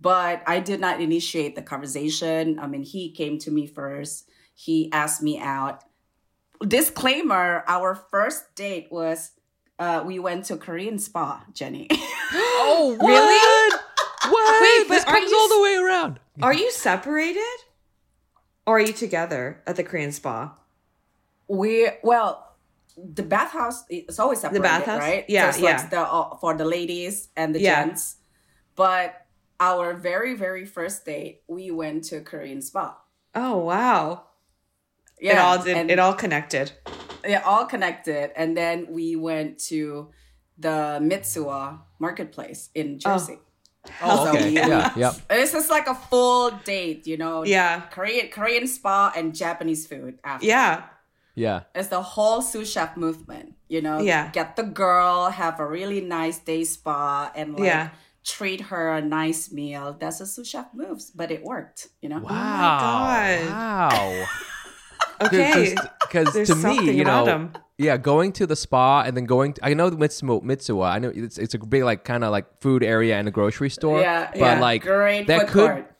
But 0.00 0.42
I 0.48 0.58
did 0.58 0.80
not 0.80 1.00
initiate 1.00 1.54
the 1.54 1.62
conversation. 1.62 2.58
I 2.58 2.66
mean, 2.66 2.82
he 2.82 3.12
came 3.12 3.38
to 3.38 3.52
me 3.52 3.68
first. 3.68 4.28
He 4.52 4.90
asked 4.90 5.22
me 5.22 5.38
out. 5.38 5.84
Disclaimer: 6.66 7.64
Our 7.66 7.94
first 7.94 8.54
date 8.54 8.88
was 8.90 9.30
uh, 9.82 10.02
we 10.06 10.18
went 10.18 10.44
to 10.46 10.56
Korean 10.56 10.98
spa, 10.98 11.44
Jenny. 11.52 11.88
Oh, 12.64 12.96
what? 12.98 13.08
Really? 13.08 13.78
What? 14.32 14.62
Wait, 14.62 14.88
this 14.88 15.04
are 15.04 15.12
comes 15.14 15.30
you 15.30 15.36
all 15.38 15.48
the 15.56 15.60
way 15.66 15.74
around. 15.84 16.18
Are 16.40 16.54
you 16.54 16.70
separated? 16.70 17.58
Or 18.66 18.78
are 18.78 18.80
you 18.80 18.94
together 18.94 19.60
at 19.66 19.76
the 19.76 19.84
Korean 19.84 20.12
spa? 20.12 20.54
we 21.48 21.90
well, 22.02 22.56
the 22.96 23.22
bathhouse 23.22 23.84
is 23.90 24.18
always 24.18 24.40
separated, 24.40 24.62
the 24.62 24.68
bathhouse? 24.68 25.00
right? 25.00 25.24
Yeah, 25.28 25.46
Just 25.48 25.60
like 25.60 25.78
yeah. 25.78 25.88
the 25.88 26.00
uh, 26.00 26.36
for 26.40 26.54
the 26.56 26.64
ladies 26.64 27.28
and 27.36 27.54
the 27.54 27.60
Yeah. 27.60 27.84
gents. 27.84 28.16
But 28.76 29.26
our 29.60 29.92
very 29.92 30.34
very 30.34 30.64
first 30.64 31.04
date, 31.04 31.42
we 31.48 31.70
went 31.70 32.04
to 32.10 32.20
Korean 32.22 32.62
spa. 32.62 32.96
Oh 33.34 33.58
wow. 33.58 34.24
Yeah, 35.22 35.32
it 35.32 35.38
all 35.38 35.58
did, 35.64 35.76
and- 35.76 35.90
it 35.90 35.98
all 35.98 36.14
connected. 36.14 36.72
yeah, 37.24 37.42
all 37.46 37.64
connected. 37.66 38.32
And 38.36 38.56
then 38.56 38.86
we 38.90 39.14
went 39.16 39.58
to 39.70 40.10
the 40.58 40.98
Mitsuwa 41.00 41.78
marketplace 41.98 42.68
in 42.74 42.94
oh. 42.94 42.98
Jersey. 42.98 43.38
Oh, 44.02 44.24
So 44.24 44.30
okay. 44.30 44.50
we- 44.50 44.56
Yeah, 44.56 44.92
yeah. 44.96 45.12
This 45.28 45.54
is 45.54 45.70
like 45.70 45.86
a 45.86 45.94
full 45.94 46.50
date, 46.64 47.06
you 47.06 47.16
know. 47.16 47.44
Yeah. 47.44 47.80
Korean 47.90 48.28
Korean 48.28 48.66
spa 48.66 49.12
and 49.16 49.34
Japanese 49.34 49.86
food 49.86 50.18
after. 50.24 50.46
Yeah. 50.46 50.82
Yeah. 51.34 51.62
It's 51.74 51.88
the 51.88 52.02
whole 52.02 52.42
sous 52.42 52.70
chef 52.70 52.96
movement, 52.96 53.54
you 53.68 53.80
know. 53.80 53.98
Yeah. 54.00 54.30
Get 54.32 54.56
the 54.56 54.62
girl, 54.64 55.30
have 55.30 55.58
a 55.60 55.66
really 55.66 56.00
nice 56.00 56.38
day 56.38 56.62
spa 56.64 57.32
and 57.34 57.54
like 57.54 57.64
Yeah. 57.64 57.88
treat 58.22 58.60
her 58.70 58.92
a 58.92 59.00
nice 59.00 59.50
meal. 59.50 59.96
That's 59.98 60.20
a 60.20 60.26
sous 60.26 60.46
chef 60.46 60.66
moves, 60.74 61.10
but 61.10 61.30
it 61.30 61.42
worked, 61.42 61.88
you 62.02 62.08
know. 62.10 62.18
Wow. 62.20 62.28
Oh 62.28 62.78
God. 62.86 63.46
Wow. 63.48 64.26
Okay. 65.26 65.74
Because 66.00 66.46
to 66.48 66.54
me, 66.54 66.92
you 66.92 67.04
know, 67.04 67.50
yeah, 67.78 67.96
going 67.96 68.32
to 68.32 68.46
the 68.46 68.56
spa 68.56 69.02
and 69.02 69.16
then 69.16 69.24
going. 69.24 69.56
I 69.62 69.74
know 69.74 69.90
Mitsuo, 69.90 70.42
Mitsuwa. 70.42 70.90
I 70.90 70.98
know 70.98 71.12
it's 71.14 71.38
it's 71.38 71.54
a 71.54 71.58
big 71.58 71.82
like 71.84 72.04
kind 72.04 72.24
of 72.24 72.30
like 72.30 72.60
food 72.60 72.82
area 72.84 73.18
and 73.18 73.28
a 73.28 73.30
grocery 73.30 73.70
store. 73.70 74.00
Yeah, 74.00 74.30
but 74.30 74.38
yeah. 74.38 74.60
like 74.60 74.82
Great 74.82 75.26
that 75.26 75.48
could 75.48 75.70
court. 75.70 75.92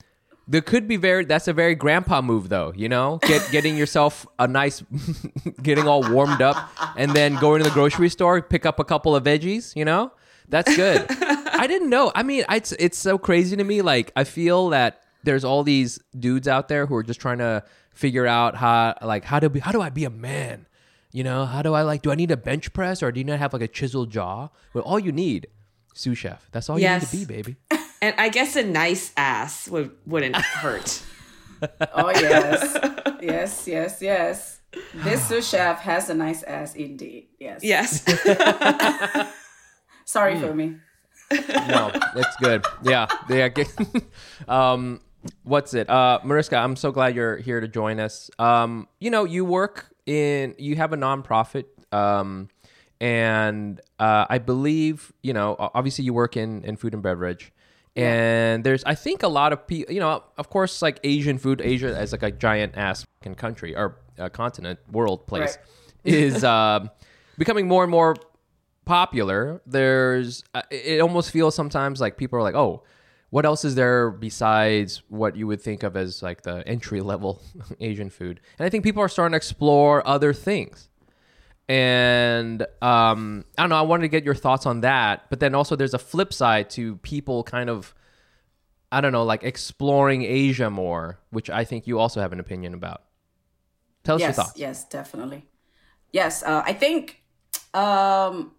there 0.47 0.61
could 0.61 0.87
be 0.87 0.97
very 0.97 1.25
that's 1.25 1.47
a 1.47 1.53
very 1.53 1.75
grandpa 1.75 2.21
move 2.21 2.49
though 2.49 2.73
you 2.75 2.89
know 2.89 3.19
get 3.23 3.49
getting 3.51 3.77
yourself 3.77 4.27
a 4.39 4.47
nice 4.47 4.83
getting 5.63 5.87
all 5.87 6.03
warmed 6.11 6.41
up 6.41 6.69
and 6.97 7.11
then 7.11 7.35
going 7.35 7.63
to 7.63 7.69
the 7.69 7.73
grocery 7.73 8.09
store 8.09 8.41
pick 8.41 8.65
up 8.65 8.79
a 8.79 8.83
couple 8.83 9.15
of 9.15 9.23
veggies 9.23 9.75
you 9.75 9.85
know 9.85 10.11
that's 10.49 10.75
good 10.75 11.05
i 11.09 11.65
didn't 11.65 11.89
know 11.89 12.11
i 12.13 12.23
mean 12.23 12.43
it's 12.49 12.73
it's 12.73 12.97
so 12.97 13.17
crazy 13.17 13.55
to 13.55 13.63
me 13.63 13.81
like 13.81 14.11
i 14.15 14.23
feel 14.25 14.69
that 14.69 15.02
there's 15.23 15.43
all 15.43 15.63
these 15.63 15.99
dudes 16.17 16.47
out 16.47 16.67
there 16.67 16.85
who 16.85 16.95
are 16.95 17.03
just 17.03 17.19
trying 17.19 17.37
to 17.39 17.63
figure 17.91 18.27
out 18.27 18.55
how 18.55 18.95
like 19.01 19.23
how 19.23 19.39
to 19.39 19.49
be 19.49 19.59
how 19.59 19.71
do 19.71 19.81
i 19.81 19.89
be 19.89 20.03
a 20.05 20.09
man 20.09 20.65
you 21.11 21.23
know 21.23 21.45
how 21.45 21.61
do 21.61 21.73
i 21.73 21.81
like 21.81 22.01
do 22.01 22.11
i 22.11 22.15
need 22.15 22.31
a 22.31 22.37
bench 22.37 22.73
press 22.73 23.01
or 23.03 23.11
do 23.11 23.19
you 23.19 23.23
not 23.23 23.39
have 23.39 23.53
like 23.53 23.61
a 23.61 23.67
chiseled 23.67 24.09
jaw 24.09 24.49
well 24.73 24.83
all 24.83 24.99
you 24.99 25.11
need 25.11 25.47
sous 25.93 26.17
chef 26.17 26.47
that's 26.51 26.69
all 26.69 26.79
Yes. 26.79 27.13
you 27.13 27.19
need 27.19 27.25
to 27.25 27.33
be 27.33 27.41
baby 27.41 27.55
And 28.03 28.13
I 28.17 28.27
guess 28.27 28.57
a 28.57 28.63
nice 28.63 29.13
ass 29.15 29.69
would 29.69 29.91
wouldn't 30.05 30.35
hurt. 30.35 31.01
Oh 31.93 32.09
yes, 32.09 32.77
yes, 33.21 33.65
yes, 33.65 34.01
yes. 34.01 34.59
This 34.93 35.25
sous 35.29 35.47
chef 35.47 35.79
has 35.79 36.09
a 36.09 36.13
nice 36.13 36.43
ass 36.43 36.75
indeed. 36.75 37.27
Yes. 37.39 37.61
yes. 37.63 38.03
Sorry 40.05 40.37
for 40.39 40.53
me. 40.53 40.75
no, 41.31 41.91
it's 42.17 42.35
good. 42.41 42.65
Yeah, 42.83 43.07
yeah. 43.29 43.47
get- 43.47 43.73
um, 44.49 44.99
what's 45.43 45.73
it? 45.73 45.89
Uh, 45.89 46.19
Mariska, 46.23 46.57
I'm 46.57 46.75
so 46.75 46.91
glad 46.91 47.15
you're 47.15 47.37
here 47.37 47.59
to 47.61 47.67
join 47.67 47.99
us. 47.99 48.29
Um, 48.39 48.87
you 48.99 49.09
know, 49.09 49.23
you 49.23 49.45
work 49.45 49.93
in, 50.05 50.55
you 50.57 50.75
have 50.75 50.93
a 50.93 50.97
nonprofit, 50.97 51.65
um, 51.91 52.49
and 52.99 53.81
uh, 53.99 54.25
I 54.29 54.37
believe, 54.37 55.11
you 55.21 55.33
know, 55.33 55.55
obviously 55.59 56.05
you 56.05 56.13
work 56.13 56.37
in 56.37 56.63
in 56.63 56.75
food 56.77 56.93
and 56.93 57.03
beverage. 57.03 57.51
And 57.95 58.63
there's, 58.63 58.83
I 58.85 58.95
think, 58.95 59.21
a 59.21 59.27
lot 59.27 59.53
of 59.53 59.67
people. 59.67 59.93
You 59.93 59.99
know, 59.99 60.23
of 60.37 60.49
course, 60.49 60.81
like 60.81 60.99
Asian 61.03 61.37
food, 61.37 61.61
Asia 61.63 61.95
as 61.95 62.11
like 62.11 62.23
a 62.23 62.31
giant 62.31 62.75
ass 62.75 63.05
fucking 63.19 63.35
country 63.35 63.75
or 63.75 63.99
uh, 64.17 64.29
continent, 64.29 64.79
world 64.91 65.27
place, 65.27 65.57
Right. 65.57 65.67
is 66.13 66.43
um, 66.43 66.89
becoming 67.37 67.67
more 67.67 67.83
and 67.83 67.91
more 67.91 68.15
popular 68.85 69.61
there's 69.65 70.43
uh, 70.53 70.61
it 70.69 70.99
almost 70.99 71.31
feels 71.31 71.55
sometimes 71.55 72.01
like 72.01 72.17
people 72.17 72.37
are 72.37 72.41
like 72.41 72.53
oh 72.53 72.83
what 73.33 73.47
else 73.47 73.65
is 73.65 73.73
there 73.73 74.11
besides 74.11 75.01
what 75.09 75.35
you 75.35 75.47
would 75.47 75.59
think 75.59 75.81
of 75.81 75.97
as 75.97 76.21
like 76.21 76.43
the 76.43 76.61
entry 76.67 77.01
level 77.01 77.41
asian 77.79 78.11
food? 78.11 78.39
And 78.59 78.65
i 78.67 78.69
think 78.69 78.83
people 78.83 79.01
are 79.01 79.09
starting 79.09 79.31
to 79.31 79.37
explore 79.37 80.07
other 80.07 80.33
things. 80.33 80.87
And 81.67 82.61
um 82.79 83.43
i 83.57 83.63
don't 83.63 83.71
know 83.71 83.77
i 83.77 83.81
wanted 83.81 84.03
to 84.03 84.09
get 84.09 84.23
your 84.23 84.35
thoughts 84.35 84.67
on 84.67 84.81
that 84.81 85.29
but 85.31 85.39
then 85.39 85.55
also 85.55 85.75
there's 85.75 85.95
a 85.95 85.99
flip 86.11 86.31
side 86.31 86.69
to 86.71 86.97
people 86.97 87.41
kind 87.43 87.69
of 87.71 87.95
i 88.91 89.01
don't 89.01 89.13
know 89.13 89.23
like 89.23 89.43
exploring 89.43 90.21
asia 90.23 90.69
more 90.69 91.19
which 91.31 91.49
i 91.49 91.63
think 91.63 91.87
you 91.87 91.97
also 91.97 92.21
have 92.21 92.33
an 92.33 92.39
opinion 92.39 92.75
about. 92.75 93.01
Tell 94.03 94.15
us 94.15 94.21
your 94.21 94.29
yes, 94.29 94.35
thoughts. 94.35 94.59
yes, 94.59 94.85
definitely. 94.85 95.47
Yes, 96.11 96.43
uh, 96.43 96.61
I 96.65 96.73
think 96.73 97.23
um, 97.73 98.51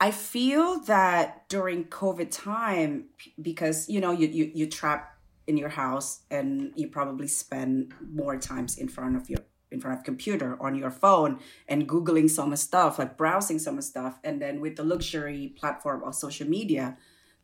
I 0.00 0.10
feel 0.12 0.80
that 0.80 1.48
during 1.48 1.84
COVID 1.84 2.30
time, 2.30 3.06
because 3.40 3.88
you 3.88 4.00
know 4.00 4.12
you 4.12 4.28
you 4.28 4.50
you 4.54 4.66
trap 4.66 5.18
in 5.46 5.56
your 5.56 5.70
house 5.70 6.20
and 6.30 6.72
you 6.76 6.88
probably 6.88 7.26
spend 7.26 7.94
more 8.12 8.36
times 8.36 8.76
in 8.76 8.88
front 8.88 9.16
of 9.16 9.28
your 9.28 9.40
in 9.70 9.80
front 9.80 9.98
of 9.98 10.04
computer 10.04 10.56
on 10.62 10.74
your 10.74 10.90
phone 10.90 11.40
and 11.66 11.88
googling 11.88 12.30
some 12.30 12.54
stuff 12.56 12.98
like 12.98 13.16
browsing 13.16 13.58
some 13.58 13.80
stuff. 13.82 14.18
And 14.24 14.40
then 14.40 14.60
with 14.60 14.76
the 14.76 14.84
luxury 14.84 15.52
platform 15.58 16.02
of 16.04 16.14
social 16.14 16.48
media 16.48 16.96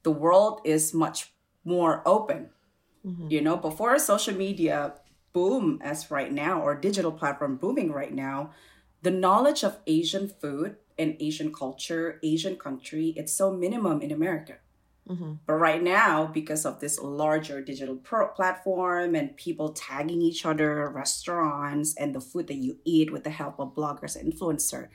the 0.04 0.10
world 0.10 0.60
is 0.64 0.92
much 0.92 1.32
more 1.64 2.02
open. 2.06 2.50
Mm-hmm. 3.04 3.28
You 3.30 3.40
know 3.40 3.56
before 3.56 3.98
social 3.98 4.34
media 4.34 4.94
boom 5.34 5.80
as 5.82 6.10
right 6.10 6.32
now 6.32 6.62
or 6.62 6.74
digital 6.74 7.12
platform 7.12 7.56
booming 7.56 7.92
right 7.92 8.14
now 8.14 8.52
the 9.02 9.10
knowledge 9.10 9.62
of 9.64 9.78
asian 9.86 10.28
food 10.28 10.76
and 10.98 11.16
asian 11.20 11.52
culture 11.52 12.18
asian 12.22 12.56
country 12.56 13.12
it's 13.16 13.32
so 13.32 13.50
minimum 13.52 14.00
in 14.00 14.10
america. 14.12 14.54
But 15.46 15.54
right 15.54 15.82
now 15.82 16.26
because 16.32 16.64
of 16.64 16.80
this 16.80 16.98
larger 16.98 17.60
digital 17.60 17.96
pro- 17.96 18.28
platform 18.28 19.14
and 19.14 19.36
people 19.36 19.68
tagging 19.74 20.22
each 20.22 20.46
other 20.46 20.88
restaurants 20.88 21.94
and 22.00 22.14
the 22.14 22.20
food 22.22 22.46
that 22.46 22.54
you 22.54 22.78
eat 22.86 23.12
with 23.12 23.22
the 23.24 23.30
help 23.30 23.60
of 23.60 23.74
bloggers 23.74 24.16
and 24.16 24.32
influencer 24.32 24.88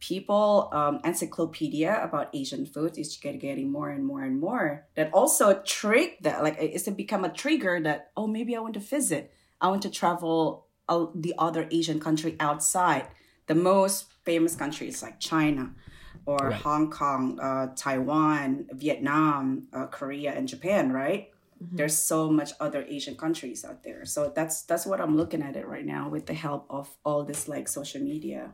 people 0.00 0.68
um, 0.72 0.98
encyclopedia 1.04 2.02
about 2.02 2.28
asian 2.34 2.66
food 2.66 2.98
is 2.98 3.16
get- 3.16 3.38
getting 3.40 3.70
more 3.70 3.90
and 3.90 4.04
more 4.04 4.22
and 4.22 4.40
more 4.40 4.86
that 4.96 5.08
also 5.12 5.62
trick 5.62 6.18
that 6.20 6.42
like 6.42 6.56
it's 6.58 6.82
to 6.84 6.90
become 6.90 7.24
a 7.24 7.32
trigger 7.32 7.80
that 7.80 8.10
oh 8.16 8.26
maybe 8.26 8.56
i 8.56 8.60
want 8.60 8.74
to 8.74 8.80
visit. 8.80 9.32
I 9.60 9.68
want 9.68 9.82
to 9.82 9.90
travel 9.90 10.66
uh, 10.88 11.06
the 11.14 11.32
other 11.38 11.68
asian 11.70 12.00
country 12.00 12.36
outside. 12.40 13.06
The 13.46 13.54
most 13.54 14.12
famous 14.24 14.54
countries 14.56 15.02
like 15.02 15.18
china 15.20 15.70
or 16.26 16.38
Right. 16.38 16.54
hong 16.54 16.90
kong 16.90 17.38
uh, 17.40 17.66
taiwan 17.76 18.66
vietnam 18.72 19.68
uh, 19.72 19.86
korea 19.86 20.32
and 20.32 20.48
japan 20.48 20.92
right 20.92 21.28
there's 21.60 21.96
so 21.96 22.30
much 22.30 22.52
other 22.60 22.84
asian 22.88 23.16
countries 23.16 23.64
out 23.64 23.82
there 23.84 24.04
so 24.04 24.30
that's 24.34 24.62
that's 24.62 24.84
what 24.86 25.00
i'm 25.00 25.16
looking 25.16 25.42
at 25.42 25.56
it 25.56 25.66
right 25.66 25.86
now 25.86 26.08
with 26.08 26.26
the 26.26 26.34
help 26.34 26.66
of 26.68 26.96
all 27.04 27.24
this 27.24 27.48
like 27.48 27.68
social 27.68 28.00
media 28.02 28.52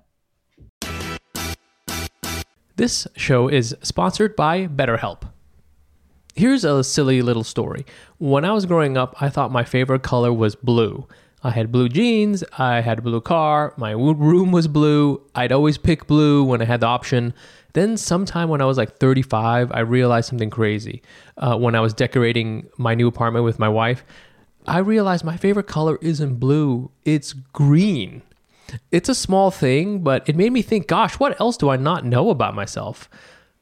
This 2.76 3.06
show 3.14 3.48
is 3.48 3.76
sponsored 3.82 4.34
by 4.36 4.66
BetterHelp. 4.66 5.22
Here's 6.34 6.64
a 6.64 6.82
silly 6.82 7.20
little 7.20 7.44
story. 7.44 7.84
When 8.18 8.44
I 8.44 8.52
was 8.52 8.64
growing 8.64 8.96
up, 8.96 9.14
I 9.20 9.28
thought 9.28 9.52
my 9.52 9.64
favorite 9.64 10.02
color 10.02 10.32
was 10.32 10.54
blue. 10.54 11.06
I 11.42 11.50
had 11.50 11.72
blue 11.72 11.88
jeans, 11.88 12.44
I 12.58 12.80
had 12.80 12.98
a 12.98 13.02
blue 13.02 13.20
car, 13.20 13.72
my 13.76 13.92
room 13.92 14.52
was 14.52 14.68
blue. 14.68 15.22
I'd 15.34 15.52
always 15.52 15.78
pick 15.78 16.06
blue 16.06 16.44
when 16.44 16.60
I 16.60 16.66
had 16.66 16.80
the 16.80 16.86
option. 16.86 17.32
Then, 17.72 17.96
sometime 17.96 18.48
when 18.48 18.60
I 18.60 18.64
was 18.64 18.76
like 18.76 18.98
35, 18.98 19.70
I 19.72 19.80
realized 19.80 20.28
something 20.28 20.50
crazy. 20.50 21.02
Uh, 21.36 21.56
when 21.56 21.74
I 21.74 21.80
was 21.80 21.94
decorating 21.94 22.68
my 22.76 22.94
new 22.94 23.08
apartment 23.08 23.44
with 23.44 23.58
my 23.58 23.68
wife, 23.68 24.04
I 24.66 24.78
realized 24.78 25.24
my 25.24 25.36
favorite 25.36 25.66
color 25.66 25.98
isn't 26.02 26.36
blue, 26.36 26.90
it's 27.04 27.32
green. 27.32 28.22
It's 28.90 29.08
a 29.08 29.14
small 29.14 29.50
thing, 29.50 30.00
but 30.00 30.28
it 30.28 30.36
made 30.36 30.52
me 30.52 30.62
think, 30.62 30.86
gosh, 30.86 31.18
what 31.18 31.40
else 31.40 31.56
do 31.56 31.70
I 31.70 31.76
not 31.76 32.04
know 32.04 32.30
about 32.30 32.54
myself? 32.54 33.08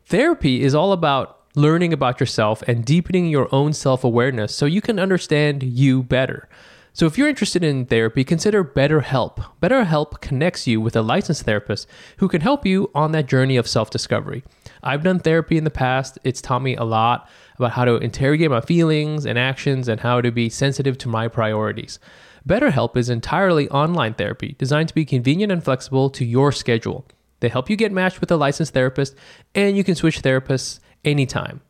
Therapy 0.05 0.63
is 0.63 0.75
all 0.75 0.93
about 0.93 1.39
learning 1.55 1.93
about 1.93 2.21
yourself 2.21 2.63
and 2.67 2.85
deepening 2.85 3.27
your 3.27 3.53
own 3.55 3.73
self 3.73 4.05
awareness 4.05 4.55
so 4.55 4.67
you 4.67 4.81
can 4.81 4.99
understand 4.99 5.63
you 5.63 6.03
better. 6.03 6.49
So, 6.93 7.07
if 7.07 7.17
you're 7.17 7.29
interested 7.29 7.63
in 7.63 7.87
therapy, 7.87 8.25
consider 8.25 8.65
BetterHelp. 8.65 9.45
BetterHelp 9.63 10.21
connects 10.21 10.67
you 10.67 10.81
with 10.81 10.97
a 10.97 11.03
licensed 11.03 11.45
therapist 11.45 11.87
who 12.17 12.29
can 12.29 12.41
help 12.41 12.67
you 12.67 12.91
on 12.95 13.13
that 13.13 13.27
journey 13.27 13.57
of 13.57 13.69
self 13.69 13.91
discovery. 13.91 14.43
I've 14.83 15.03
done 15.03 15.19
therapy 15.19 15.57
in 15.57 15.65
the 15.65 15.71
past, 15.71 16.19
it's 16.25 16.41
taught 16.41 16.63
me 16.63 16.77
a 16.77 16.85
lot 16.85 17.29
about 17.57 17.73
how 17.73 17.85
to 17.85 17.97
interrogate 17.97 18.51
my 18.51 18.61
feelings 18.61 19.27
and 19.27 19.39
actions 19.39 19.89
and 19.89 20.01
how 20.01 20.21
to 20.21 20.31
be 20.31 20.49
sensitive 20.49 20.99
to 20.99 21.09
my 21.09 21.29
priorities. 21.29 21.99
BetterHelp 22.49 22.97
is 22.97 23.11
entirely 23.11 23.69
online 23.69 24.15
therapy 24.15 24.55
designed 24.59 24.89
to 24.89 24.95
be 24.95 25.05
convenient 25.05 25.53
and 25.53 25.63
flexible 25.63 26.09
to 26.11 26.25
your 26.25 26.53
schedule. 26.53 27.05
They 27.41 27.49
help 27.49 27.71
you 27.71 27.77
get 27.77 27.93
matched 27.93 28.21
with 28.21 28.31
a 28.31 28.37
licensed 28.37 28.75
therapist, 28.75 29.15
and 29.55 29.77
you 29.77 29.85
can 29.85 29.95
switch 29.95 30.23
therapists 30.23 30.81
anytime. 31.05 31.61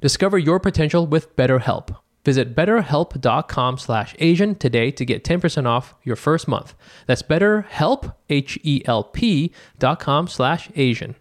Discover 0.00 0.38
your 0.38 0.60
potential 0.60 1.06
with 1.06 1.34
BetterHelp. 1.36 1.96
Visit 2.26 2.56
betterhelp.com 2.56 3.78
slash 3.78 4.16
Asian 4.18 4.56
today 4.56 4.90
to 4.90 5.04
get 5.04 5.22
10% 5.22 5.64
off 5.64 5.94
your 6.02 6.16
first 6.16 6.48
month. 6.48 6.74
That's 7.06 7.22
betterhelp, 7.22 8.16
H-E-L-P 8.28 9.52
dot 9.78 10.00
com 10.00 10.26
slash 10.26 10.68
Asian. 10.74 11.14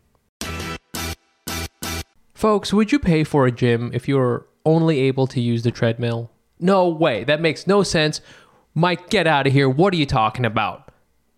Folks, 2.34 2.74
would 2.74 2.92
you 2.92 2.98
pay 2.98 3.24
for 3.24 3.46
a 3.46 3.52
gym 3.52 3.92
if 3.94 4.08
you're 4.08 4.48
only 4.66 5.00
able 5.02 5.28
to 5.28 5.40
use 5.40 5.62
the 5.62 5.70
treadmill? 5.70 6.32
No 6.60 6.90
way. 6.90 7.24
That 7.24 7.40
makes 7.40 7.68
no 7.68 7.84
sense. 7.84 8.20
Mike, 8.74 9.12
get 9.12 9.28
out 9.28 9.46
of 9.46 9.54
here. 9.54 9.70
What 9.70 9.94
are 9.94 9.98
you 9.98 10.08
talking 10.08 10.44
about? 10.44 10.92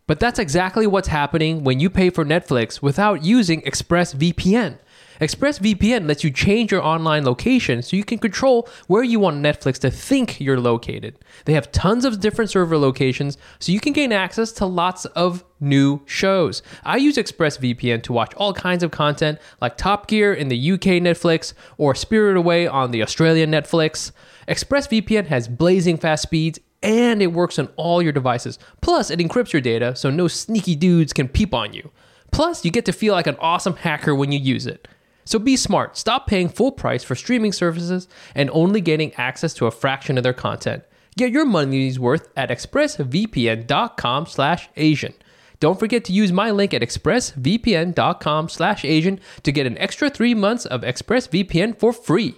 But 0.08 0.22
that's 0.22 0.40
exactly 0.40 0.88
what's 0.88 1.10
happening 1.10 1.66
when 1.66 1.82
you 1.82 1.90
pay 1.90 2.10
for 2.10 2.24
Netflix 2.24 2.82
without 2.82 3.26
using 3.26 3.62
ExpressVPN. 3.64 4.80
ExpressVPN 5.20 6.08
lets 6.08 6.24
you 6.24 6.30
change 6.30 6.72
your 6.72 6.84
online 6.84 7.26
location 7.26 7.82
so 7.82 7.98
you 7.98 8.04
can 8.04 8.20
control 8.20 8.68
where 8.88 9.04
you 9.04 9.20
want 9.20 9.44
Netflix 9.44 9.80
to 9.80 9.90
think 9.90 10.40
you're 10.40 10.60
located. 10.60 11.18
They 11.46 11.54
have 11.54 11.72
tons 11.72 12.06
of 12.06 12.20
different 12.20 12.52
server 12.52 12.78
locations 12.78 13.38
so 13.60 13.72
you 13.72 13.80
can 13.80 13.94
gain 13.94 14.12
access 14.12 14.52
to 14.54 14.66
lots 14.66 15.06
of 15.06 15.44
new 15.60 16.02
shows. 16.06 16.62
I 16.84 16.98
use 16.98 17.18
ExpressVPN 17.18 18.04
to 18.04 18.14
watch 18.14 18.34
all 18.36 18.54
kinds 18.54 18.84
of 18.84 18.92
content 18.92 19.40
like 19.62 19.78
Top 19.78 20.08
Gear 20.08 20.34
in 20.34 20.50
the 20.50 20.72
UK 20.74 21.02
Netflix 21.02 21.54
or 21.78 21.96
Spirit 21.96 22.38
Away 22.38 22.68
on 22.68 22.92
the 22.92 23.02
Australian 23.02 23.52
Netflix. 23.52 24.12
ExpressVPN 24.48 25.28
has 25.28 25.48
blazing 25.48 25.98
fast 25.98 26.24
speeds 26.24 26.60
and 26.84 27.22
it 27.22 27.34
works 27.34 27.58
on 27.58 27.70
all 27.76 28.02
your 28.02 28.12
devices. 28.12 28.60
Plus, 28.82 29.10
it 29.10 29.20
encrypts 29.20 29.52
your 29.52 29.62
data 29.62 29.96
so 29.96 30.10
no 30.10 30.28
sneaky 30.28 30.76
dudes 30.76 31.12
can 31.12 31.28
peep 31.28 31.54
on 31.54 31.74
you. 31.74 31.92
Plus, 32.32 32.64
you 32.64 32.72
get 32.72 32.86
to 32.86 32.92
feel 32.92 33.14
like 33.14 33.28
an 33.28 33.38
awesome 33.40 33.76
hacker 33.78 34.14
when 34.14 34.32
you 34.32 34.40
use 34.40 34.68
it. 34.68 34.88
So 35.28 35.40
be 35.40 35.58
smart. 35.58 35.98
Stop 35.98 36.26
paying 36.26 36.48
full 36.48 36.72
price 36.72 37.04
for 37.04 37.14
streaming 37.14 37.52
services 37.52 38.08
and 38.34 38.50
only 38.54 38.80
getting 38.80 39.14
access 39.16 39.54
to 39.56 39.66
a 39.66 39.72
fraction 39.72 40.18
of 40.18 40.24
their 40.24 40.32
content. 40.32 40.84
Get 41.18 41.32
your 41.32 41.46
money's 41.46 42.00
worth 42.00 42.30
at 42.38 42.50
expressvpn.com 42.50 44.26
slash 44.26 44.70
Asian. 44.78 45.14
Don't 45.60 45.78
forget 45.78 46.06
to 46.06 46.14
use 46.14 46.32
my 46.32 46.52
link 46.52 46.74
at 46.74 46.82
expressvpn.com 46.82 48.48
slash 48.48 48.86
Asian 48.86 49.20
to 49.44 49.52
get 49.52 49.68
an 49.68 49.78
extra 49.80 50.10
three 50.10 50.34
months 50.34 50.66
of 50.66 50.82
ExpressVPN 50.82 51.78
for 51.78 51.92
free. 51.92 52.36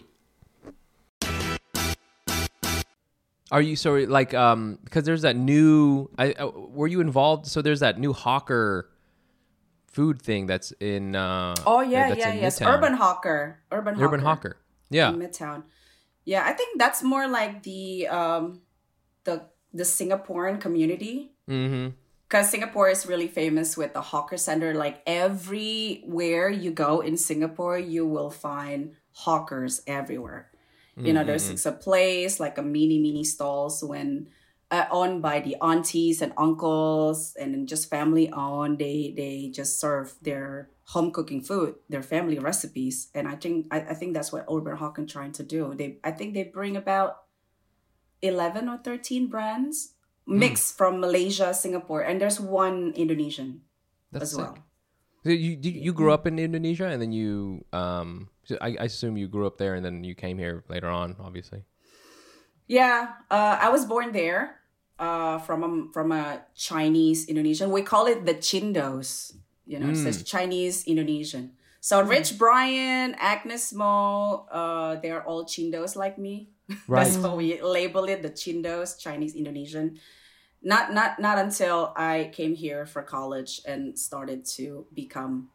Are 3.52 3.62
you 3.62 3.76
sorry? 3.76 4.08
Like, 4.08 4.34
um, 4.34 4.80
because 4.84 5.04
there's 5.04 5.22
that 5.22 5.36
new. 5.36 6.10
I 6.18 6.32
uh, 6.32 6.48
were 6.48 6.88
you 6.88 7.02
involved? 7.02 7.46
So 7.46 7.62
there's 7.62 7.82
that 7.82 8.00
new 8.00 8.14
hawker 8.14 8.90
food 10.00 10.22
thing 10.22 10.47
that's 10.47 10.72
in. 10.80 11.16
Uh, 11.16 11.56
Oh 11.66 11.82
yeah, 11.82 12.16
yeah, 12.16 12.34
yes. 12.34 12.60
Midtown. 12.60 12.74
Urban 12.74 12.93
Hawker. 12.93 13.60
Urban 13.72 13.95
Hawker. 13.95 14.06
Urban 14.06 14.22
hawker. 14.22 14.58
Yeah. 14.89 15.10
in 15.12 15.20
Midtown. 15.20 15.64
Yeah, 16.24 16.43
I 16.45 16.54
think 16.54 16.80
that's 16.80 17.04
more 17.04 17.28
like 17.28 17.64
the 17.64 18.08
um 18.08 18.62
the 19.26 19.36
the 19.74 19.84
Singaporean 19.84 20.62
community. 20.62 21.36
Mm-hmm. 21.50 21.88
Because 22.28 22.50
Singapore 22.50 22.89
is 22.89 23.08
really 23.08 23.28
famous 23.28 23.76
with 23.76 23.91
the 23.93 24.02
hawker 24.02 24.38
center. 24.38 24.76
Like 24.76 25.02
everywhere 25.08 26.47
you 26.50 26.72
go 26.72 27.02
in 27.02 27.18
Singapore, 27.18 27.80
you 27.80 28.06
will 28.06 28.30
find 28.30 28.93
hawkers 29.12 29.82
everywhere. 29.88 30.52
You 31.00 31.14
know, 31.14 31.24
there's 31.24 31.47
it's 31.50 31.66
a 31.66 31.72
place 31.72 32.41
like 32.43 32.58
a 32.58 32.62
mini 32.62 33.00
mini 33.00 33.24
stalls 33.24 33.82
when 33.82 34.28
uh, 34.72 34.86
owned 34.92 35.22
by 35.22 35.40
the 35.40 35.56
aunties 35.62 36.22
and 36.22 36.34
uncles 36.38 37.36
and 37.40 37.68
just 37.68 37.90
family 37.90 38.32
owned. 38.32 38.78
They 38.78 39.14
they 39.16 39.50
just 39.50 39.80
serve 39.80 40.16
their 40.22 40.70
home 40.94 41.12
cooking 41.12 41.42
food, 41.42 41.76
their 41.90 42.04
family 42.04 42.40
recipes, 42.40 43.10
and 43.14 43.28
I 43.28 43.36
think 43.36 43.68
I, 43.72 43.82
I 43.82 43.94
think 43.94 44.14
that's 44.14 44.32
what 44.32 44.46
Urban 44.52 44.78
Hawker 44.78 45.06
trying 45.06 45.34
to 45.34 45.44
do. 45.44 45.74
They 45.74 45.98
I 46.04 46.12
think 46.12 46.34
they 46.34 46.44
bring 46.44 46.78
about 46.78 47.26
eleven 48.22 48.70
or 48.70 48.78
thirteen 48.78 49.28
brands 49.28 49.94
mixed 50.28 50.78
from 50.78 51.00
Malaysia, 51.00 51.54
Singapore, 51.54 52.02
and 52.02 52.22
there's 52.22 52.40
one 52.40 52.94
Indonesian 52.96 53.62
That's 54.12 54.24
as 54.24 54.32
sick. 54.32 54.40
well. 54.40 54.58
So 55.26 55.32
you 55.32 55.56
did 55.58 55.76
you 55.76 55.94
grew 55.94 56.14
up 56.14 56.28
in 56.28 56.40
Indonesia 56.40 56.88
and 56.88 57.02
then 57.02 57.12
you 57.12 57.66
um 57.74 58.30
I, 58.62 58.78
I 58.80 58.86
assume 58.86 59.18
you 59.18 59.28
grew 59.28 59.46
up 59.46 59.58
there 59.58 59.76
and 59.76 59.84
then 59.84 60.04
you 60.04 60.16
came 60.16 60.38
here 60.38 60.64
later 60.70 60.88
on, 60.88 61.18
obviously. 61.20 61.66
Yeah, 62.68 63.18
uh, 63.32 63.58
I 63.60 63.70
was 63.70 63.86
born 63.86 64.12
there. 64.12 64.59
Uh, 65.00 65.39
from 65.39 65.64
a 65.64 65.93
from 65.93 66.12
a 66.12 66.41
Chinese 66.56 67.30
Indonesian. 67.30 67.72
We 67.72 67.84
call 67.84 68.08
it 68.08 68.26
the 68.26 68.36
Chindos. 68.36 69.34
You 69.66 69.80
know, 69.80 69.93
so 69.93 70.10
it's 70.10 70.24
Chinese 70.24 70.84
Indonesian. 70.84 71.54
So 71.80 72.02
Rich 72.02 72.38
Brian, 72.38 73.14
Agnez 73.14 73.74
Mo, 73.74 74.45
uh, 74.52 74.95
they're 75.00 75.24
all 75.24 75.45
Chindos 75.45 75.95
like 75.95 76.18
me. 76.18 76.50
Right. 76.88 77.06
That's 77.06 77.16
how 77.16 77.36
we 77.36 77.62
label 77.62 78.06
it, 78.06 78.22
the 78.22 78.30
Chindos, 78.30 79.00
Chinese 79.00 79.36
Indonesian. 79.36 80.00
Not 80.62 80.93
not 80.93 81.18
not 81.20 81.38
until 81.39 81.93
I 81.95 82.30
came 82.34 82.54
here 82.54 82.86
for 82.86 83.02
college 83.02 83.62
and 83.66 83.97
started 83.97 84.45
to 84.58 84.86
become 84.93 85.50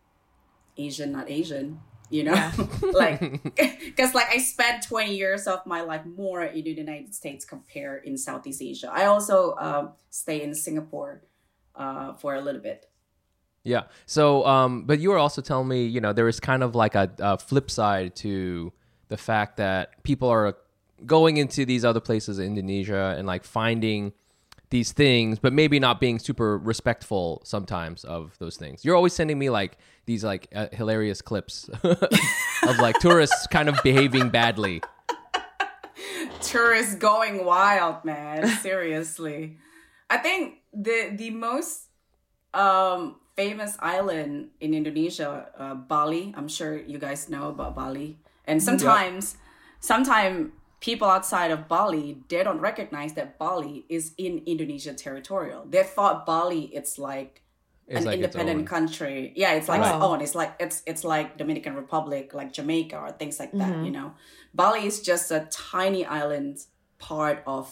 Asian, 0.76 1.12
not 1.12 1.30
Asian. 1.30 1.80
You 2.14 2.22
know, 2.22 2.50
like 2.92 3.18
because 3.56 4.14
like 4.14 4.28
I 4.30 4.38
spent 4.38 4.86
twenty 4.86 5.16
years 5.16 5.48
of 5.48 5.66
my 5.66 5.80
life 5.80 6.06
more 6.06 6.44
in 6.44 6.62
the 6.62 6.70
United 6.70 7.12
States 7.12 7.44
compared 7.44 8.04
in 8.04 8.16
Southeast 8.16 8.62
Asia. 8.62 8.88
I 8.92 9.06
also 9.06 9.56
um, 9.58 9.92
stay 10.10 10.40
in 10.40 10.54
Singapore 10.54 11.22
uh, 11.74 12.12
for 12.12 12.36
a 12.36 12.40
little 12.40 12.60
bit. 12.60 12.88
Yeah. 13.64 13.84
So, 14.06 14.46
um, 14.46 14.84
but 14.84 15.00
you 15.00 15.10
were 15.10 15.18
also 15.18 15.42
telling 15.42 15.66
me, 15.66 15.86
you 15.86 16.00
know, 16.00 16.12
there 16.12 16.28
is 16.28 16.38
kind 16.38 16.62
of 16.62 16.76
like 16.76 16.94
a, 16.94 17.10
a 17.18 17.36
flip 17.36 17.68
side 17.68 18.14
to 18.16 18.72
the 19.08 19.16
fact 19.16 19.56
that 19.56 20.00
people 20.04 20.28
are 20.28 20.56
going 21.04 21.38
into 21.38 21.64
these 21.64 21.84
other 21.84 22.00
places 22.00 22.38
in 22.38 22.46
Indonesia 22.46 23.16
and 23.18 23.26
like 23.26 23.42
finding 23.42 24.12
these 24.70 24.92
things, 24.92 25.38
but 25.38 25.52
maybe 25.52 25.78
not 25.78 26.00
being 26.00 26.18
super 26.18 26.58
respectful 26.58 27.42
sometimes 27.44 28.04
of 28.04 28.36
those 28.38 28.56
things. 28.56 28.84
You're 28.84 28.96
always 28.96 29.12
sending 29.12 29.38
me 29.38 29.50
like 29.50 29.78
these 30.06 30.24
like 30.24 30.48
uh, 30.54 30.68
hilarious 30.72 31.22
clips 31.22 31.68
of 31.82 32.78
like 32.78 32.98
tourists 32.98 33.46
kind 33.48 33.68
of 33.68 33.78
behaving 33.82 34.30
badly. 34.30 34.82
tourists 36.40 36.94
going 36.96 37.44
wild, 37.44 38.04
man. 38.04 38.46
Seriously. 38.62 39.58
I 40.10 40.18
think 40.18 40.58
the 40.72 41.12
the 41.16 41.30
most 41.30 41.88
um 42.52 43.16
famous 43.36 43.76
island 43.80 44.50
in 44.60 44.74
Indonesia, 44.74 45.48
uh, 45.58 45.74
Bali. 45.74 46.32
I'm 46.36 46.48
sure 46.48 46.78
you 46.78 46.98
guys 46.98 47.28
know 47.28 47.48
about 47.48 47.74
Bali. 47.74 48.18
And 48.46 48.62
sometimes 48.62 49.36
sometimes 49.80 50.52
people 50.84 51.08
outside 51.08 51.50
of 51.50 51.60
Bali, 51.66 52.20
they 52.28 52.44
don't 52.44 52.60
recognize 52.60 53.14
that 53.14 53.38
Bali 53.40 53.86
is 53.88 54.12
in 54.18 54.42
Indonesia 54.44 54.92
territorial. 54.92 55.64
They 55.64 55.82
thought 55.82 56.26
Bali 56.28 56.62
it's 56.78 56.98
like 57.00 57.40
It's 57.88 58.00
an 58.00 58.04
like 58.04 58.20
independent 58.20 58.60
own. 58.60 58.66
country. 58.76 59.32
Yeah, 59.42 59.56
it's 59.56 59.68
like 59.72 59.80
Right. 59.80 59.96
its 59.96 60.04
own. 60.08 60.18
It's 60.24 60.36
like 60.40 60.52
it's 60.60 60.78
it's 60.90 61.04
like 61.14 61.28
Dominican 61.40 61.74
Republic, 61.82 62.24
like 62.36 62.52
Jamaica 62.58 62.96
or 63.04 63.10
things 63.16 63.36
like 63.40 63.52
that. 63.60 63.72
Mm-hmm. 63.72 63.84
You 63.88 63.92
know, 63.96 64.08
Bali 64.52 64.82
is 64.90 65.00
just 65.10 65.26
a 65.32 65.40
tiny 65.48 66.02
island, 66.20 66.54
part 67.00 67.38
of 67.56 67.64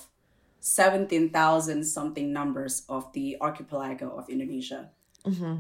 seventeen 0.60 1.28
thousand 1.38 1.84
something 1.84 2.32
numbers 2.32 2.74
of 2.88 3.12
the 3.12 3.36
archipelago 3.40 4.06
of 4.16 4.28
Indonesia. 4.28 4.88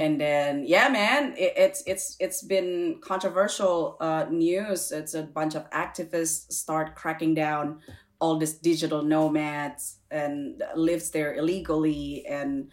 And 0.00 0.20
then 0.20 0.64
yeah, 0.66 0.88
man, 0.88 1.34
it, 1.36 1.52
it's 1.56 1.82
it's 1.86 2.16
it's 2.18 2.42
been 2.42 2.98
controversial 3.00 3.96
uh, 4.00 4.26
news. 4.30 4.90
It's 4.90 5.14
a 5.14 5.22
bunch 5.22 5.54
of 5.54 5.70
activists 5.70 6.52
start 6.52 6.96
cracking 6.96 7.34
down 7.34 7.80
all 8.20 8.38
these 8.38 8.54
digital 8.54 9.02
nomads 9.02 9.98
and 10.10 10.62
lives 10.74 11.10
there 11.10 11.34
illegally 11.34 12.24
and 12.26 12.70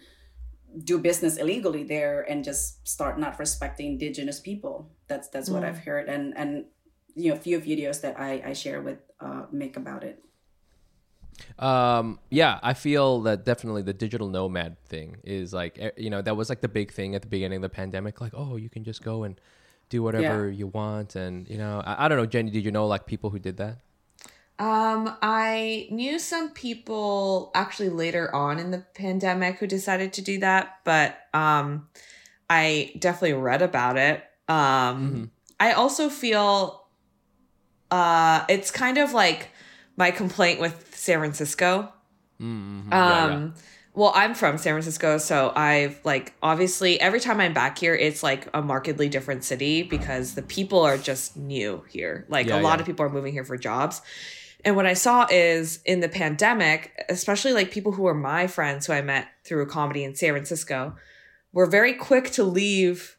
do 0.83 0.99
business 0.99 1.37
illegally 1.37 1.83
there 1.83 2.21
and 2.21 2.43
just 2.43 2.87
start 2.87 3.19
not 3.19 3.39
respecting 3.39 3.93
indigenous 3.93 4.39
people. 4.39 4.91
That's 5.07 5.27
that's 5.29 5.49
what 5.49 5.63
I've 5.63 5.79
heard 5.79 6.09
and 6.09 6.37
and 6.37 6.65
you 7.15 7.29
know 7.29 7.35
a 7.35 7.39
few 7.39 7.59
videos 7.59 8.01
that 8.01 8.19
I 8.19 8.41
I 8.45 8.53
share 8.53 8.81
with 8.81 8.99
uh, 9.19 9.45
Mic 9.51 9.77
about 9.77 10.03
it. 10.03 10.23
Um, 11.57 12.19
yeah, 12.29 12.59
I 12.63 12.73
feel 12.73 13.21
that 13.21 13.45
definitely 13.45 13.81
the 13.81 13.93
digital 13.93 14.29
nomad 14.29 14.77
thing 14.85 15.17
is 15.23 15.53
like, 15.53 15.93
you 15.97 16.09
know, 16.09 16.21
that 16.21 16.35
was 16.35 16.49
like 16.49 16.61
the 16.61 16.67
big 16.67 16.91
thing 16.91 17.15
at 17.15 17.21
the 17.21 17.27
beginning 17.27 17.57
of 17.57 17.61
the 17.61 17.69
pandemic. 17.69 18.21
Like, 18.21 18.33
oh, 18.35 18.55
you 18.55 18.69
can 18.69 18.83
just 18.83 19.03
go 19.03 19.23
and 19.23 19.39
do 19.89 20.03
whatever 20.03 20.49
you 20.49 20.67
want. 20.67 21.15
And, 21.15 21.49
you 21.49 21.57
know, 21.57 21.81
I, 21.85 22.05
I 22.05 22.07
don't 22.07 22.17
know, 22.17 22.25
Jenny, 22.25 22.51
did 22.51 22.63
you 22.63 22.71
know 22.71 22.87
like 22.87 23.05
people 23.05 23.29
who 23.29 23.39
did 23.39 23.57
that? 23.57 23.79
Um, 24.59 25.15
I 25.21 25.87
knew 25.89 26.19
some 26.19 26.49
people 26.49 27.49
actually 27.55 27.89
later 27.89 28.33
on 28.35 28.59
in 28.59 28.71
the 28.71 28.79
pandemic 28.93 29.57
who 29.57 29.67
decided 29.67 30.11
to 30.13 30.21
do 30.21 30.39
that, 30.39 30.79
but 30.83 31.17
um, 31.33 31.87
I 32.49 32.91
definitely 32.99 33.33
read 33.33 33.61
about 33.61 33.97
it. 33.97 34.21
Um, 34.49 35.31
I 35.61 35.71
also 35.71 36.09
feel 36.09 36.87
uh, 37.89 38.43
it's 38.49 38.69
kind 38.69 38.97
of 38.97 39.13
like 39.13 39.49
my 39.99 40.09
complaint 40.11 40.59
with 40.59 40.95
San 40.95 41.19
Francisco. 41.19 41.91
Mm-hmm. 42.41 42.91
Um, 42.91 43.53
well, 43.93 44.13
I'm 44.15 44.33
from 44.33 44.57
San 44.57 44.73
Francisco, 44.73 45.17
so 45.17 45.51
I've 45.55 45.99
like 46.05 46.33
obviously 46.41 46.99
every 47.01 47.19
time 47.19 47.41
I'm 47.41 47.53
back 47.53 47.77
here, 47.77 47.93
it's 47.93 48.23
like 48.23 48.47
a 48.53 48.61
markedly 48.61 49.09
different 49.09 49.43
city 49.43 49.83
because 49.83 50.35
the 50.35 50.41
people 50.41 50.79
are 50.79 50.97
just 50.97 51.35
new 51.35 51.83
here. 51.89 52.25
Like 52.29 52.47
Yeah, 52.47 52.59
a 52.59 52.61
lot 52.61 52.77
yeah. 52.77 52.81
of 52.81 52.85
people 52.85 53.05
are 53.05 53.09
moving 53.09 53.33
here 53.33 53.43
for 53.43 53.57
jobs. 53.57 54.01
And 54.63 54.75
what 54.75 54.85
I 54.85 54.93
saw 54.93 55.27
is 55.29 55.81
in 55.85 55.99
the 55.99 56.09
pandemic, 56.09 56.91
especially 57.09 57.53
like 57.53 57.71
people 57.71 57.91
who 57.91 58.03
were 58.03 58.13
my 58.13 58.47
friends 58.47 58.87
who 58.87 58.93
I 58.93 59.01
met 59.01 59.27
through 59.43 59.63
a 59.63 59.65
comedy 59.65 60.03
in 60.03 60.15
San 60.15 60.31
Francisco, 60.31 60.95
were 61.51 61.65
very 61.65 61.93
quick 61.93 62.31
to 62.31 62.43
leave 62.43 63.17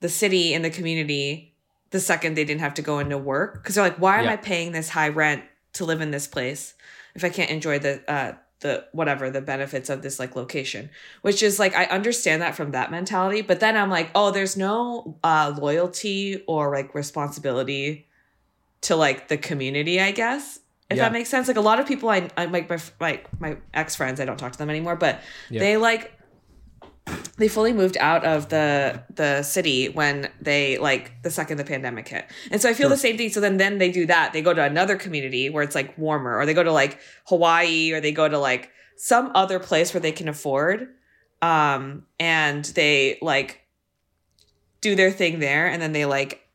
the 0.00 0.08
city 0.08 0.52
and 0.54 0.64
the 0.64 0.70
community 0.70 1.54
the 1.90 2.00
second 2.00 2.34
they 2.34 2.44
didn't 2.44 2.60
have 2.60 2.74
to 2.74 2.82
go 2.82 2.98
into 2.98 3.16
work 3.16 3.54
because 3.62 3.74
they're 3.76 3.84
like, 3.84 3.96
why 3.98 4.18
am 4.18 4.24
Yeah. 4.26 4.32
I 4.32 4.36
paying 4.36 4.72
this 4.72 4.90
high 4.90 5.08
rent 5.08 5.42
to 5.78 5.84
live 5.84 6.00
in 6.00 6.10
this 6.10 6.26
place 6.26 6.74
if 7.14 7.24
I 7.24 7.30
can't 7.30 7.50
enjoy 7.50 7.78
the 7.78 8.02
uh 8.10 8.32
the 8.60 8.84
whatever 8.92 9.30
the 9.30 9.40
benefits 9.40 9.88
of 9.88 10.02
this 10.02 10.18
like 10.18 10.34
location 10.34 10.90
which 11.22 11.44
is 11.44 11.60
like 11.60 11.76
i 11.76 11.84
understand 11.84 12.42
that 12.42 12.56
from 12.56 12.72
that 12.72 12.90
mentality 12.90 13.40
but 13.40 13.60
then 13.60 13.76
i'm 13.76 13.88
like 13.88 14.10
oh 14.16 14.32
there's 14.32 14.56
no 14.56 15.16
uh 15.22 15.54
loyalty 15.56 16.42
or 16.48 16.74
like 16.74 16.92
responsibility 16.92 18.08
to 18.80 18.96
like 18.96 19.28
the 19.28 19.36
community 19.38 20.00
i 20.00 20.10
guess 20.10 20.58
if 20.90 20.96
Yeah. 20.96 21.04
that 21.04 21.12
makes 21.12 21.28
sense 21.28 21.46
like 21.46 21.56
a 21.56 21.60
lot 21.60 21.78
of 21.78 21.86
people 21.86 22.08
i, 22.08 22.28
I 22.36 22.46
like 22.46 22.68
my 22.68 22.78
my, 23.00 23.20
my 23.38 23.56
ex-friends 23.74 24.18
i 24.20 24.24
don't 24.24 24.38
talk 24.38 24.50
to 24.50 24.58
them 24.58 24.70
anymore 24.70 24.96
but 24.96 25.20
Yeah. 25.50 25.60
they 25.60 25.76
like 25.76 26.17
they 27.36 27.48
fully 27.48 27.72
moved 27.72 27.96
out 27.98 28.24
of 28.24 28.48
the 28.48 29.02
the 29.14 29.42
city 29.42 29.88
when 29.88 30.28
they 30.40 30.78
like 30.78 31.22
the 31.22 31.30
second 31.30 31.56
the 31.56 31.64
pandemic 31.64 32.08
hit 32.08 32.26
and 32.50 32.60
so 32.60 32.68
i 32.68 32.74
feel 32.74 32.88
the 32.88 32.96
same 32.96 33.16
thing 33.16 33.30
so 33.30 33.40
then 33.40 33.56
then 33.56 33.78
they 33.78 33.90
do 33.90 34.06
that 34.06 34.32
they 34.32 34.42
go 34.42 34.52
to 34.54 34.62
another 34.62 34.96
community 34.96 35.48
where 35.50 35.62
it's 35.62 35.74
like 35.74 35.96
warmer 35.98 36.36
or 36.36 36.46
they 36.46 36.54
go 36.54 36.62
to 36.62 36.72
like 36.72 36.98
hawaii 37.26 37.92
or 37.92 38.00
they 38.00 38.12
go 38.12 38.28
to 38.28 38.38
like 38.38 38.70
some 38.96 39.30
other 39.34 39.58
place 39.58 39.94
where 39.94 40.00
they 40.00 40.12
can 40.12 40.28
afford 40.28 40.88
um 41.42 42.04
and 42.18 42.64
they 42.66 43.18
like 43.22 43.60
do 44.80 44.94
their 44.94 45.10
thing 45.10 45.38
there 45.38 45.66
and 45.66 45.80
then 45.80 45.92
they 45.92 46.04
like 46.04 46.48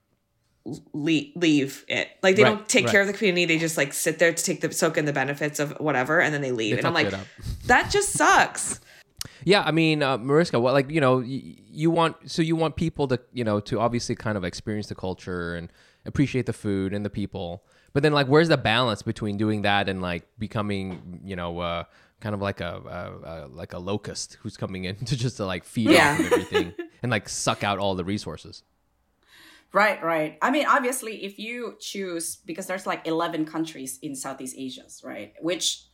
leave, 0.93 1.31
leave 1.35 1.85
it. 1.87 2.07
Like 2.21 2.35
they 2.35 2.43
Right, 2.43 2.55
don't 2.55 2.69
take 2.69 2.85
right. 2.85 2.91
care 2.91 3.01
of 3.01 3.07
the 3.07 3.13
community. 3.13 3.45
They 3.45 3.57
just 3.59 3.77
like 3.77 3.93
sit 3.93 4.19
there 4.19 4.31
to 4.33 4.43
take 4.43 4.61
the 4.61 4.71
soak 4.71 4.97
in 4.97 5.05
the 5.05 5.13
benefits 5.13 5.59
of 5.59 5.71
whatever, 5.79 6.21
and 6.21 6.33
then 6.33 6.41
they 6.41 6.51
leave. 6.51 6.75
They 6.75 6.77
and 6.79 6.87
I'm 6.87 6.93
like, 6.93 7.13
that 7.65 7.91
just 7.91 8.13
sucks. 8.13 8.79
Yeah, 9.45 9.63
I 9.63 9.71
mean, 9.71 10.01
uh, 10.03 10.17
Mariska, 10.17 10.59
what 10.59 10.73
like 10.73 10.89
you 10.89 11.01
know, 11.01 11.17
y- 11.17 11.55
you 11.69 11.91
want 11.91 12.29
so 12.29 12.41
you 12.41 12.55
want 12.55 12.75
people 12.75 13.07
to 13.09 13.19
you 13.33 13.43
know 13.43 13.59
to 13.61 13.79
obviously 13.79 14.15
kind 14.15 14.37
of 14.37 14.43
experience 14.43 14.87
the 14.87 14.95
culture 14.95 15.55
and 15.55 15.71
appreciate 16.05 16.45
the 16.45 16.53
food 16.53 16.93
and 16.93 17.05
the 17.05 17.09
people, 17.09 17.63
but 17.93 18.03
then 18.03 18.13
like 18.13 18.27
where's 18.27 18.49
the 18.49 18.57
balance 18.57 19.01
between 19.01 19.37
doing 19.37 19.61
that 19.63 19.87
and 19.89 20.01
like 20.01 20.25
becoming 20.39 21.21
you 21.23 21.35
know 21.35 21.59
uh, 21.59 21.83
kind 22.19 22.35
of 22.35 22.41
like 22.41 22.61
a, 22.61 22.81
a, 23.25 23.29
a 23.29 23.47
like 23.47 23.73
a 23.73 23.79
locust 23.79 24.37
who's 24.41 24.57
coming 24.57 24.85
in 24.85 24.95
to 25.05 25.15
just 25.17 25.37
to 25.37 25.45
like 25.45 25.63
feed 25.63 25.89
Yeah. 25.91 26.13
off 26.13 26.19
of 26.19 26.25
everything 26.33 26.73
and 27.01 27.11
like 27.11 27.27
suck 27.29 27.63
out 27.63 27.79
all 27.79 27.95
the 27.95 28.03
resources. 28.05 28.63
Right, 29.73 30.03
right. 30.03 30.37
I 30.41 30.51
mean, 30.51 30.67
obviously, 30.67 31.23
if 31.25 31.39
you 31.39 31.75
choose, 31.79 32.35
because 32.45 32.67
there's 32.67 32.85
like 32.85 33.07
11 33.07 33.45
countries 33.47 33.97
in 34.03 34.15
Southeast 34.15 34.55
Asia, 34.55 34.83
right? 35.03 35.33
Which 35.41 35.85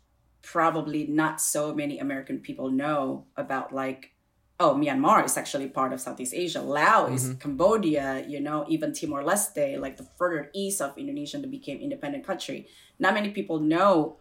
probably 0.42 1.08
not 1.08 1.42
so 1.42 1.74
many 1.74 2.00
American 2.00 2.40
people 2.40 2.70
know 2.70 3.26
about, 3.36 3.74
like, 3.74 4.12
oh, 4.60 4.76
Myanmar 4.76 5.24
is 5.24 5.38
actually 5.38 5.68
part 5.68 5.94
of 5.94 6.02
Southeast 6.02 6.34
Asia. 6.34 6.62
Laos, 6.62 7.24
is 7.24 7.34
Cambodia, 7.36 8.26
you 8.28 8.40
know, 8.40 8.66
even 8.68 8.94
Timor 8.94 9.24
Leste, 9.24 9.80
like 9.80 9.98
the 9.98 10.08
further 10.18 10.52
east 10.54 10.82
of 10.82 10.98
Indonesia 10.98 11.38
that 11.38 11.50
became 11.50 11.80
independent 11.80 12.26
country. 12.26 12.68
Not 13.00 13.14
many 13.14 13.30
people 13.30 13.60
know 13.60 14.18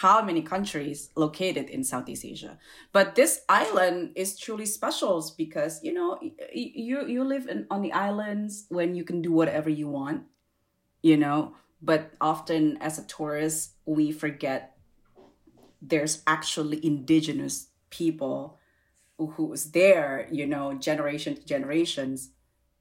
how 0.00 0.22
many 0.22 0.40
countries 0.40 1.10
located 1.16 1.68
in 1.68 1.84
Southeast 1.84 2.24
Asia. 2.24 2.58
But 2.92 3.14
this 3.14 3.42
island 3.48 4.12
is 4.14 4.38
truly 4.38 4.64
special 4.64 5.20
because 5.36 5.84
you 5.84 5.92
know 5.92 6.18
you 6.54 7.06
you 7.06 7.24
live 7.24 7.46
in, 7.46 7.66
on 7.70 7.82
the 7.82 7.92
islands 7.92 8.64
when 8.70 8.94
you 8.94 9.04
can 9.04 9.20
do 9.20 9.32
whatever 9.32 9.68
you 9.68 9.88
want, 9.88 10.22
you 11.02 11.18
know. 11.18 11.56
But 11.82 12.12
often 12.20 12.78
as 12.80 12.98
a 12.98 13.04
tourist, 13.04 13.74
we 13.84 14.12
forget 14.12 14.71
there's 15.82 16.22
actually 16.26 16.84
indigenous 16.86 17.68
people 17.90 18.58
who, 19.18 19.46
was 19.46 19.72
there, 19.72 20.28
you 20.32 20.46
know, 20.46 20.74
generation 20.74 21.34
to 21.36 21.44
generations, 21.44 22.30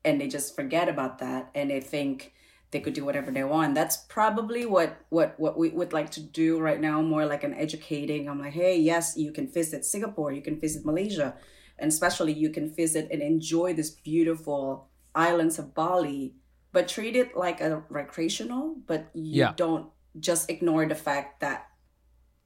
and 0.06 0.20
they 0.22 0.28
just 0.28 0.56
forget 0.56 0.90
about 0.90 1.20
that 1.20 1.52
and 1.54 1.70
they 1.70 1.80
think 1.82 2.34
they 2.72 2.80
could 2.80 2.94
do 2.94 3.06
whatever 3.06 3.32
they 3.32 3.44
want. 3.44 3.76
That's 3.76 3.98
probably 3.98 4.66
what 4.66 4.98
what 5.10 5.36
what 5.38 5.58
we 5.58 5.70
would 5.70 5.94
like 5.94 6.10
to 6.12 6.22
do 6.22 6.60
right 6.60 6.80
now, 6.80 7.02
more 7.02 7.26
like 7.26 7.44
an 7.44 7.54
educating. 7.54 8.30
I'm 8.30 8.40
like, 8.40 8.54
hey, 8.54 8.80
yes, 8.80 9.16
you 9.18 9.32
can 9.32 9.48
visit 9.52 9.86
Singapore, 9.86 10.32
you 10.32 10.42
can 10.42 10.60
visit 10.60 10.86
Malaysia, 10.86 11.36
and 11.78 11.90
especially 11.92 12.34
you 12.34 12.50
can 12.50 12.74
visit 12.74 13.10
and 13.12 13.22
enjoy 13.22 13.74
this 13.74 13.92
beautiful 13.92 14.88
islands 15.14 15.60
of 15.60 15.76
Bali, 15.76 16.36
but 16.72 16.88
treat 16.88 17.16
it 17.16 17.36
like 17.36 17.62
a 17.62 17.84
recreational. 17.90 18.78
But 18.88 19.10
you 19.14 19.42
Yeah. 19.42 19.54
don't 19.56 19.92
just 20.20 20.50
ignore 20.50 20.86
the 20.88 20.96
fact 20.96 21.42
that 21.42 21.68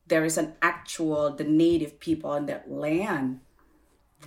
there 0.08 0.26
is 0.26 0.38
an 0.38 0.54
actual 0.62 1.34
the 1.36 1.44
native 1.44 2.00
people 2.00 2.30
on 2.30 2.46
that 2.46 2.70
land 2.70 3.40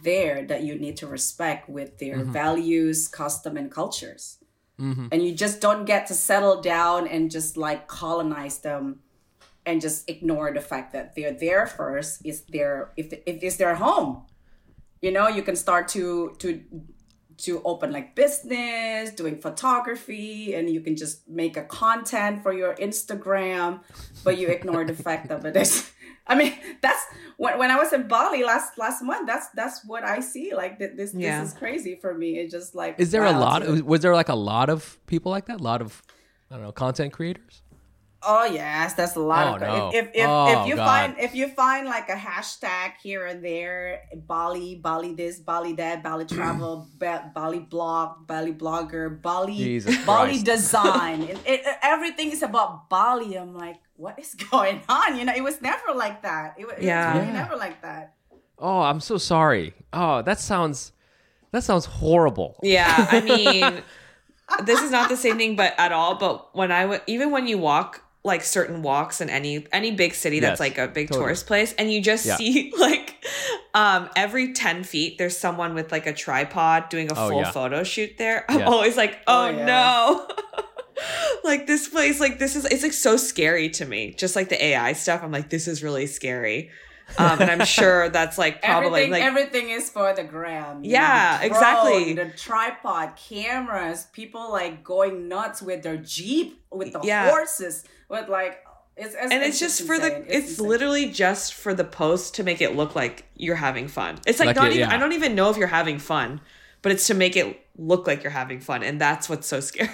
there 0.02 0.44
that 0.46 0.62
you 0.62 0.78
need 0.78 0.96
to 0.98 1.06
respect 1.06 1.68
with 1.68 1.98
their 1.98 2.18
mm-hmm. 2.18 2.32
values, 2.32 3.08
custom, 3.08 3.56
and 3.56 3.70
cultures. 3.70 4.38
Mm-hmm. 4.80 5.08
And 5.10 5.24
you 5.24 5.34
just 5.34 5.60
don't 5.60 5.84
get 5.84 6.06
to 6.06 6.14
settle 6.14 6.60
down 6.60 7.08
and 7.08 7.30
just 7.30 7.56
like 7.56 7.88
colonize 7.88 8.58
them 8.58 9.00
and 9.66 9.80
just 9.80 10.08
ignore 10.08 10.52
the 10.52 10.60
fact 10.60 10.92
that 10.92 11.14
they're 11.16 11.32
there 11.32 11.66
first. 11.66 12.24
Is 12.24 12.42
their 12.42 12.92
if 12.96 13.12
if 13.12 13.42
it's 13.42 13.56
their 13.56 13.74
home, 13.74 14.22
you 15.02 15.10
know, 15.10 15.28
you 15.28 15.42
can 15.42 15.56
start 15.56 15.88
to 15.88 16.34
to 16.38 16.62
to 17.38 17.62
open 17.64 17.92
like 17.92 18.14
business, 18.14 19.10
doing 19.10 19.38
photography, 19.38 20.54
and 20.54 20.68
you 20.70 20.80
can 20.80 20.96
just 20.96 21.28
make 21.28 21.56
a 21.56 21.62
content 21.62 22.42
for 22.42 22.52
your 22.52 22.74
Instagram, 22.76 23.80
but 24.24 24.38
you 24.38 24.48
ignore 24.48 24.84
the 24.84 24.94
fact 24.94 25.30
of 25.30 25.44
it 25.44 25.56
is. 25.56 25.90
I 26.26 26.34
mean, 26.34 26.52
that's 26.82 27.02
when, 27.38 27.56
when 27.58 27.70
I 27.70 27.76
was 27.76 27.92
in 27.94 28.06
Bali 28.06 28.44
last 28.44 28.76
last 28.76 29.02
month. 29.02 29.26
That's 29.26 29.48
that's 29.54 29.82
what 29.86 30.04
I 30.04 30.20
see. 30.20 30.52
Like 30.54 30.78
th- 30.78 30.92
this 30.96 31.14
Yeah. 31.14 31.40
this 31.40 31.52
is 31.52 31.58
crazy 31.58 31.96
for 32.00 32.12
me. 32.12 32.38
It's 32.38 32.52
just 32.52 32.74
like 32.74 32.96
Is 32.98 33.10
there 33.12 33.24
a 33.24 33.32
lot? 33.32 33.62
dude. 33.62 33.86
Was 33.86 34.00
there 34.02 34.14
like 34.14 34.28
a 34.28 34.34
lot 34.34 34.68
of 34.68 34.98
people 35.06 35.30
like 35.32 35.46
that? 35.46 35.60
A 35.60 35.62
lot 35.62 35.80
of 35.80 36.02
I 36.50 36.54
don't 36.56 36.64
know 36.64 36.72
content 36.72 37.12
creators. 37.14 37.62
Oh 38.20 38.44
yes, 38.44 38.94
that's 38.94 39.14
a 39.14 39.20
lot 39.20 39.46
Oh, 39.46 39.54
of 39.54 39.60
no. 39.60 39.90
if 39.94 40.06
if 40.06 40.10
if, 40.14 40.26
Oh, 40.28 40.62
if 40.62 40.66
you 40.68 40.74
God. 40.76 40.84
find 40.86 41.14
if 41.20 41.34
you 41.36 41.48
find 41.54 41.86
like 41.86 42.08
a 42.08 42.14
hashtag 42.18 42.94
here 43.00 43.24
and 43.26 43.44
there, 43.44 44.02
Bali, 44.26 44.74
Bali 44.74 45.14
this, 45.14 45.38
Bali 45.38 45.72
that, 45.74 46.02
Bali 46.02 46.24
travel, 46.36 46.88
ba- 46.98 47.30
Bali 47.32 47.60
blog, 47.60 48.26
Bali 48.26 48.52
blogger, 48.52 49.22
Bali 49.22 49.54
Jesus 49.56 49.96
Bali 50.04 50.30
Christ. 50.42 50.44
design, 50.46 51.22
it, 51.30 51.38
it, 51.46 51.60
everything 51.80 52.32
is 52.32 52.42
about 52.42 52.90
Bali. 52.90 53.38
I'm 53.38 53.54
like, 53.54 53.78
what 53.94 54.18
is 54.18 54.34
going 54.50 54.82
on? 54.88 55.16
You 55.16 55.24
know, 55.24 55.34
it 55.34 55.44
was 55.44 55.62
never 55.62 55.94
like 55.94 56.22
that. 56.22 56.56
It, 56.58 56.66
it 56.76 56.82
Yeah. 56.82 57.14
was 57.14 57.20
really 57.22 57.32
Yeah. 57.32 57.42
never 57.42 57.54
like 57.56 57.82
that. 57.82 58.14
Oh, 58.58 58.80
I'm 58.80 58.98
so 58.98 59.16
sorry. 59.18 59.74
Oh, 59.92 60.22
that 60.22 60.40
sounds 60.40 60.90
that 61.52 61.62
sounds 61.62 61.84
horrible. 61.86 62.58
Yeah, 62.64 63.06
I 63.08 63.20
mean, 63.30 63.82
this 64.66 64.82
is 64.82 64.90
not 64.90 65.08
the 65.08 65.16
same 65.16 65.38
thing, 65.38 65.54
but 65.54 65.74
at 65.78 65.92
all. 65.92 66.16
But 66.16 66.54
when 66.56 66.72
I 66.72 66.84
would, 66.84 67.02
even 67.06 67.30
when 67.30 67.46
you 67.46 67.58
walk 67.58 68.02
like 68.24 68.42
certain 68.42 68.82
walks 68.82 69.20
in 69.20 69.30
any 69.30 69.66
any 69.72 69.92
big 69.92 70.12
city 70.14 70.40
that's 70.40 70.60
like 70.60 70.76
a 70.78 70.88
big 70.88 71.08
totally. 71.08 71.24
tourist 71.26 71.46
place, 71.46 71.72
and 71.78 71.92
you 71.92 72.00
just 72.02 72.26
Yeah. 72.26 72.36
see 72.36 72.72
like 72.78 73.14
um 73.74 74.08
every 74.16 74.52
ten 74.52 74.82
feet 74.84 75.18
there's 75.18 75.36
someone 75.36 75.74
with 75.74 75.92
like 75.92 76.06
a 76.06 76.12
tripod 76.12 76.88
doing 76.88 77.10
a 77.10 77.14
Oh, 77.14 77.28
full 77.30 77.40
yeah. 77.40 77.50
photo 77.52 77.84
shoot 77.84 78.18
there. 78.18 78.44
I'm 78.48 78.60
Yeah. 78.60 78.66
always 78.66 78.96
like, 78.96 79.18
oh, 79.26 79.46
Oh, 79.46 79.48
yeah. 79.50 79.64
no. 79.64 80.28
like 81.44 81.66
this 81.66 81.88
place, 81.88 82.20
like 82.20 82.38
this 82.38 82.56
is 82.56 82.64
it's 82.66 82.82
like 82.82 82.92
so 82.92 83.16
scary 83.16 83.70
to 83.70 83.84
me. 83.86 84.12
Just 84.14 84.34
like 84.36 84.48
the 84.48 84.62
AI 84.62 84.92
stuff, 84.94 85.22
I'm 85.22 85.30
like, 85.32 85.48
this 85.50 85.68
is 85.68 85.82
really 85.82 86.06
scary. 86.06 86.70
Um, 87.16 87.40
and 87.40 87.50
I'm 87.50 87.64
sure 87.78 88.08
that's 88.10 88.36
like 88.36 88.60
probably 88.62 89.02
everything, 89.04 89.10
like 89.12 89.22
everything 89.22 89.70
is 89.70 89.88
for 89.88 90.12
the 90.14 90.24
gram. 90.24 90.80
Yeah, 90.84 91.34
know, 91.34 91.38
the 91.40 91.46
exactly. 91.46 92.12
The 92.14 92.30
tripod, 92.36 93.16
cameras, 93.16 94.08
people 94.12 94.50
like 94.50 94.82
going 94.84 95.28
nuts 95.28 95.62
with 95.62 95.82
their 95.82 95.96
jeep, 95.96 96.60
with 96.70 96.92
the 96.92 97.00
Yeah. 97.02 97.30
horses, 97.30 97.84
with 98.08 98.28
like 98.28 98.64
it's, 98.96 99.14
it's 99.14 99.32
and 99.32 99.42
it's, 99.44 99.60
just 99.60 99.86
for 99.86 99.94
insane. 99.94 100.24
the 100.24 100.36
it's, 100.36 100.50
insane. 100.50 100.66
literally 100.68 101.10
just 101.10 101.54
for 101.54 101.72
the 101.74 101.84
post 101.84 102.34
to 102.34 102.42
make 102.42 102.60
it 102.60 102.74
look 102.74 102.96
like 102.96 103.26
you're 103.36 103.56
having 103.56 103.86
fun 103.88 104.18
it's 104.26 104.38
like, 104.40 104.48
Like 104.48 104.56
not 104.56 104.66
it- 104.66 104.76
even 104.76 104.88
yeah. 104.88 104.94
i 104.94 104.98
don't 104.98 105.12
even 105.12 105.34
know 105.34 105.50
if 105.50 105.56
you're 105.56 105.68
having 105.68 105.98
fun 105.98 106.40
but 106.82 106.92
it's 106.92 107.06
to 107.06 107.14
make 107.14 107.36
it 107.36 107.60
look 107.76 108.06
like 108.06 108.22
you're 108.22 108.32
having 108.32 108.60
fun 108.60 108.82
and 108.82 109.00
that's 109.00 109.28
what's 109.28 109.46
so 109.46 109.60
scary 109.68 109.90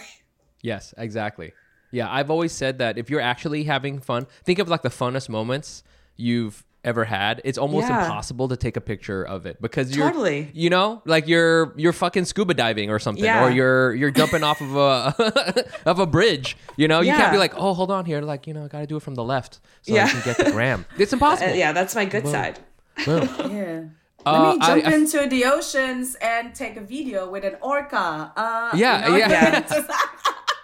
Yes, 0.62 0.94
exactly. 0.96 1.52
Yeah, 1.90 2.10
I've 2.10 2.30
always 2.30 2.50
said 2.50 2.78
that 2.78 2.96
if 2.96 3.10
you're 3.10 3.20
actually 3.20 3.64
having 3.64 4.00
fun, 4.00 4.26
think 4.44 4.58
of 4.58 4.66
like 4.66 4.80
the 4.80 4.88
funnest 4.88 5.28
moments 5.28 5.82
you've 6.16 6.64
ever 6.84 7.04
had. 7.04 7.40
It's 7.44 7.58
almost 7.58 7.88
Yeah. 7.88 8.02
impossible 8.04 8.48
to 8.48 8.56
take 8.56 8.76
a 8.76 8.80
picture 8.80 9.22
of 9.24 9.46
it 9.46 9.60
because 9.60 9.94
you're 9.96 10.08
Totally. 10.10 10.50
you 10.54 10.70
know, 10.70 11.02
like 11.06 11.26
you're 11.28 11.72
you're 11.76 11.92
fucking 11.92 12.24
scuba 12.26 12.54
diving 12.54 12.90
or 12.90 12.98
something 12.98 13.24
Yeah. 13.24 13.44
or 13.44 13.50
you're 13.50 13.94
you're 13.94 14.10
jumping 14.10 14.42
off 14.44 14.60
of 14.60 14.76
a 14.76 15.64
of 15.86 15.98
a 15.98 16.06
bridge, 16.06 16.56
you 16.76 16.86
know? 16.88 17.00
You 17.00 17.12
can't 17.12 17.32
be 17.32 17.38
like, 17.38 17.54
"Oh, 17.56 17.74
hold 17.74 17.90
on 17.90 18.04
here, 18.04 18.20
like, 18.22 18.46
you 18.46 18.54
know, 18.54 18.64
I 18.64 18.68
got 18.68 18.80
to 18.80 18.86
do 18.86 18.96
it 18.96 19.02
from 19.02 19.14
the 19.14 19.24
left 19.24 19.60
so 19.82 19.94
Yeah. 19.94 20.06
I 20.06 20.08
can 20.10 20.22
get 20.24 20.36
the 20.38 20.50
gram." 20.52 20.84
It's 20.98 21.12
Uh, 21.12 21.16
impossible. 21.16 21.54
yeah 21.54 21.72
that's 21.72 21.94
my 21.94 22.04
good 22.04 22.26
side 22.28 22.58
Boom. 23.04 23.28
Yeah. 23.50 23.82
Uh, 24.26 24.32
Let 24.32 24.54
me 24.54 24.66
jump 24.66 24.86
I- 24.86 24.94
into 24.94 25.26
the 25.28 25.44
oceans 25.44 26.14
and 26.16 26.54
take 26.54 26.76
a 26.78 26.80
video 26.80 27.28
with 27.28 27.44
an 27.44 27.56
orca. 27.60 28.32
Uh, 28.34 28.70
Yeah, 28.74 29.04
you 29.06 29.10
know, 29.12 29.16
yeah. 29.18 29.60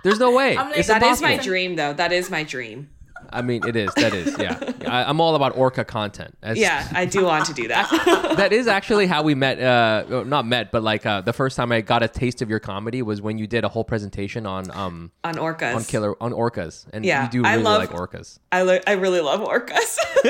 There's 0.02 0.18
no 0.18 0.30
way. 0.34 0.56
I'm 0.56 0.70
like, 0.70 0.78
it's 0.78 0.88
that 0.88 1.02
is 1.02 1.20
impossible. 1.20 1.28
my 1.28 1.36
dream 1.36 1.76
though 1.76 1.92
that 1.92 2.10
is 2.10 2.30
my 2.30 2.42
dream 2.42 2.88
I 3.32 3.42
mean, 3.42 3.66
it 3.66 3.76
is. 3.76 3.92
That 3.94 4.12
is. 4.14 4.36
Yeah. 4.38 4.58
I, 4.86 5.04
I'm 5.04 5.20
all 5.20 5.34
about 5.34 5.56
orca 5.56 5.84
content. 5.84 6.36
As- 6.42 6.58
yeah 6.58 6.88
i 6.94 7.04
do 7.04 7.24
want 7.24 7.44
to 7.46 7.54
do 7.54 7.68
that 7.68 7.88
that 8.36 8.52
is 8.52 8.66
actually 8.66 9.06
how 9.06 9.22
we 9.22 9.34
met. 9.34 9.60
Uh, 9.60 10.24
not 10.24 10.46
met, 10.46 10.70
but 10.72 10.82
like 10.82 11.06
uh, 11.06 11.20
the 11.20 11.32
first 11.32 11.56
time 11.56 11.70
I 11.72 11.80
got 11.80 12.02
a 12.02 12.08
taste 12.08 12.42
of 12.42 12.50
your 12.50 12.58
comedy 12.60 13.02
was 13.02 13.20
when 13.22 13.38
you 13.38 13.46
did 13.46 13.64
a 13.64 13.68
whole 13.68 13.84
presentation 13.84 14.46
on 14.46 14.70
um 14.70 15.10
on 15.24 15.34
orcas 15.34 15.74
on 15.74 15.84
killer 15.84 16.20
on 16.22 16.32
orcas, 16.32 16.86
and 16.92 17.04
Yeah, 17.04 17.24
you 17.24 17.30
do 17.30 17.44
I 17.44 17.52
really 17.52 17.64
love- 17.64 17.80
like 17.80 17.90
orcas. 17.90 18.38
I, 18.52 18.62
lo- 18.62 18.80
I 18.86 18.92
really 18.92 19.20
love 19.20 19.40
orcas 19.40 19.96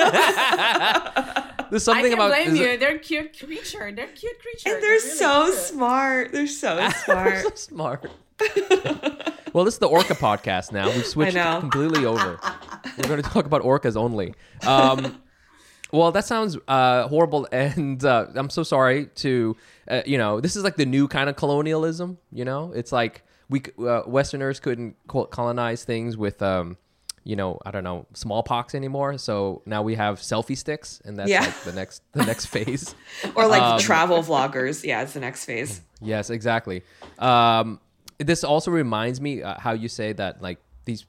There's 1.70 1.86
I 1.88 1.92
something 1.92 2.03
can't 2.11 2.14
about 2.14 2.28
blame 2.30 2.48
is 2.48 2.59
you. 2.59 2.66
it- 2.66 2.80
They're 2.80 2.98
cute 2.98 3.38
creature. 3.38 3.92
They're 3.92 4.09
cute 4.09 4.38
creature. 4.40 4.74
and 4.74 4.82
they're 4.82 4.90
really 4.90 5.01
so 5.16 5.44
cute. 5.44 5.55
smart 5.57 6.32
they're 6.32 6.46
so 6.46 6.88
smart 7.05 7.42
so 7.44 7.51
smart. 7.55 8.07
well, 9.53 9.64
this 9.64 9.74
is 9.74 9.78
the 9.78 9.88
orca 9.88 10.14
podcast 10.14 10.72
now. 10.72 10.88
We've 10.91 11.07
switched 11.07 11.36
completely 11.36 12.05
over. 12.07 12.38
We're 12.99 13.09
going 13.09 13.22
to 13.22 13.28
talk 13.28 13.47
about 13.47 13.62
orcas 13.62 13.97
only. 13.97 14.34
Um, 14.66 15.20
well, 15.93 16.12
that 16.12 16.24
sounds 16.24 16.57
uh, 16.68 17.09
horrible, 17.09 17.47
and 17.53 18.03
uh, 18.05 18.26
I'm 18.34 18.51
so 18.51 18.62
sorry 18.62 19.07
to 19.16 19.57
uh, 19.88 20.03
you 20.07 20.18
know. 20.18 20.41
This 20.41 20.57
is 20.57 20.64
like 20.64 20.76
the 20.76 20.86
new 20.86 21.09
kind 21.09 21.28
of 21.28 21.36
colonialism. 21.36 22.18
You 22.32 22.45
know, 22.45 22.72
it's 22.74 22.93
like 22.93 23.22
we 23.49 23.62
uh, 23.78 24.03
Westerners 24.07 24.61
couldn't 24.61 24.97
colonize 25.09 25.84
things 25.84 26.16
with. 26.16 26.43
Um, 26.43 26.76
you 27.22 27.36
know, 27.36 27.59
I 27.66 27.70
don't 27.70 27.84
know, 27.84 28.07
smallpox 28.14 28.74
anymore. 28.74 29.18
So 29.18 29.61
now 29.66 29.82
we 29.82 29.95
have 29.97 30.20
selfie 30.20 30.57
sticks, 30.57 31.03
and 31.05 31.18
that's 31.18 31.28
Yeah. 31.30 31.43
like 31.43 31.62
the 31.64 31.72
next 31.74 32.03
the 32.12 32.24
next 32.24 32.47
phase. 32.47 32.95
or 33.34 33.47
like 33.47 33.61
Um, 33.61 33.78
travel 33.78 34.22
vloggers 34.22 34.82
yeah 34.84 35.03
it's 35.03 35.12
the 35.12 35.20
next 35.20 35.45
phase 35.45 35.82
Yes, 36.01 36.30
exactly. 36.30 36.82
Um, 37.18 37.78
this 38.27 38.45
also 38.45 38.71
reminds 38.71 39.21
me 39.21 39.43
uh, 39.43 39.59
how 39.59 39.73
you 39.73 39.89
say 39.89 40.12
that 40.12 40.43
like 40.43 40.59
these, 40.85 41.07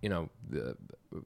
you 0.00 0.08
know, 0.08 0.28
the, 0.48 0.76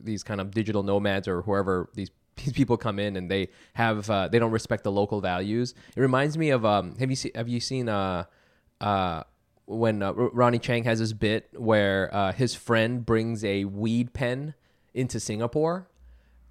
these 0.01 0.23
kind 0.23 0.41
of 0.41 0.51
digital 0.53 0.83
nomads 0.83 1.29
or 1.29 1.43
whoever 1.43 1.89
these 1.95 2.11
these 2.37 2.53
people 2.53 2.77
come 2.77 2.99
in 2.99 3.17
and 3.17 3.31
they 3.31 3.49
have 3.75 4.11
uh, 4.11 4.29
they 4.29 4.39
don't 4.39 4.51
respect 4.51 4.85
the 4.85 4.93
local 4.93 5.21
values. 5.21 5.75
It 5.97 6.01
reminds 6.01 6.37
me 6.37 6.51
of 6.51 6.65
um 6.65 6.97
have 6.99 7.11
you 7.11 7.17
seen 7.17 7.33
have 7.35 7.49
you 7.49 7.61
seen 7.61 7.89
uh 7.89 8.25
uh 8.81 9.23
when 9.67 10.03
uh, 10.03 10.13
Ronny 10.13 10.61
Chieng 10.61 10.85
has 10.85 11.01
this 11.01 11.13
bit 11.13 11.49
where 11.57 12.15
uh, 12.15 12.33
his 12.33 12.55
friend 12.55 13.05
brings 13.05 13.45
a 13.45 13.65
weed 13.65 14.13
pen 14.13 14.55
into 14.95 15.19
Singapore 15.19 15.89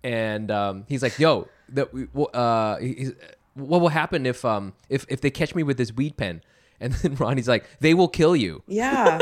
and 0.06 0.52
um, 0.52 0.86
he's 0.88 1.02
like, 1.02 1.18
"Yo, 1.18 1.48
the, 1.68 1.88
uh, 2.34 2.78
what 3.56 3.82
will 3.82 3.90
happen 3.90 4.26
if 4.26 4.46
um 4.46 4.74
if 4.88 5.06
if 5.10 5.20
they 5.20 5.32
catch 5.32 5.56
me 5.56 5.64
with 5.64 5.78
this 5.78 5.92
weed 5.92 6.16
pen?" 6.16 6.42
And 6.80 6.94
then 6.94 7.16
Ronny's 7.20 7.48
like, 7.48 7.66
"They 7.80 7.94
will 7.94 8.08
kill 8.08 8.36
you. 8.36 8.62
Yeah. 8.68 9.20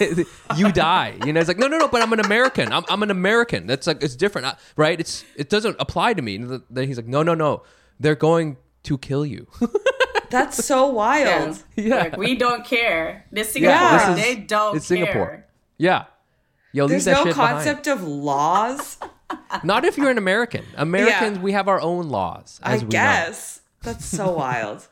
you 0.56 0.72
die." 0.72 1.14
You 1.24 1.32
know, 1.32 1.40
it's 1.40 1.48
like, 1.48 1.58
"No, 1.58 1.66
no, 1.68 1.78
no, 1.78 1.88
but 1.88 2.02
I'm 2.02 2.12
an 2.12 2.20
American. 2.20 2.72
I'm, 2.72 2.84
I'm 2.88 3.02
an 3.02 3.10
American. 3.10 3.66
That's 3.66 3.86
like 3.86 4.02
it's 4.02 4.16
different, 4.16 4.46
I- 4.46 4.56
right? 4.76 4.98
It's 4.98 5.24
it 5.36 5.48
doesn't 5.50 5.76
apply 5.78 6.14
to 6.14 6.22
me." 6.22 6.36
And 6.36 6.62
then 6.70 6.86
he's 6.86 6.96
like, 6.96 7.06
"No, 7.06 7.22
no, 7.22 7.34
no. 7.34 7.62
They're 8.00 8.14
going 8.14 8.56
to 8.84 8.98
kill 8.98 9.26
you." 9.26 9.46
That's 10.30 10.64
so 10.64 10.86
wild. 10.88 11.62
yeah. 11.76 11.96
Like, 11.96 12.16
we 12.16 12.34
don't 12.34 12.64
care. 12.64 13.26
This 13.30 13.52
Singapore, 13.52 13.76
Yeah. 13.76 14.08
This 14.14 14.18
is- 14.18 14.24
they 14.24 14.34
don't 14.42 14.70
care. 14.72 14.76
it's 14.76 14.88
care. 14.88 14.96
Singapore. 14.96 15.44
Yeah. 15.78 16.04
Yo, 16.72 16.84
leave 16.84 16.90
There's 16.90 17.04
that 17.06 17.12
no 17.18 17.24
shit 17.24 17.34
concept 17.34 17.86
of 17.86 18.02
laws. 18.02 18.98
Not 19.64 19.84
if 19.84 19.96
you're 19.96 20.10
an 20.10 20.18
American. 20.18 20.64
Americans, 20.76 21.38
we 21.38 21.52
have 21.52 21.68
our 21.68 21.80
own 21.80 22.08
laws. 22.08 22.60
I 22.62 22.74
As 22.74 22.80
we 22.80 22.84
know. 22.86 22.90
guess. 22.90 23.60
That's 23.82 24.04
so 24.04 24.32
wild. 24.32 24.86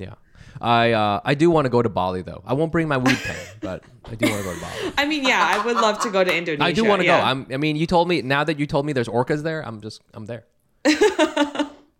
Yeah. 0.00 0.14
I 0.60 0.92
uh, 0.92 1.20
I 1.24 1.34
do 1.34 1.50
want 1.50 1.66
to 1.66 1.70
go 1.70 1.82
to 1.82 1.88
Bali 1.88 2.22
though. 2.22 2.42
I 2.44 2.54
won't 2.54 2.72
bring 2.72 2.88
my 2.88 2.98
weed 2.98 3.16
pen, 3.18 3.36
but 3.60 3.84
I 4.04 4.14
do 4.14 4.30
want 4.30 4.42
to 4.42 4.48
go 4.48 4.54
to 4.54 4.60
Bali. 4.60 4.92
I 4.98 5.06
mean, 5.06 5.24
yeah, 5.24 5.46
I 5.46 5.64
would 5.64 5.76
love 5.76 6.00
to 6.00 6.10
go 6.10 6.24
to 6.24 6.34
Indonesia. 6.34 6.64
I 6.64 6.72
do 6.72 6.84
want 6.84 7.00
to 7.00 7.06
yeah. 7.06 7.20
go. 7.20 7.26
I'm, 7.26 7.46
I 7.52 7.56
mean, 7.56 7.76
you 7.76 7.86
told 7.86 8.08
me 8.08 8.22
now 8.22 8.44
that 8.44 8.58
you 8.58 8.66
told 8.66 8.84
me 8.86 8.92
there's 8.92 9.08
orcas 9.08 9.42
there. 9.42 9.64
I'm 9.66 9.80
just 9.80 10.02
I'm 10.12 10.26
there. 10.26 10.44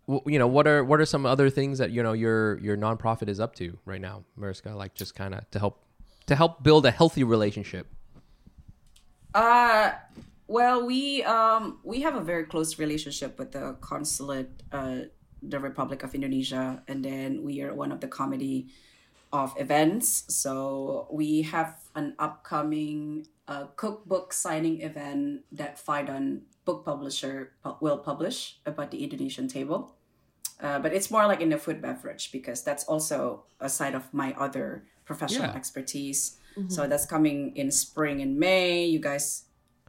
W- 0.07 0.23
you 0.25 0.39
know 0.39 0.47
what 0.47 0.67
are 0.67 0.83
what 0.83 0.99
are 0.99 1.05
some 1.05 1.25
other 1.25 1.49
things 1.49 1.77
that 1.77 1.91
you 1.91 2.03
know 2.03 2.13
your 2.13 2.59
your 2.59 2.75
nonprofit 2.75 3.29
is 3.29 3.39
up 3.39 3.55
to 3.55 3.77
right 3.85 4.01
now, 4.01 4.23
Mariska? 4.35 4.71
Like 4.71 4.95
just 4.95 5.15
kind 5.15 5.33
of 5.33 5.49
to 5.51 5.59
help 5.59 5.85
to 6.27 6.35
help 6.35 6.63
build 6.63 6.85
a 6.85 6.91
healthy 6.91 7.23
relationship. 7.23 7.87
Uh, 9.33 9.91
well, 10.47 10.85
we 10.85 11.23
um 11.23 11.79
we 11.83 12.01
have 12.01 12.15
a 12.15 12.21
very 12.21 12.43
close 12.43 12.77
relationship 12.77 13.39
with 13.39 13.53
the 13.53 13.77
consulate, 13.79 14.63
uh, 14.71 15.07
the 15.41 15.59
Republic 15.59 16.03
of 16.03 16.13
Indonesia, 16.15 16.83
and 16.87 17.03
then 17.03 17.43
we 17.43 17.61
are 17.61 17.73
one 17.73 17.91
of 17.91 17.99
the 17.99 18.07
comedy 18.07 18.67
of 19.33 19.53
events. 19.57 20.25
So 20.27 21.07
we 21.11 21.41
have 21.43 21.75
an 21.95 22.15
upcoming 22.19 23.27
uh, 23.47 23.65
cookbook 23.75 24.33
signing 24.33 24.81
event 24.81 25.41
that 25.51 25.77
Phaidon 25.77 26.41
book 26.65 26.85
publisher 26.85 27.53
pu- 27.63 27.75
will 27.81 27.97
publish 27.97 28.59
about 28.65 28.91
the 28.91 29.03
Indonesian 29.03 29.47
table. 29.47 29.95
Uh, 30.61 30.77
but 30.77 30.93
it's 30.93 31.09
more 31.09 31.25
like 31.25 31.41
in 31.41 31.49
the 31.49 31.57
food 31.57 31.81
beverage 31.81 32.31
because 32.31 32.61
that's 32.63 32.83
also 32.85 33.43
a 33.59 33.67
side 33.67 33.95
of 33.95 34.13
my 34.13 34.33
other 34.37 34.85
professional 35.05 35.49
Yeah. 35.49 35.55
expertise. 35.55 36.37
So 36.67 36.85
that's 36.85 37.05
coming 37.07 37.55
in 37.55 37.71
spring 37.71 38.21
and 38.21 38.37
May. 38.37 38.85
You 38.85 38.99
guys 38.99 39.45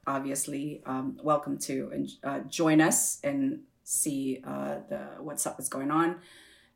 obviously 0.06 0.80
um, 0.86 1.18
welcome 1.22 1.58
to 1.66 1.90
and 1.92 2.08
uh, 2.22 2.40
join 2.48 2.80
us 2.80 3.18
and 3.24 3.66
see 3.92 4.42
uh, 4.44 4.76
the 4.88 5.00
what's 5.20 5.46
up, 5.46 5.58
what's 5.58 5.68
going 5.68 5.90
on. 5.90 6.16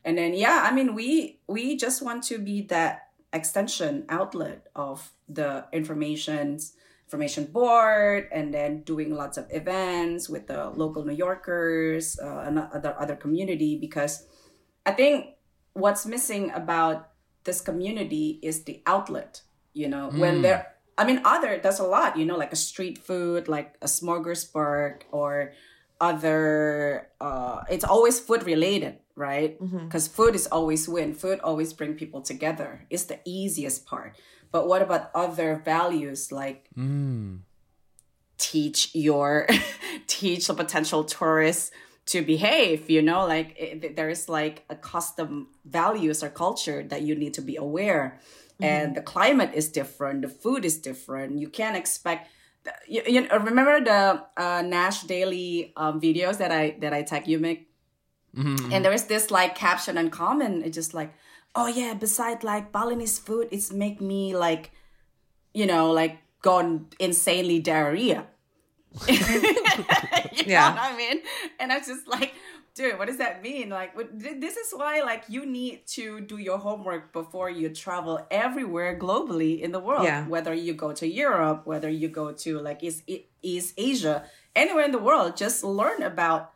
And 0.05 0.17
then 0.17 0.35
yeah, 0.35 0.67
I 0.69 0.75
mean 0.75 0.95
we 0.95 1.41
we 1.47 1.77
just 1.77 2.03
want 2.03 2.23
to 2.25 2.39
be 2.39 2.62
that 2.69 3.09
extension 3.33 4.05
outlet 4.09 4.67
of 4.75 5.12
the 5.29 5.67
informations 5.73 6.75
information 7.07 7.45
board 7.45 8.29
and 8.33 8.53
then 8.53 8.83
doing 8.83 9.14
lots 9.14 9.39
of 9.39 9.47
events 9.51 10.29
with 10.29 10.49
the 10.49 10.71
local 10.71 11.05
New 11.05 11.14
Yorkers 11.14 12.19
uh, 12.19 12.45
and 12.47 12.59
other 12.59 12.97
other 12.99 13.14
community 13.14 13.79
because 13.79 14.27
I 14.85 14.93
think 14.93 15.37
what's 15.73 16.05
missing 16.05 16.51
about 16.51 17.11
this 17.45 17.61
community 17.61 18.39
is 18.43 18.64
the 18.64 18.83
outlet. 18.87 19.43
You 19.73 19.89
know, 19.89 20.11
when 20.11 20.43
there, 20.43 20.75
I 20.97 21.05
mean, 21.05 21.21
other 21.25 21.59
does 21.59 21.79
a 21.79 21.85
lot. 21.85 22.17
You 22.17 22.25
know, 22.25 22.37
like 22.37 22.53
a 22.53 22.57
street 22.57 22.99
food, 22.99 23.47
like 23.47 23.77
a 23.83 23.87
smorgasbord, 23.87 25.03
or 25.12 25.53
other. 26.01 27.09
Uh, 27.20 27.62
it's 27.70 27.84
always 27.84 28.20
food 28.20 28.44
related, 28.44 28.99
right? 29.14 29.59
Because 29.61 30.09
food 30.09 30.34
is 30.34 30.47
always 30.47 30.88
win. 30.88 31.14
Food 31.14 31.40
always 31.40 31.72
bring 31.72 31.94
people 31.94 32.20
together. 32.22 32.86
It's 32.90 33.05
the 33.05 33.20
easiest 33.24 33.86
part. 33.86 34.16
But 34.53 34.68
what 34.68 34.82
about 34.82 35.11
other 35.14 35.61
values 35.64 36.30
like 36.32 36.68
Mm. 36.76 37.40
teach 38.38 38.94
your 38.94 39.47
teach 40.07 40.47
the 40.47 40.55
potential 40.55 41.05
tourists 41.05 41.70
to 42.05 42.22
behave 42.22 42.88
you 42.90 43.03
know 43.03 43.26
like 43.26 43.57
it, 43.59 43.97
there's 43.97 44.28
like 44.28 44.62
a 44.70 44.76
custom 44.76 45.49
values 45.64 46.22
or 46.22 46.28
culture 46.28 46.82
that 46.84 47.03
you 47.03 47.14
need 47.16 47.32
to 47.34 47.40
be 47.42 47.57
aware 47.57 48.20
and 48.61 48.94
the 48.94 49.03
climate 49.03 49.51
is 49.55 49.68
different 49.68 50.22
the 50.22 50.28
food 50.28 50.64
is 50.64 50.76
different 50.78 51.38
you 51.38 51.49
can't 51.49 51.76
expect 51.76 52.28
you, 52.89 53.03
you 53.07 53.21
know, 53.23 53.39
remember 53.39 53.81
the 53.83 54.23
uh, 54.37 54.62
Nas 54.62 55.03
Daily 55.03 55.73
um, 55.77 56.01
videos 56.01 56.39
that 56.39 56.51
i 56.53 56.77
that 56.81 56.93
i 56.93 57.03
tag 57.03 57.27
you 57.27 57.39
make 57.39 57.69
Mm-hmm. 58.37 58.71
and 58.71 58.85
there 58.85 58.93
is 58.93 59.05
this 59.05 59.31
like 59.31 59.55
caption 59.55 59.97
and 59.97 60.12
comment 60.12 60.62
it's 60.67 60.75
just 60.75 60.93
like 60.93 61.14
oh 61.55 61.69
yeah 61.69 61.95
beside 61.95 62.45
like 62.45 62.71
balinese 62.71 63.19
food 63.19 63.49
it's 63.51 63.73
make 63.73 63.99
me 63.99 64.37
like 64.37 64.73
you 65.55 65.64
know 65.64 65.91
like 65.91 66.19
gone 66.43 66.87
insanely 67.01 67.59
diarrhea 67.61 68.27
you 69.09 69.17
Yeah. 70.47 70.69
know 70.69 70.75
what 70.77 70.93
I 70.93 70.97
mean? 70.97 71.21
And 71.59 71.73
I 71.73 71.79
was 71.79 71.87
just 71.87 72.07
like, 72.07 72.33
dude, 72.77 72.99
what 72.99 73.09
does 73.09 73.16
that 73.16 73.43
mean? 73.43 73.70
Like, 73.70 73.97
this 74.12 74.57
is 74.57 74.72
why, 74.77 75.01
like, 75.01 75.24
you 75.29 75.47
need 75.47 75.87
to 75.89 76.20
do 76.20 76.37
your 76.37 76.59
homework 76.59 77.12
before 77.12 77.51
you 77.51 77.70
travel 77.70 78.24
everywhere 78.31 78.97
globally 78.99 79.61
in 79.61 79.72
the 79.72 79.81
world. 79.81 80.05
Yeah. 80.05 80.29
Whether 80.29 80.55
you 80.55 80.74
go 80.74 80.93
to 80.93 81.09
Europe, 81.09 81.62
whether 81.64 81.89
you 81.91 82.09
go 82.09 82.33
to 82.33 82.61
like 82.61 82.85
East 82.85 83.03
East 83.43 83.74
Asia, 83.77 84.24
anywhere 84.55 84.85
in 84.85 84.93
the 84.93 84.99
world, 84.99 85.37
just 85.37 85.64
learn 85.64 86.03
about 86.03 86.53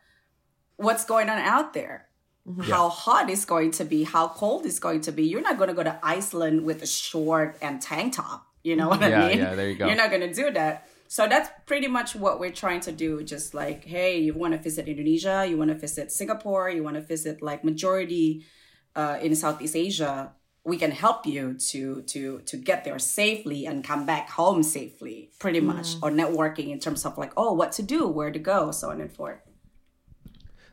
what's 0.77 1.05
going 1.05 1.29
on 1.29 1.39
out 1.39 1.73
there. 1.73 2.07
Mm-hmm. 2.47 2.63
How 2.63 2.89
hot 2.89 3.29
it's 3.29 3.45
going 3.45 3.71
to 3.73 3.85
be, 3.85 4.05
how 4.05 4.29
cold 4.29 4.65
it's 4.65 4.79
going 4.79 5.03
to 5.03 5.13
be. 5.13 5.25
You're 5.25 5.43
not 5.43 5.59
going 5.59 5.69
to 5.69 5.75
go 5.75 5.83
to 5.83 5.99
Iceland 6.03 6.65
with 6.65 6.83
a 6.83 6.87
short 6.87 7.57
and 7.61 7.81
tank 7.83 8.15
top. 8.15 8.47
You 8.63 8.77
know 8.77 8.89
what 8.89 9.01
Yeah, 9.01 9.25
I 9.25 9.29
mean? 9.29 9.39
yeah, 9.39 9.55
there 9.55 9.69
you 9.71 9.77
go. 9.77 9.87
You're 9.87 9.97
not 9.97 10.11
going 10.11 10.23
to 10.23 10.33
do 10.33 10.51
that. 10.53 10.89
So 11.11 11.27
that's 11.27 11.51
pretty 11.67 11.89
much 11.89 12.15
what 12.15 12.39
we're 12.39 12.53
trying 12.53 12.79
to 12.83 12.93
do. 12.93 13.25
Just 13.25 13.53
like, 13.53 13.85
hey, 13.85 14.21
you 14.21 14.33
want 14.33 14.55
to 14.55 14.61
visit 14.61 14.87
Indonesia, 14.87 15.45
you 15.45 15.57
want 15.59 15.71
to 15.71 15.75
visit 15.75 16.13
Singapore, 16.13 16.71
you 16.71 16.85
want 16.85 16.95
to 16.95 17.03
visit 17.03 17.43
like 17.43 17.65
majority 17.65 18.47
uh, 18.95 19.19
in 19.21 19.35
Southeast 19.35 19.75
Asia. 19.75 20.31
We 20.63 20.77
can 20.77 20.93
help 20.93 21.27
you 21.27 21.55
to 21.71 22.03
to 22.03 22.39
to 22.47 22.57
get 22.57 22.85
there 22.85 23.01
safely 23.01 23.67
and 23.67 23.83
come 23.83 24.07
back 24.07 24.31
home 24.31 24.63
safely, 24.63 25.31
pretty 25.41 25.59
much. 25.59 25.97
Or 26.01 26.13
networking 26.13 26.71
in 26.71 26.79
terms 26.79 27.05
of 27.05 27.19
like, 27.19 27.33
oh, 27.37 27.55
what 27.55 27.73
to 27.73 27.83
do, 27.83 28.07
where 28.07 28.31
to 28.31 28.39
go, 28.39 28.71
so 28.71 28.91
on 28.91 29.01
and 29.01 29.11
forth. 29.11 29.41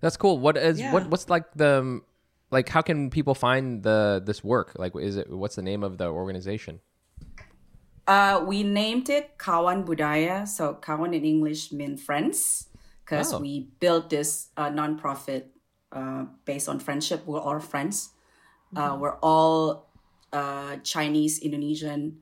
That's 0.01 0.17
cool. 0.17 0.37
What 0.37 0.55
is 0.55 0.77
Yeah. 0.77 0.93
what 0.93 1.09
what's 1.09 1.29
like 1.33 1.45
the 1.55 2.01
like 2.51 2.69
how 2.69 2.83
can 2.83 3.09
people 3.09 3.33
find 3.33 3.81
the 3.81 4.21
this 4.23 4.43
work? 4.43 4.77
Like 4.77 4.93
is 4.95 5.17
it 5.17 5.33
what's 5.33 5.55
the 5.55 5.65
name 5.65 5.81
of 5.81 5.97
the 5.97 6.05
organization? 6.05 6.81
Uh, 8.07 8.41
we 8.45 8.63
named 8.63 9.09
it 9.09 9.37
Kawan 9.37 9.85
Budaya. 9.85 10.47
So 10.47 10.75
Kawan 10.81 11.13
in 11.13 11.25
English 11.25 11.71
means 11.71 12.01
friends 12.01 12.69
because 13.03 13.33
Oh. 13.33 13.39
we 13.39 13.67
built 13.79 14.09
this 14.09 14.47
uh, 14.55 14.69
nonprofit 14.69 15.51
uh, 15.91 16.25
based 16.45 16.69
on 16.69 16.79
friendship. 16.79 17.25
We're 17.25 17.39
all 17.41 17.59
friends. 17.59 18.11
Uh, 18.75 18.97
we're 18.99 19.17
all 19.23 19.87
uh, 20.33 20.77
Chinese 20.83 21.39
Indonesian 21.39 22.19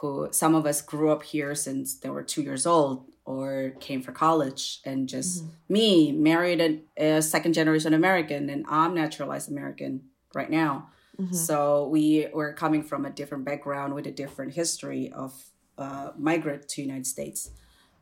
who 0.00 0.28
some 0.32 0.54
of 0.54 0.64
us 0.64 0.80
grew 0.80 1.10
up 1.10 1.22
here 1.22 1.54
since 1.54 1.96
they 2.00 2.08
were 2.08 2.22
two 2.22 2.40
years 2.40 2.64
old 2.66 3.04
or 3.26 3.72
came 3.80 4.00
for 4.00 4.12
college 4.12 4.80
and 4.84 5.08
just 5.08 5.44
me 5.68 6.10
married 6.12 6.60
a, 6.60 6.80
a 7.18 7.20
second 7.22 7.52
generation 7.52 7.92
American 7.92 8.48
and 8.48 8.64
I'm 8.68 8.94
naturalized 8.94 9.50
American 9.50 10.08
right 10.34 10.48
now. 10.50 10.88
So 11.30 11.88
we 11.88 12.26
were 12.34 12.52
coming 12.52 12.82
from 12.82 13.04
a 13.06 13.10
different 13.10 13.44
background 13.44 13.94
with 13.94 14.06
a 14.06 14.10
different 14.10 14.52
history 14.54 15.12
of 15.12 15.32
uh, 15.78 16.10
migrant 16.18 16.68
to 16.70 16.82
United 16.82 17.06
States. 17.06 17.50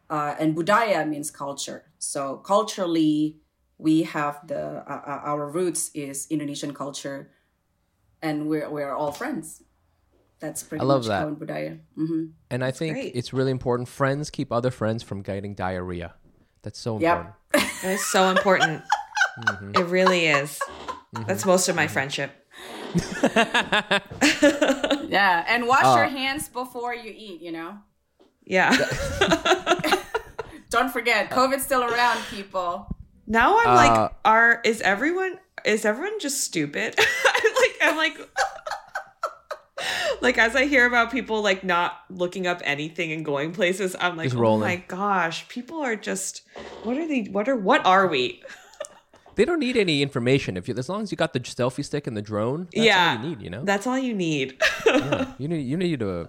Uh, 0.08 0.34
and 0.40 0.56
budaya 0.56 1.06
means 1.08 1.30
culture. 1.30 1.84
So 1.98 2.38
culturally, 2.38 3.36
we 3.78 4.02
have 4.04 4.40
the 4.46 4.82
uh, 4.86 5.02
uh, 5.06 5.20
our 5.24 5.48
roots 5.48 5.90
is 5.94 6.26
Indonesian 6.30 6.72
culture, 6.74 7.30
and 8.20 8.48
we're 8.48 8.68
we're 8.70 8.94
all 8.94 9.12
friends. 9.12 9.62
That's 10.40 10.62
pretty 10.62 10.82
I 10.82 10.84
love 10.86 11.02
much 11.02 11.08
that. 11.08 11.26
Kawan 11.26 11.36
budaya. 11.36 11.80
hmm 11.94 12.24
And 12.50 12.64
I 12.64 12.70
think 12.72 12.94
great. 12.96 13.12
it's 13.14 13.32
really 13.32 13.50
important. 13.52 13.88
Friends 13.88 14.28
keep 14.30 14.52
other 14.52 14.70
friends 14.70 15.02
from 15.02 15.22
getting 15.22 15.54
diarrhea. 15.54 16.14
That's 16.62 16.78
so 16.78 16.98
Yep. 16.98 17.16
important. 17.52 17.82
That 17.82 17.92
is 17.92 18.04
so 18.06 18.30
important. 18.30 18.82
Mm-hmm. 19.32 19.80
It 19.80 19.86
really 19.88 20.26
is. 20.26 20.60
That's 21.26 21.46
most 21.46 21.68
of 21.70 21.74
my 21.74 21.88
friendship. 21.88 22.41
yeah, 25.08 25.44
and 25.48 25.66
wash 25.66 25.84
Uh, 25.84 25.94
your 25.96 26.06
hands 26.08 26.48
before 26.48 26.94
you 26.94 27.12
eat. 27.14 27.40
You 27.40 27.52
know, 27.52 27.78
Yeah. 28.44 28.70
don't 30.70 30.90
forget, 30.90 31.30
COVID's 31.30 31.64
still 31.64 31.84
around, 31.84 32.18
people. 32.30 32.86
now 33.26 33.58
I'm 33.58 33.68
Uh, 33.68 33.74
like, 33.74 34.12
are 34.24 34.60
is 34.64 34.80
everyone 34.80 35.38
is 35.64 35.84
everyone 35.84 36.18
just 36.20 36.42
stupid? 36.42 36.94
I'm 36.98 37.54
like 37.54 37.76
I'm 37.82 37.96
like 37.96 38.28
like 40.20 40.38
as 40.38 40.54
I 40.56 40.66
hear 40.66 40.86
about 40.86 41.10
people 41.10 41.42
like 41.42 41.64
not 41.64 42.00
looking 42.10 42.46
up 42.46 42.60
anything 42.64 43.12
and 43.12 43.24
going 43.24 43.52
places, 43.52 43.94
I'm 43.98 44.16
like, 44.16 44.34
oh 44.34 44.58
my 44.58 44.76
gosh, 44.88 45.46
people 45.48 45.80
are 45.82 45.96
just 45.96 46.42
what 46.84 46.96
are 46.96 47.06
they 47.06 47.22
what 47.24 47.48
are 47.48 47.56
what 47.56 47.84
are 47.86 48.06
we? 48.06 48.42
They 49.34 49.44
don't 49.44 49.60
need 49.60 49.76
any 49.76 50.02
information 50.02 50.56
if 50.56 50.68
you, 50.68 50.74
as 50.76 50.88
long 50.88 51.02
as 51.02 51.10
you 51.10 51.16
got 51.16 51.32
the 51.32 51.40
selfie 51.40 51.84
stick 51.84 52.06
and 52.06 52.16
the 52.16 52.22
drone. 52.22 52.68
That's 52.72 52.86
yeah. 52.86 53.16
all 53.18 53.24
you 53.24 53.28
need. 53.30 53.42
You 53.42 53.50
know, 53.50 53.64
That's 53.64 53.86
all 53.86 53.98
you 53.98 54.14
need. 54.14 54.60
Yeah. 54.86 55.32
you 55.38 55.48
need 55.48 55.62
you 55.62 55.76
need 55.76 56.02
a 56.02 56.28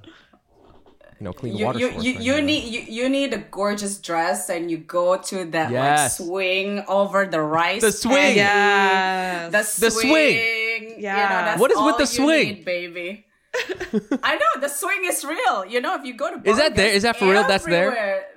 you 1.19 1.25
know, 1.25 1.33
clean 1.33 1.55
You 1.55 1.65
water 1.65 1.79
you 1.79 1.89
you, 2.01 2.11
you 2.19 2.31
know? 2.33 2.41
need 2.41 2.63
you, 2.73 2.81
you 2.81 3.09
need 3.09 3.33
a 3.33 3.37
gorgeous 3.37 3.97
dress, 3.97 4.49
and 4.49 4.69
you 4.71 4.77
go 4.77 5.17
to 5.17 5.45
that 5.55 5.71
Yes. 5.71 6.19
like 6.19 6.27
swing 6.27 6.83
over 6.87 7.25
the 7.25 7.41
rice. 7.41 7.81
The 7.81 7.91
swing. 7.91 8.15
paddy, 8.15 8.35
yes. 8.35 9.51
The 9.51 9.85
The 9.85 9.91
swing. 9.91 10.09
swing. 10.11 10.83
You 10.89 10.95
know, 10.95 11.01
Yeah. 11.09 11.45
that's 11.45 11.59
What 11.61 11.71
is 11.71 11.77
with 11.81 11.97
the 11.97 12.05
swing? 12.07 12.47
need, 12.47 12.65
baby? 12.65 13.25
I 14.23 14.35
know 14.35 14.61
the 14.61 14.67
swing 14.69 15.01
is 15.05 15.23
real. 15.23 15.65
You 15.65 15.79
know, 15.81 15.93
if 15.95 16.03
you 16.05 16.13
go 16.15 16.27
to 16.33 16.49
Is 16.49 16.57
that 16.57 16.75
there? 16.75 16.87
Burgers 16.87 16.97
Is 16.97 17.03
that 17.03 17.17
for 17.17 17.29
real? 17.31 17.43
That's 17.47 17.65
there? 17.65 17.91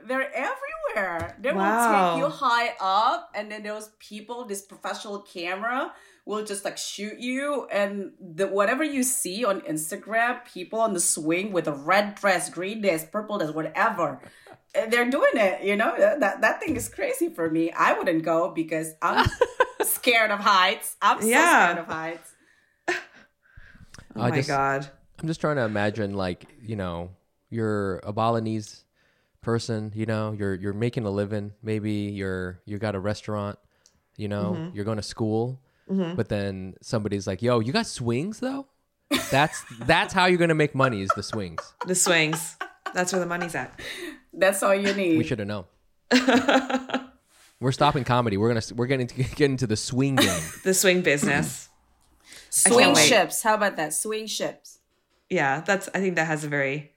They're 0.07 0.31
everywhere. 0.31 0.76
They 0.97 1.53
will 1.53 1.59
Wow. 1.59 2.15
take 2.15 2.23
you 2.23 2.29
high 2.31 2.75
up, 2.81 3.31
and 3.35 3.51
then 3.53 3.63
those 3.63 3.91
people, 3.99 4.45
this 4.47 4.63
professional 4.63 5.21
camera, 5.21 5.93
will 6.25 6.45
just 6.45 6.65
like 6.65 6.79
shoot 6.79 7.19
you. 7.19 7.67
And 7.71 8.13
the 8.21 8.47
whatever 8.49 8.83
you 8.83 9.03
see 9.03 9.45
on 9.45 9.61
Instagram, 9.63 10.45
people 10.47 10.81
on 10.81 10.95
the 10.95 11.01
swing 11.01 11.53
with 11.53 11.69
a 11.69 11.73
red 11.75 12.15
dress, 12.15 12.49
green 12.51 12.81
dress, 12.81 13.05
purple 13.05 13.39
dress, 13.39 13.51
whatever. 13.53 14.21
Eh, 14.75 14.87
they're 14.87 15.11
doing 15.11 15.37
it, 15.37 15.63
you 15.63 15.77
know. 15.77 15.95
That 15.99 16.41
that 16.41 16.61
thing 16.61 16.77
is 16.77 16.89
crazy 16.89 17.29
for 17.29 17.51
me. 17.51 17.71
I 17.73 17.93
wouldn't 17.93 18.25
go 18.25 18.51
because 18.51 18.95
I'm 19.03 19.29
scared 19.83 20.31
of 20.31 20.41
heights. 20.41 20.97
I'm 21.03 21.21
so 21.21 21.29
Yeah. 21.29 21.65
scared 21.73 21.79
of 21.79 21.87
heights. 21.93 22.33
oh 22.89 22.95
I 24.23 24.31
my 24.31 24.37
just- 24.37 24.49
god. 24.49 24.89
I'm 25.19 25.29
just 25.29 25.41
trying 25.41 25.57
to 25.57 25.63
imagine, 25.63 26.13
like, 26.15 26.45
you 26.61 26.77
know, 26.77 27.11
you're 27.49 28.01
a 28.01 28.13
Balinese 28.13 28.85
person, 29.47 29.93
you 29.95 30.05
know, 30.07 30.33
you're 30.39 30.55
you're 30.55 30.75
making 30.75 31.05
a 31.07 31.11
living. 31.11 31.53
Maybe 31.63 31.93
you're 32.21 32.61
you 32.67 32.77
got 32.79 32.95
a 32.95 33.01
restaurant, 33.01 33.59
you 34.17 34.29
know, 34.29 34.53
Mm-hmm. 34.57 34.77
you're 34.77 34.85
going 34.85 34.99
to 34.99 35.03
school, 35.15 35.61
but 35.89 36.29
then 36.29 36.75
somebody's 36.83 37.27
like, 37.27 37.41
"Yo, 37.43 37.61
you 37.61 37.73
got 37.73 37.87
swings 37.87 38.41
though." 38.41 38.67
That's 39.31 39.63
that's 39.93 40.13
how 40.13 40.27
you're 40.27 40.39
gonna 40.45 40.55
make 40.65 40.75
money 40.75 41.01
is 41.01 41.11
the 41.17 41.23
swings. 41.23 41.63
The 41.87 41.95
swings. 41.95 42.57
That's 42.93 43.13
where 43.13 43.21
the 43.21 43.27
money's 43.35 43.55
at. 43.55 43.79
That's 44.33 44.63
all 44.65 44.75
you 44.75 44.93
need. 44.93 45.17
We 45.19 45.25
should 45.25 45.39
have 45.39 45.49
known. 45.49 45.65
We're 47.61 47.73
stopping 47.73 48.05
comedy. 48.05 48.37
We're 48.37 48.49
gonna 48.53 48.67
we're 48.75 48.87
getting 48.87 49.07
to 49.07 49.15
get 49.41 49.49
into 49.51 49.67
the 49.67 49.77
swing 49.77 50.17
game. 50.17 50.43
The 50.65 50.75
swing 50.75 51.01
business. 51.03 51.69
Swing 52.51 52.95
ships. 52.97 53.43
How 53.43 53.55
about 53.55 53.77
that? 53.77 53.95
Swing 53.95 54.27
ships. 54.27 54.79
Yeah, 55.31 55.61
that's 55.61 55.89
I 55.95 56.01
think 56.01 56.17
that 56.17 56.27
has 56.27 56.45
a 56.45 56.49
very 56.49 56.93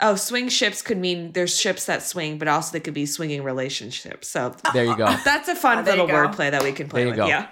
Oh, 0.00 0.14
swing 0.14 0.48
ships 0.50 0.82
could 0.82 0.98
mean 0.98 1.32
there's 1.32 1.58
ships 1.58 1.86
that 1.86 2.02
swing, 2.02 2.36
but 2.38 2.48
also 2.48 2.72
they 2.72 2.80
could 2.80 2.92
be 2.94 3.06
swinging 3.06 3.42
relationships. 3.42 4.28
So 4.28 4.54
There 4.74 4.84
you 4.84 4.96
go. 4.96 5.06
that's 5.24 5.48
a 5.48 5.54
fun 5.54 5.78
Oh, 5.78 5.82
little 5.82 6.06
go. 6.06 6.12
wordplay 6.12 6.50
that 6.50 6.62
we 6.62 6.72
can 6.72 6.88
play 6.88 7.04
There 7.04 7.06
you 7.06 7.10
with. 7.12 7.18
go. 7.18 7.26
Yeah. 7.28 7.48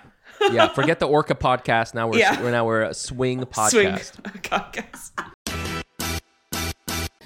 Yeah, 0.53 0.68
forget 0.68 0.99
the 1.01 1.07
Orca 1.09 1.34
podcast. 1.34 1.95
Now 1.95 2.09
we're 2.09 2.18
Yeah. 2.18 2.42
we're 2.42 2.51
now 2.51 2.66
we're 2.66 2.82
a 2.82 2.92
swing 2.92 3.40
podcast. 3.47 3.70
Swing 4.14 4.32
podcast. 4.42 5.12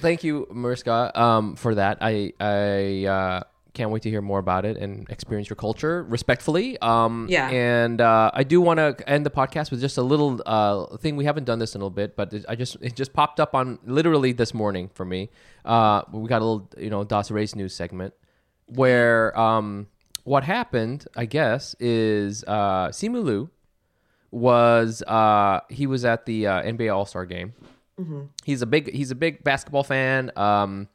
Thank 0.01 0.23
you, 0.23 0.47
Mariska, 0.53 1.11
um, 1.21 1.57
for 1.57 1.75
that. 1.75 1.99
I 2.01 2.33
I 2.39 3.07
uh, 3.07 3.43
can't 3.79 3.91
wait 3.91 4.03
to 4.03 4.11
hear 4.11 4.20
more 4.20 4.41
about 4.41 4.64
it 4.64 4.76
and 4.76 5.09
experience 5.09 5.49
your 5.49 5.57
culture 5.57 6.03
respectfully. 6.16 6.76
Um, 6.81 7.26
Yeah. 7.31 7.49
And 7.49 8.01
uh, 8.01 8.31
I 8.35 8.43
do 8.43 8.61
want 8.61 8.79
to 8.79 8.89
end 9.09 9.24
the 9.24 9.31
podcast 9.31 9.70
with 9.70 9.81
just 9.81 9.97
a 9.99 10.03
little 10.03 10.43
uh, 10.45 10.97
thing. 10.99 11.16
We 11.16 11.24
haven't 11.24 11.45
done 11.45 11.59
this 11.61 11.74
in 11.74 11.81
a 11.81 11.85
little 11.85 11.95
bit, 12.03 12.16
but 12.16 12.33
it, 12.33 12.45
I 12.49 12.55
just 12.57 12.76
it 12.81 12.97
just 12.97 13.12
popped 13.12 13.39
up 13.39 13.55
on 13.55 13.79
literally 13.85 14.33
this 14.33 14.53
morning 14.53 14.91
for 14.93 15.05
me. 15.05 15.31
Uh, 15.64 16.03
we 16.12 16.29
got 16.29 16.43
a 16.43 16.45
little 16.45 16.68
you 16.76 16.91
know 16.91 17.05
Das 17.05 17.31
Race 17.31 17.55
news 17.55 17.74
segment 17.74 18.12
where 18.66 19.39
um, 19.39 19.87
what 20.24 20.45
happened, 20.45 21.07
I 21.16 21.24
guess, 21.26 21.74
is 21.81 22.45
uh, 22.47 22.89
Simu 22.89 23.22
Liu 23.22 23.51
was 24.31 25.03
uh, 25.07 25.61
he 25.70 25.87
was 25.87 26.05
at 26.05 26.26
the 26.26 26.47
uh, 26.47 26.62
NBA 26.62 26.95
All 26.95 27.07
Star 27.07 27.24
game 27.26 27.53
he's 28.45 28.62
a 28.62 28.66
big 28.66 28.93
he's 28.93 29.11
a 29.11 29.14
big 29.16 29.43
basketball 29.43 29.83
fan 29.83 30.31
um 30.37 30.87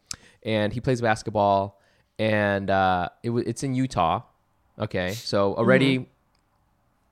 and 0.44 0.72
he 0.72 0.80
plays 0.80 1.02
basketball 1.02 1.78
and 2.20 2.70
uh 2.70 3.10
it, 3.24 3.30
w- 3.30 3.46
it's 3.48 3.64
in 3.64 3.74
utah. 3.76 4.22
Okay. 4.80 5.12
So 5.14 5.54
already 5.56 6.08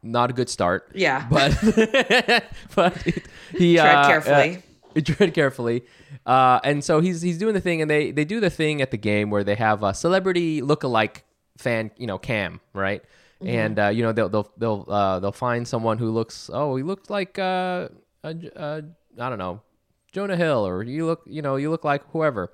not 0.03 0.29
a 0.29 0.33
good 0.33 0.49
start. 0.49 0.91
Yeah. 0.95 1.27
but 1.31 1.51
but 2.75 3.07
it- 3.07 3.25
he 3.57 3.75
Tread 3.75 3.95
uh, 3.95 4.07
carefully. 4.07 4.63
uh, 4.95 5.01
tread 5.05 5.33
carefully. 5.33 5.83
Uh 6.25 6.59
and 6.63 6.83
so 6.83 6.99
he's 7.01 7.21
he's 7.21 7.37
doing 7.37 7.53
the 7.53 7.61
thing 7.61 7.81
and 7.81 7.89
they 7.89 8.11
they 8.11 8.25
do 8.25 8.39
the 8.39 8.49
thing 8.49 8.81
at 8.81 8.91
the 8.91 8.97
game 8.97 9.29
where 9.29 9.43
they 9.43 9.55
have 9.55 9.83
a 9.83 9.93
celebrity 9.93 10.61
look-alike 10.61 11.23
fan 11.57 11.91
you 11.97 12.07
know 12.07 12.17
cam 12.17 12.59
right? 12.73 13.03
And 13.43 13.79
uh 13.79 13.87
you 13.87 14.03
know 14.03 14.11
they'll 14.11 14.29
they'll 14.29 14.51
they'll 14.57 14.85
uh 14.87 15.19
they'll 15.19 15.31
find 15.31 15.67
someone 15.67 15.97
who 15.97 16.11
looks 16.11 16.49
oh 16.53 16.75
he 16.75 16.83
looks 16.83 17.09
like 17.09 17.39
uh, 17.39 17.89
uh, 18.23 18.33
uh 18.55 18.81
i 19.19 19.29
don't 19.29 19.39
know 19.39 19.61
jonah 20.11 20.37
hill 20.37 20.65
or 20.67 20.83
you 20.83 21.07
look 21.07 21.23
you 21.25 21.41
know 21.41 21.55
you 21.55 21.71
look 21.71 21.83
like 21.83 22.03
whoever 22.11 22.51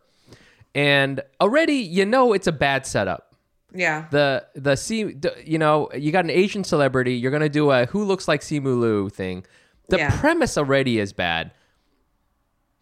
and 0.77 1.21
already 1.41 1.73
you 1.97 2.05
know 2.05 2.33
it's 2.33 2.47
a 2.47 2.51
bad 2.51 2.85
setup 2.85 3.35
Yeah. 3.73 4.05
the 4.11 4.45
the 4.55 4.75
C, 4.77 5.15
you 5.45 5.57
know, 5.57 5.89
you 5.93 6.11
got 6.11 6.23
an 6.23 6.29
Asian 6.43 6.63
celebrity. 6.63 7.13
You're 7.15 7.31
gonna 7.31 7.49
do 7.61 7.71
a 7.71 7.85
who 7.87 8.03
looks 8.05 8.27
like 8.27 8.41
Simu 8.41 8.79
Liu 8.79 9.09
thing. 9.09 9.43
The 9.89 9.97
Yeah. 9.97 10.19
premise 10.21 10.57
already 10.57 10.99
is 10.99 11.11
bad, 11.13 11.51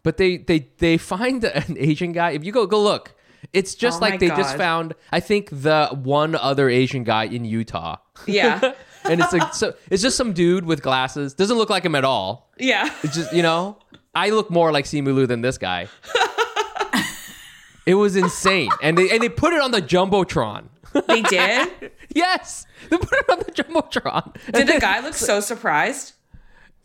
but 0.02 0.16
they 0.16 0.36
they 0.38 0.68
they 0.78 0.96
find 0.98 1.42
an 1.62 1.76
Asian 1.78 2.12
guy. 2.12 2.30
If 2.32 2.44
you 2.44 2.52
go 2.52 2.66
go 2.66 2.80
look, 2.82 3.14
it's 3.52 3.74
just 3.74 3.98
Oh 3.98 4.04
like 4.06 4.20
they 4.20 4.28
just 4.28 4.56
found. 4.56 4.94
I 5.12 5.20
think 5.20 5.48
the 5.50 5.88
one 5.92 6.34
other 6.36 6.68
Asian 6.68 7.04
guy 7.04 7.24
in 7.24 7.44
Utah, 7.44 7.96
Yeah. 8.26 8.60
and 9.04 9.20
it's 9.20 9.32
like 9.32 9.54
so 9.54 9.74
it's 9.90 10.02
just 10.02 10.16
some 10.16 10.32
dude 10.32 10.64
with 10.64 10.82
glasses. 10.82 11.34
Doesn't 11.34 11.58
look 11.58 11.70
like 11.70 11.84
him 11.84 11.94
at 11.94 12.04
all. 12.04 12.50
yeah. 12.58 12.90
It's 13.02 13.14
just 13.14 13.32
you 13.32 13.42
know, 13.42 13.78
I 14.14 14.30
look 14.30 14.50
more 14.50 14.70
like 14.72 14.84
Simu 14.84 15.14
Liu 15.14 15.26
than 15.26 15.42
this 15.42 15.58
guy. 15.58 15.88
it 17.86 17.94
was 17.94 18.16
insane, 18.16 18.70
and 18.82 18.98
they 18.98 19.08
and 19.10 19.22
they 19.22 19.28
put 19.28 19.52
it 19.52 19.60
on 19.62 19.70
the 19.70 19.80
jumbotron. 19.82 20.66
They 21.08 21.22
did? 21.22 21.92
Yes, 22.14 22.64
they 22.88 22.96
put 22.96 23.12
it 23.12 23.28
on 23.30 23.38
the 23.40 23.52
jumbotron. 23.52 24.34
Did 24.52 24.68
the 24.68 24.78
guy 24.80 25.00
look 25.00 25.12
so 25.12 25.40
surprised? 25.40 26.14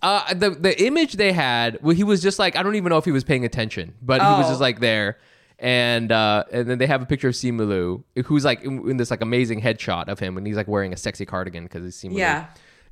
Uh, 0.01 0.33
the 0.33 0.49
the 0.49 0.83
image 0.83 1.13
they 1.13 1.31
had, 1.31 1.77
well, 1.81 1.95
he 1.95 2.03
was 2.03 2.21
just 2.21 2.37
like 2.39 2.57
I 2.57 2.63
don't 2.63 2.75
even 2.75 2.89
know 2.89 2.97
if 2.97 3.05
he 3.05 3.11
was 3.11 3.23
paying 3.23 3.45
attention, 3.45 3.93
but 4.01 4.19
he 4.19 4.27
was 4.27 4.47
Oh. 4.47 4.49
just 4.49 4.59
like 4.59 4.79
there, 4.81 5.19
and 5.59 6.11
uh, 6.11 6.43
and 6.51 6.67
then 6.69 6.79
they 6.79 6.87
have 6.87 7.01
a 7.01 7.05
picture 7.05 7.29
of 7.29 7.35
Simu 7.35 7.65
Liu, 7.65 8.03
who's 8.25 8.43
like 8.43 8.61
in, 8.63 8.89
in 8.89 8.97
this 8.97 9.09
like 9.11 9.21
amazing 9.21 9.61
headshot 9.61 10.09
of 10.09 10.19
him, 10.19 10.37
and 10.37 10.45
he's 10.45 10.57
like 10.57 10.67
wearing 10.67 10.91
a 10.91 10.97
sexy 10.97 11.25
cardigan 11.25 11.63
because 11.63 11.83
he's 11.83 11.95
Simu 11.95 12.15
Liu. 12.15 12.19
Yeah. 12.19 12.47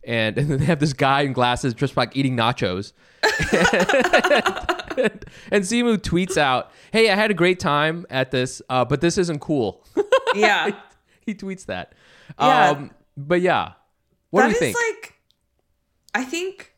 And, 0.09 0.37
and 0.39 0.49
then 0.49 0.57
they 0.59 0.65
have 0.65 0.79
this 0.79 0.93
guy 0.93 1.21
in 1.21 1.33
glasses 1.33 1.73
just 1.75 1.95
like 1.95 2.17
eating 2.17 2.35
nachos. 2.35 2.93
and 5.51 5.63
Simu 5.63 5.97
tweets 5.97 6.37
out, 6.37 6.71
"Hey, 6.91 7.09
I 7.09 7.15
had 7.15 7.31
a 7.31 7.33
great 7.33 7.59
time 7.59 8.05
at 8.09 8.31
this, 8.31 8.61
uh, 8.69 8.85
but 8.85 9.01
this 9.01 9.17
isn't 9.17 9.39
cool." 9.39 9.85
Yeah. 10.35 10.69
he 11.25 11.33
tweets 11.33 11.65
that. 11.65 11.93
Yeah. 12.39 12.69
Um, 12.69 12.91
but 13.17 13.41
yeah, 13.41 13.71
what 14.29 14.41
That 14.43 14.59
do 14.59 14.65
you 14.65 14.69
is 14.71 14.75
think? 14.77 14.77
like 15.01 15.13
I 16.13 16.23
think 16.23 16.73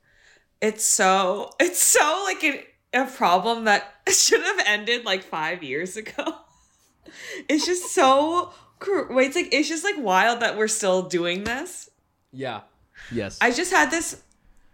it's 0.61 0.86
so 0.86 1.49
it's 1.59 1.82
so 1.84 2.23
like 2.25 2.41
an, 2.45 2.59
a 2.93 3.05
problem 3.11 3.65
that 3.65 3.91
should 4.09 4.41
have 4.41 4.63
ended 4.65 5.03
like 5.03 5.23
five 5.23 5.63
years 5.63 5.97
ago. 5.97 6.23
It's 7.49 7.65
just 7.65 7.93
so 7.93 8.53
cr- 8.79 9.11
wait, 9.11 9.27
it's 9.27 9.36
like 9.36 9.49
it's 9.53 9.67
just 9.67 9.84
like 9.84 9.95
wild 9.97 10.39
that 10.39 10.57
we're 10.57 10.69
still 10.69 11.01
doing 11.03 11.43
this. 11.43 11.89
yeah. 12.32 12.61
Yes. 13.12 13.38
I 13.41 13.52
just 13.52 13.72
had 13.72 13.91
this 13.91 14.22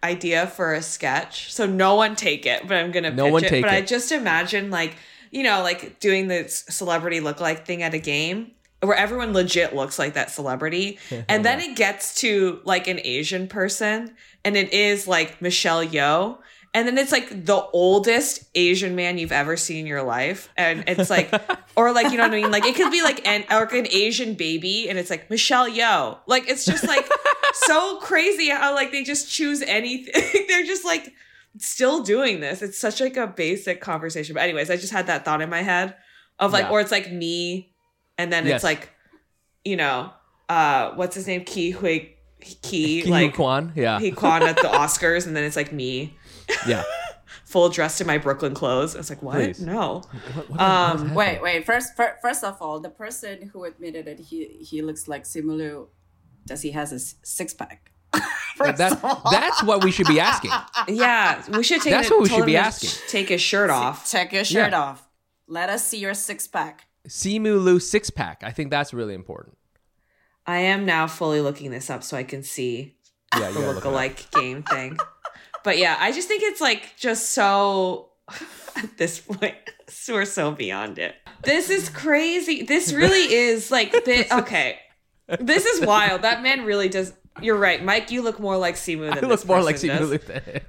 idea 0.03 0.47
for 0.47 0.73
a 0.73 0.81
sketch, 0.81 1.53
so 1.53 1.65
no 1.65 1.95
one 1.95 2.15
take 2.15 2.45
it, 2.45 2.67
but 2.67 2.77
I'm 2.77 2.91
gonna 2.91 3.11
No 3.11 3.25
pitch 3.25 3.33
one 3.33 3.43
it. 3.45 3.49
take 3.49 3.63
but 3.63 3.71
I 3.71 3.81
just 3.81 4.11
imagine 4.11 4.69
like 4.69 4.95
you 5.31 5.43
know 5.43 5.61
like 5.61 5.99
doing 5.99 6.27
this 6.27 6.65
celebrity 6.69 7.19
look 7.19 7.39
like 7.39 7.65
thing 7.65 7.83
at 7.83 7.93
a 7.93 7.99
game 7.99 8.51
where 8.81 8.95
everyone 8.95 9.33
legit 9.33 9.75
looks 9.75 9.97
like 9.97 10.13
that 10.13 10.29
celebrity, 10.29 10.99
and 11.29 11.43
then 11.43 11.59
it 11.59 11.75
gets 11.75 12.15
to 12.21 12.59
like 12.63 12.87
an 12.87 12.99
Asian 13.03 13.47
person, 13.47 14.15
and 14.45 14.55
it 14.55 14.71
is 14.73 15.07
like 15.07 15.41
Michelle 15.41 15.85
Yeoh. 15.85 16.37
And 16.73 16.87
then 16.87 16.97
it's 16.97 17.11
like 17.11 17.45
the 17.45 17.55
oldest 17.73 18.43
Asian 18.55 18.95
man 18.95 19.17
you've 19.17 19.31
ever 19.31 19.57
seen 19.57 19.79
in 19.81 19.85
your 19.87 20.03
life, 20.03 20.49
and 20.57 20.83
it's 20.87 21.09
like, 21.09 21.31
or 21.75 21.91
like 21.91 22.11
you 22.11 22.17
know 22.17 22.23
what 22.23 22.33
I 22.33 22.41
mean? 22.41 22.51
Like 22.51 22.65
it 22.65 22.75
could 22.75 22.91
be 22.91 23.01
like 23.01 23.25
an 23.27 23.45
like 23.49 23.73
an 23.73 23.87
Asian 23.87 24.33
baby, 24.35 24.89
and 24.89 24.97
it's 24.99 25.09
like 25.09 25.29
Michelle 25.29 25.69
Yeoh. 25.69 26.17
Like 26.27 26.49
it's 26.49 26.65
just 26.65 26.87
like 26.87 27.07
so 27.53 27.97
crazy 28.01 28.49
how 28.49 28.73
like 28.75 28.91
they 28.91 29.03
just 29.03 29.31
choose 29.31 29.61
anything. 29.61 30.45
They're 30.47 30.65
just 30.65 30.85
like 30.85 31.13
still 31.59 32.03
doing 32.03 32.39
this. 32.39 32.61
It's 32.61 32.77
such 32.77 32.99
like 33.01 33.17
a 33.17 33.27
basic 33.27 33.81
conversation. 33.81 34.33
But 34.35 34.43
anyways, 34.43 34.69
I 34.69 34.75
just 34.77 34.93
had 34.93 35.07
that 35.07 35.25
thought 35.25 35.41
in 35.41 35.49
my 35.49 35.61
head 35.63 35.95
of 36.39 36.53
like, 36.53 36.65
Yeah. 36.65 36.71
or 36.71 36.81
it's 36.81 36.91
like 36.91 37.11
me, 37.11 37.73
and 38.17 38.31
then 38.31 38.45
Yes. 38.45 38.55
it's 38.57 38.63
like, 38.63 38.89
you 39.65 39.75
know, 39.75 40.11
uh, 40.49 40.91
what's 40.91 41.15
his 41.15 41.25
name? 41.27 41.43
Ki 41.45 41.71
Hui 41.71 42.09
Ki, 42.61 43.01
Kim 43.01 43.09
like 43.11 43.33
Kwan, 43.33 43.73
yeah, 43.75 43.99
he 43.99 44.11
Kwan 44.11 44.43
at 44.43 44.55
the 44.57 44.67
Oscars, 44.67 45.25
and 45.25 45.35
then 45.35 45.43
it's 45.43 45.55
like 45.55 45.73
me, 45.73 46.15
yeah. 46.67 46.83
full 47.45 47.69
dressed 47.69 48.01
in 48.01 48.07
my 48.07 48.17
Brooklyn 48.17 48.53
clothes. 48.53 48.95
It's 48.95 49.09
like, 49.09 49.21
what? 49.23 49.35
Please. 49.35 49.61
No. 49.61 50.01
What- 50.33 50.49
what- 50.49 50.59
Um, 50.61 50.99
what's 51.01 51.15
Wait, 51.15 51.41
wait. 51.41 51.65
First, 51.65 51.95
fir- 51.95 52.17
first 52.21 52.43
of 52.43 52.61
all, 52.61 52.79
the 52.79 52.89
person 52.89 53.49
who 53.53 53.63
admitted 53.63 54.05
that 54.05 54.19
he 54.19 54.45
he 54.61 54.81
looks 54.81 55.07
like 55.07 55.23
Simu 55.23 55.55
Liu, 55.57 55.87
does 56.45 56.61
he 56.61 56.71
has 56.71 56.91
a 56.91 56.95
s- 56.95 57.15
six 57.23 57.53
pack? 57.53 57.91
That, 58.59 58.77
that's 59.29 59.61
what 59.61 59.83
we 59.83 59.91
should 59.91 60.07
be 60.07 60.19
asking. 60.19 60.49
Yeah, 60.87 61.43
we 61.55 61.61
should 61.63 61.79
take. 61.81 61.91
That's 61.93 62.07
it- 62.07 62.13
what 62.13 62.23
we 62.23 62.29
should 62.29 62.45
be 62.45 62.55
him 62.55 62.61
to 62.63 62.67
asking. 62.67 62.89
Take 63.07 63.29
his 63.29 63.39
shirt 63.41 63.69
off. 63.69 64.09
Take 64.09 64.31
your 64.33 64.43
shirt 64.43 64.71
Yeah. 64.71 64.81
off. 64.81 65.07
Let 65.47 65.69
us 65.69 65.85
see 65.85 65.99
your 65.99 66.15
six 66.15 66.47
pack. 66.47 66.87
Simu 67.07 67.63
Liu 67.63 67.79
six 67.79 68.09
pack. 68.09 68.41
I 68.43 68.51
think 68.51 68.71
that's 68.71 68.93
really 68.93 69.13
important. 69.13 69.57
I 70.47 70.57
am 70.59 70.85
now 70.85 71.05
fully 71.07 71.39
looking 71.39 71.69
this 71.71 71.89
up 71.89 72.03
so 72.03 72.17
I 72.17 72.23
can 72.23 72.41
see 72.41 72.95
Yeah, 73.35 73.51
the 73.51 73.53
gotta 73.53 73.59
look 73.59 73.63
it 73.63 73.69
up. 73.69 73.75
look-alike 73.75 74.31
game 74.31 74.63
thing. 74.63 74.97
But 75.67 75.79
yeah, 75.79 75.97
I 75.99 76.13
just 76.13 76.29
think 76.29 76.43
it's 76.43 76.61
like 76.61 76.93
just 76.95 77.31
so 77.33 78.07
at 78.77 78.97
this 78.97 79.19
point, 79.19 79.53
we're 80.07 80.23
so 80.23 80.51
beyond 80.51 80.97
it. 80.97 81.13
This 81.43 81.69
is 81.69 81.89
crazy. 81.89 82.63
This 82.63 82.93
really 82.93 83.33
is 83.33 83.69
like 83.69 83.91
the 83.91 84.33
okay. 84.39 84.79
This 85.41 85.65
is 85.65 85.85
wild. 85.85 86.21
That 86.21 86.41
man 86.41 86.63
really 86.63 86.87
does. 86.87 87.11
You're 87.41 87.57
right, 87.57 87.83
Mic. 87.83 88.11
You 88.11 88.21
look 88.21 88.39
more 88.39 88.55
like 88.55 88.75
Simu 88.75 89.09
than 89.13 89.17
I 89.17 89.19
this 89.19 89.29
look 89.29 89.45
more 89.45 89.61
like 89.61 89.75
Simu 89.75 89.97
does. 89.99 90.09
Liu 90.09 90.17
than 90.19 90.41
him. 90.41 90.61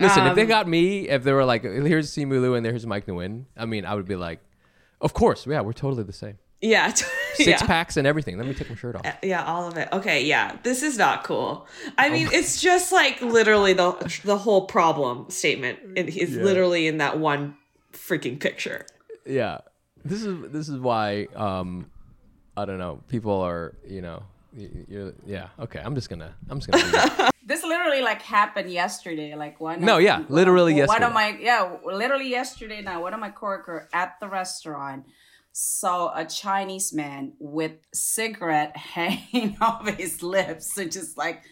Listen, 0.00 0.26
if 0.28 0.34
they 0.34 0.42
Um, 0.42 0.48
got 0.48 0.66
me, 0.66 1.06
if 1.10 1.22
they 1.22 1.34
were 1.34 1.44
like, 1.44 1.62
here's 1.64 2.10
Simu 2.10 2.40
Liu 2.40 2.54
and 2.54 2.64
there's 2.64 2.86
Mic 2.86 3.04
Nguyen, 3.04 3.44
I 3.54 3.66
mean, 3.66 3.84
I 3.84 3.94
would 3.94 4.08
be 4.08 4.16
like, 4.16 4.40
of 5.02 5.12
course, 5.12 5.46
yeah, 5.46 5.60
we're 5.60 5.74
totally 5.74 6.04
the 6.04 6.12
same. 6.14 6.38
Yeah, 6.62 6.90
Six 7.44 7.60
yeah. 7.62 7.66
packs 7.66 7.96
and 7.96 8.06
everything. 8.06 8.36
Let 8.38 8.46
me 8.46 8.54
take 8.54 8.68
my 8.70 8.76
shirt 8.76 8.96
off. 8.96 9.06
Yeah, 9.22 9.44
all 9.44 9.66
of 9.68 9.76
it. 9.76 9.88
Okay, 9.92 10.24
yeah. 10.24 10.56
This 10.62 10.82
is 10.82 10.98
not 10.98 11.24
cool. 11.24 11.66
Oh 11.66 11.92
I 11.98 12.10
mean, 12.10 12.28
it's 12.32 12.60
just 12.60 12.92
like 12.92 13.20
literally 13.20 13.72
the 13.72 13.92
the 14.24 14.38
whole 14.38 14.66
problem 14.66 15.30
statement 15.30 15.78
is 15.96 16.16
is 16.16 16.36
Yeah. 16.36 16.42
literally 16.42 16.86
in 16.86 16.98
that 16.98 17.18
one 17.18 17.56
freaking 17.92 18.38
picture. 18.40 18.86
Yeah, 19.26 19.58
this 20.04 20.22
is 20.22 20.50
this 20.52 20.68
is 20.68 20.78
why 20.78 21.26
um, 21.34 21.90
I 22.56 22.64
don't 22.64 22.78
know. 22.78 23.00
People 23.08 23.40
are 23.40 23.74
you 23.86 24.02
know, 24.02 24.22
you're, 24.54 25.12
yeah. 25.26 25.48
Okay, 25.58 25.80
I'm 25.84 25.94
just 25.94 26.08
gonna 26.08 26.34
I'm 26.48 26.60
just 26.60 26.70
gonna. 26.70 26.84
leave 26.84 26.94
it. 27.20 27.30
This 27.46 27.62
literally 27.62 28.00
like 28.00 28.22
happened 28.22 28.70
yesterday. 28.72 29.34
Like 29.34 29.60
one. 29.60 29.82
No, 29.84 29.98
yeah, 29.98 30.24
literally 30.30 30.72
One 30.72 30.78
yesterday. 30.78 31.04
of 31.04 31.12
my 31.12 31.36
yeah, 31.38 31.76
literally 31.84 32.30
yesterday. 32.30 32.80
Now 32.80 33.02
one 33.02 33.12
of 33.12 33.20
my 33.20 33.28
coworker 33.28 33.86
at 33.92 34.18
the 34.18 34.28
restaurant 34.28 35.04
saw 35.56 36.12
a 36.14 36.24
Chinese 36.24 36.92
man 36.92 37.32
with 37.38 37.72
cigarette 37.94 38.76
hanging 38.96 39.56
off 39.60 39.88
his 39.96 40.22
lips, 40.22 40.76
and 40.76 40.90
just 40.92 41.16
like. 41.16 41.42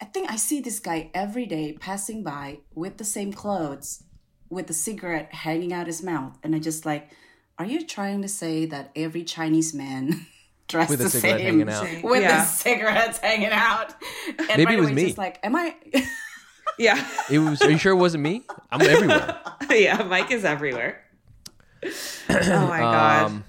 I 0.00 0.04
think 0.04 0.32
I 0.32 0.34
see 0.34 0.60
this 0.60 0.80
guy 0.80 1.12
every 1.14 1.46
day 1.46 1.74
passing 1.78 2.24
by 2.24 2.58
with 2.74 2.96
the 2.96 3.04
same 3.04 3.32
clothes, 3.32 4.02
with 4.50 4.66
the 4.66 4.74
cigarette 4.74 5.32
hanging 5.32 5.72
out 5.72 5.86
his 5.86 6.02
mouth, 6.02 6.36
and 6.42 6.56
I 6.56 6.58
just 6.58 6.84
like, 6.84 7.08
are 7.56 7.64
you 7.64 7.86
trying 7.86 8.20
to 8.22 8.28
say 8.28 8.66
that 8.66 8.90
every 8.96 9.22
Chinese 9.22 9.72
man 9.72 10.26
dressed 10.68 10.90
With 10.90 11.02
a 11.02 11.04
the 11.04 11.10
cigarette 11.10 11.38
same 11.38 11.60
hanging 11.60 11.68
out. 11.68 12.02
with 12.02 12.20
Yeah. 12.22 12.38
the 12.40 12.44
cigarettes 12.48 13.18
hanging 13.18 13.50
out? 13.52 13.94
And 14.38 14.48
Maybe 14.48 14.64
right 14.64 14.74
it 14.74 14.80
was 14.80 14.86
away, 14.88 14.94
me. 14.96 15.04
Just 15.04 15.18
like, 15.18 15.38
am 15.44 15.54
I? 15.54 15.76
Yeah, 16.80 17.06
It 17.30 17.38
was. 17.38 17.62
Are 17.62 17.70
you 17.70 17.78
sure 17.78 17.92
it 17.92 17.96
wasn't 17.96 18.24
me? 18.24 18.42
I'm 18.72 18.82
everywhere. 18.82 19.38
yeah. 19.70 20.02
Mic 20.02 20.32
is 20.32 20.44
everywhere. 20.44 21.01
Oh 21.84 22.66
my 22.68 22.78
god. 22.96 23.26
Um, 23.26 23.44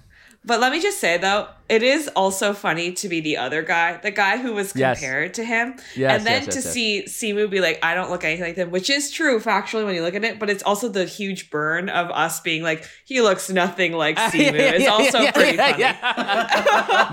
But 0.46 0.60
let 0.60 0.74
me 0.74 0.82
just 0.82 1.00
say 1.00 1.18
though, 1.18 1.48
it 1.70 1.84
is 1.84 2.10
also 2.18 2.52
funny 2.52 2.92
to 3.00 3.08
be 3.08 3.22
the 3.22 3.38
other 3.38 3.62
guy, 3.64 3.96
the 4.04 4.12
guy 4.12 4.36
who 4.38 4.52
was 4.52 4.74
Yes. 4.76 5.00
compared 5.00 5.34
to 5.36 5.44
him, 5.46 5.76
Yes, 5.96 6.12
and 6.12 6.28
then 6.28 6.44
yes, 6.44 6.46
yes, 6.48 6.56
to 6.56 6.62
yes. 6.68 6.74
see 6.74 7.04
Simu 7.34 7.50
be 7.50 7.62
like, 7.62 7.80
"I 7.82 7.96
don't 7.96 8.10
look 8.12 8.26
anything 8.26 8.44
like 8.44 8.58
them," 8.58 8.70
which 8.70 8.90
is 8.90 9.10
true 9.10 9.40
factually 9.40 9.86
when 9.86 9.96
you 9.96 10.02
look 10.04 10.16
at 10.16 10.24
it. 10.26 10.40
But 10.40 10.50
it's 10.50 10.62
also 10.64 10.90
the 10.90 11.06
huge 11.06 11.50
burn 11.50 11.88
of 11.88 12.12
us 12.12 12.42
being 12.42 12.62
like, 12.62 12.84
"He 13.06 13.22
looks 13.22 13.50
nothing 13.50 13.94
like 13.94 14.18
Simu." 14.32 14.52
it's 14.54 14.88
also 14.90 15.20
pretty 15.32 15.56
funny. 15.56 15.84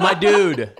My 0.02 0.14
dude, 0.20 0.72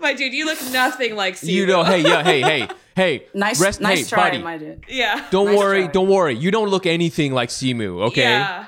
My 0.00 0.14
dude, 0.14 0.32
you 0.32 0.46
look 0.46 0.58
nothing 0.72 1.14
like 1.14 1.34
Simu. 1.34 1.52
you 1.52 1.66
know, 1.66 1.84
hey, 1.84 2.00
yeah, 2.00 2.22
hey, 2.24 2.40
hey, 2.40 2.68
hey, 2.96 3.26
nice, 3.34 3.60
rest, 3.60 3.82
nice 3.82 3.98
hey, 4.08 4.16
try, 4.16 4.30
buddy, 4.30 4.42
my 4.42 4.56
dude. 4.56 4.82
yeah, 4.88 5.26
don't 5.30 5.48
Nice 5.52 5.58
worry, 5.58 5.82
try. 5.84 5.92
don't 5.92 6.08
worry. 6.08 6.34
You 6.36 6.50
don't 6.50 6.70
look 6.70 6.86
anything 6.86 7.34
like 7.34 7.50
Simu, 7.50 8.06
okay? 8.08 8.22
yeah. 8.22 8.64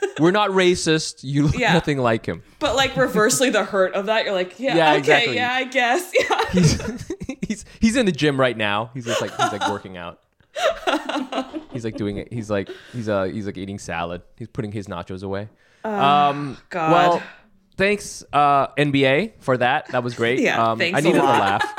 We're 0.20 0.30
not 0.32 0.50
racist. 0.50 1.20
You 1.22 1.44
look 1.44 1.56
Yeah. 1.58 1.72
nothing 1.74 1.98
like 1.98 2.26
him. 2.26 2.42
But 2.58 2.74
like 2.76 2.96
reversely, 2.96 3.50
the 3.50 3.64
hurt 3.64 3.94
of 3.94 4.06
that, 4.06 4.24
you're 4.24 4.34
like, 4.34 4.58
yeah, 4.58 4.76
Yeah, 4.76 4.90
okay, 4.92 4.98
exactly. 4.98 5.34
yeah, 5.36 5.52
I 5.52 5.64
guess, 5.64 6.12
yeah. 6.18 6.40
He's 6.52 7.12
he's 7.46 7.64
he's 7.80 7.96
in 7.96 8.06
the 8.06 8.12
gym 8.12 8.38
right 8.38 8.56
now. 8.56 8.90
He's 8.94 9.04
just 9.06 9.20
like 9.20 9.30
he's 9.36 9.52
like 9.52 9.68
working 9.70 9.96
out. 9.96 10.20
He's 11.72 11.84
like 11.84 11.96
doing 11.96 12.16
it. 12.18 12.32
He's 12.32 12.50
like 12.50 12.68
he's 12.92 13.08
uh 13.08 13.24
he's 13.24 13.46
like 13.46 13.56
eating 13.56 13.78
salad. 13.78 14.22
He's 14.36 14.48
putting 14.48 14.72
his 14.72 14.86
nachos 14.88 15.22
away. 15.22 15.48
um 15.84 16.56
God. 16.70 16.92
Well, 16.92 17.22
thanks 17.76 18.24
uh 18.32 18.68
NBA 18.76 19.34
for 19.40 19.56
that. 19.58 19.86
That 19.92 20.02
was 20.02 20.14
great. 20.14 20.40
Yeah, 20.40 20.62
um, 20.72 20.78
thanks 20.78 20.96
I 20.96 21.00
a 21.00 21.02
needed 21.02 21.22
lot. 21.22 21.36
a 21.36 21.40
laugh. 21.40 21.74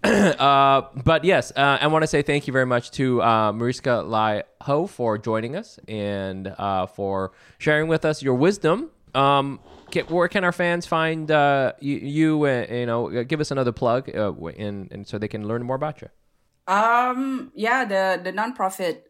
uh, 0.04 0.82
but 1.04 1.24
yes, 1.24 1.52
uh, 1.56 1.78
I 1.80 1.88
want 1.88 2.02
to 2.04 2.06
say 2.06 2.22
thank 2.22 2.46
you 2.46 2.52
very 2.52 2.66
much 2.66 2.92
to 2.92 3.20
uh, 3.20 3.52
Mariska 3.52 4.04
Lai 4.06 4.44
Ho 4.62 4.86
for 4.86 5.18
joining 5.18 5.56
us 5.56 5.80
and 5.88 6.54
uh, 6.58 6.86
for 6.86 7.32
sharing 7.58 7.88
with 7.88 8.04
us 8.04 8.22
your 8.22 8.34
wisdom. 8.34 8.90
Um, 9.14 9.58
get, 9.90 10.08
where 10.08 10.28
can 10.28 10.44
our 10.44 10.52
fans 10.52 10.86
find 10.86 11.30
uh, 11.30 11.72
you? 11.80 11.96
you 11.96 12.46
uh, 12.46 12.66
you 12.70 12.86
know, 12.86 13.24
give 13.24 13.40
us 13.40 13.50
another 13.50 13.72
plug, 13.72 14.08
and 14.08 14.92
and 14.92 15.06
so 15.06 15.18
they 15.18 15.28
can 15.28 15.48
learn 15.48 15.64
more 15.64 15.76
about 15.76 16.00
you. 16.00 16.08
Um, 16.72 17.50
yeah, 17.56 17.84
the 17.84 18.20
the 18.22 18.32
nonprofit 18.32 19.02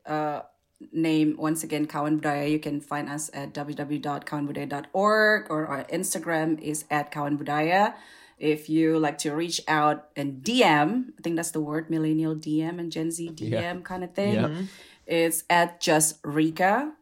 name 0.92 1.36
once 1.38 1.62
again 1.64 1.86
Kawan 1.86 2.20
Budaya. 2.20 2.50
You 2.50 2.58
can 2.58 2.80
find 2.80 3.08
us 3.08 3.30
at 3.34 3.52
www.kawanbudaya.org 3.52 5.50
or 5.50 5.66
our 5.66 5.84
Instagram 5.84 6.60
is 6.60 6.84
at 6.90 7.12
Kawan 7.12 7.36
Budaya. 7.36 7.94
If 8.38 8.68
you 8.68 8.98
like 8.98 9.18
to 9.18 9.34
reach 9.34 9.60
out 9.68 10.08
and 10.16 10.42
DM, 10.42 11.10
I 11.18 11.22
think 11.22 11.36
that's 11.36 11.50
the 11.50 11.60
word 11.60 11.90
millennial 11.90 12.34
DM 12.36 12.78
and 12.78 12.90
Gen 12.92 13.10
Z 13.10 13.30
DM 13.34 13.50
Yeah. 13.50 13.74
kind 13.82 14.04
of 14.04 14.14
thing. 14.14 14.34
Yeah. 14.34 14.62
It's 15.06 15.44
at 15.50 15.80
just 15.80 16.18
Rika. 16.24 16.92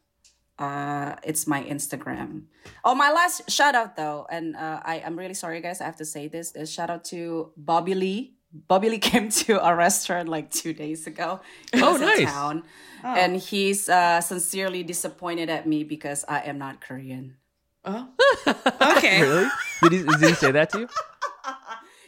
Uh, 0.59 1.17
it's 1.23 1.47
my 1.47 1.63
Instagram. 1.65 2.45
Oh, 2.85 2.95
my 2.95 3.13
last 3.13 3.51
shout 3.51 3.75
out 3.75 3.97
though, 3.97 4.27
and 4.31 4.57
uh, 4.57 4.81
I 4.85 5.03
I'm 5.05 5.19
really 5.19 5.35
sorry 5.35 5.61
guys. 5.61 5.81
I 5.83 5.85
have 5.85 5.97
to 5.97 6.07
say 6.07 6.29
this. 6.29 6.53
Is 6.57 6.73
shout 6.73 6.89
out 6.89 7.05
to 7.13 7.53
Bobby 7.57 7.95
Lee. 7.95 8.33
Bobby 8.69 8.89
Lee 8.89 8.99
came 9.13 9.29
to 9.45 9.61
our 9.61 9.77
restaurant 9.77 10.29
like 10.31 10.51
two 10.51 10.73
days 10.73 11.07
ago. 11.07 11.41
He 11.75 11.83
Oh, 11.83 11.97
nice. 11.99 12.25
Town, 12.25 12.63
and 13.05 13.37
he's 13.37 13.91
uh, 13.91 14.23
sincerely 14.23 14.83
disappointed 14.83 15.51
at 15.51 15.67
me 15.69 15.85
because 15.85 16.25
I 16.27 16.41
am 16.49 16.57
not 16.57 16.81
Korean. 16.81 17.37
Oh, 17.85 18.09
okay. 18.97 19.21
Really? 19.21 19.49
Did 19.83 19.93
he, 19.93 19.99
did 20.03 20.21
he 20.31 20.35
say 20.35 20.51
that 20.53 20.71
to 20.71 20.81
you? 20.81 20.89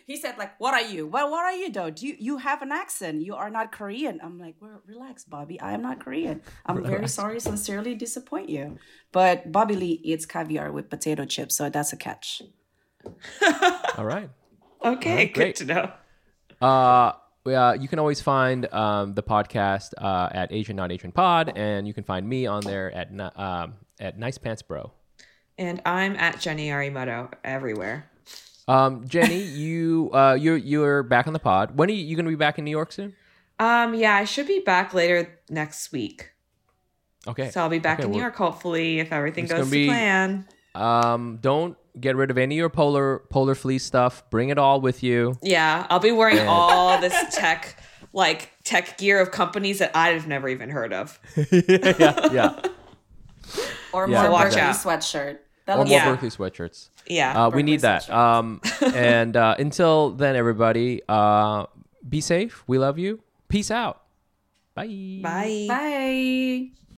He 0.09 0.16
said 0.16 0.38
like, 0.38 0.59
"What 0.59 0.72
are 0.72 0.80
you? 0.80 1.06
Well, 1.06 1.30
what 1.30 1.44
are 1.44 1.52
you 1.52 1.70
though? 1.70 1.90
Do 1.90 2.09
you 2.09 2.16
you 2.18 2.38
have 2.38 2.62
an 2.62 2.72
accent? 2.72 3.20
You 3.20 3.34
are 3.36 3.50
not 3.50 3.72
Korean." 3.72 4.18
I'm 4.22 4.38
like, 4.38 4.56
"Well, 4.59 4.80
relax, 4.86 5.24
Bobby. 5.24 5.61
I 5.61 5.74
am 5.74 5.82
not 5.82 6.00
Korean. 6.00 6.40
I'm 6.64 6.82
very 6.82 7.06
sorry, 7.09 7.40
sincerely 7.40 7.94
disappoint 7.94 8.48
you." 8.48 8.78
But 9.12 9.52
Bobby 9.52 9.76
Lee 9.76 10.00
eats 10.02 10.24
caviar 10.24 10.72
with 10.72 10.88
potato 10.88 11.26
chips, 11.26 11.56
so 11.59 11.68
that's 11.68 11.92
a 11.92 11.98
catch. 11.98 12.40
All 13.98 14.06
right. 14.06 14.30
Okay, 14.82 15.28
great. 15.28 15.34
good 15.34 15.56
to 15.56 15.64
know. 15.66 15.92
Uh, 16.62 17.12
uh, 17.44 17.76
you 17.78 17.86
can 17.86 17.98
always 17.98 18.22
find 18.22 18.64
um, 18.72 19.12
the 19.12 19.22
podcast 19.22 19.92
uh, 19.98 20.30
at 20.32 20.50
Asian 20.52 20.76
Not 20.76 20.90
Asian 20.90 21.12
Pod, 21.12 21.52
and 21.54 21.86
you 21.86 21.92
can 21.92 22.04
find 22.04 22.26
me 22.26 22.46
on 22.46 22.64
there 22.64 22.90
at 22.92 23.12
ni- 23.12 23.34
um, 23.36 23.74
at 24.00 24.18
Nice 24.18 24.38
Pants 24.38 24.62
Bro. 24.62 24.90
And 25.59 25.82
I'm 25.84 26.16
at 26.16 26.40
Jenny 26.40 26.68
Arimoto 26.68 27.30
everywhere. 27.44 28.09
Um, 28.69 29.09
Jenny, 29.09 29.41
you 29.43 30.11
uh, 30.12 30.35
you're 30.39 30.57
you're 30.57 31.03
back 31.03 31.27
on 31.27 31.33
the 31.33 31.39
pod. 31.39 31.77
When 31.77 31.89
are 31.89 31.93
you, 31.93 32.05
you 32.05 32.14
going 32.16 32.27
to 32.27 32.31
be 32.31 32.37
back 32.37 32.59
in 32.59 32.64
New 32.64 32.71
York 32.71 32.93
soon? 32.93 33.14
Um, 33.59 33.95
yeah, 33.95 34.14
I 34.14 34.25
should 34.25 34.47
be 34.47 34.61
back 34.61 34.95
later 34.95 35.39
next 35.51 35.91
week. 35.91 36.31
Okay. 37.27 37.51
So 37.51 37.61
I'll 37.62 37.69
be 37.69 37.79
back 37.81 37.99
Okay, 37.99 38.07
in 38.07 38.12
New 38.12 38.21
York, 38.21 38.37
hopefully, 38.37 39.01
if 39.01 39.11
everything 39.12 39.47
goes 39.47 39.59
gonna 39.61 39.71
be- 39.71 39.87
plan. 39.87 40.47
Um, 40.75 41.39
don't 41.43 41.77
get 41.99 42.14
rid 42.14 42.31
of 42.31 42.39
any 42.39 42.55
of 42.55 42.59
your 42.59 42.69
polar 42.69 43.21
polar 43.31 43.55
fleece 43.57 43.85
stuff. 43.85 44.23
Bring 44.31 44.51
it 44.51 44.59
all 44.59 44.81
with 44.81 45.03
you. 45.03 45.37
Yeah, 45.43 45.87
I'll 45.91 45.99
be 45.99 46.12
wearing 46.12 46.47
all 46.47 46.99
this 47.01 47.35
tech 47.35 47.83
like 48.12 48.53
tech 48.64 48.97
gear 48.99 49.19
of 49.21 49.31
companies 49.33 49.79
that 49.81 49.97
I've 49.97 50.27
never 50.29 50.49
even 50.49 50.69
heard 50.71 50.93
of. 50.93 51.19
yeah, 51.51 52.29
yeah. 52.33 52.62
Or 53.95 54.07
Yeah, 54.09 54.23
more 54.25 54.31
watch 54.33 54.55
out. 54.57 54.75
sweatshirt. 54.77 55.39
That 55.69 55.77
Or 55.77 55.85
more 55.85 55.93
Yeah. 55.93 56.11
Berkeley 56.11 56.31
sweatshirts. 56.31 56.89
Yeah. 57.07 57.45
Uh, 57.45 57.51
we 57.51 57.62
need 57.62 57.81
that. 57.83 58.09
Um, 58.09 58.62
and 58.95 59.37
uh, 59.37 59.55
until 59.59 60.12
then, 60.12 60.35
everybody, 60.35 61.03
uh, 61.07 61.66
be 62.09 62.23
safe. 62.23 62.64
We 62.66 62.79
love 62.79 62.99
you. 62.99 63.21
Peace 63.49 63.71
out. 63.71 64.01
Bye. 64.75 65.21
Bye. 65.23 65.66
Bye. 65.69 66.71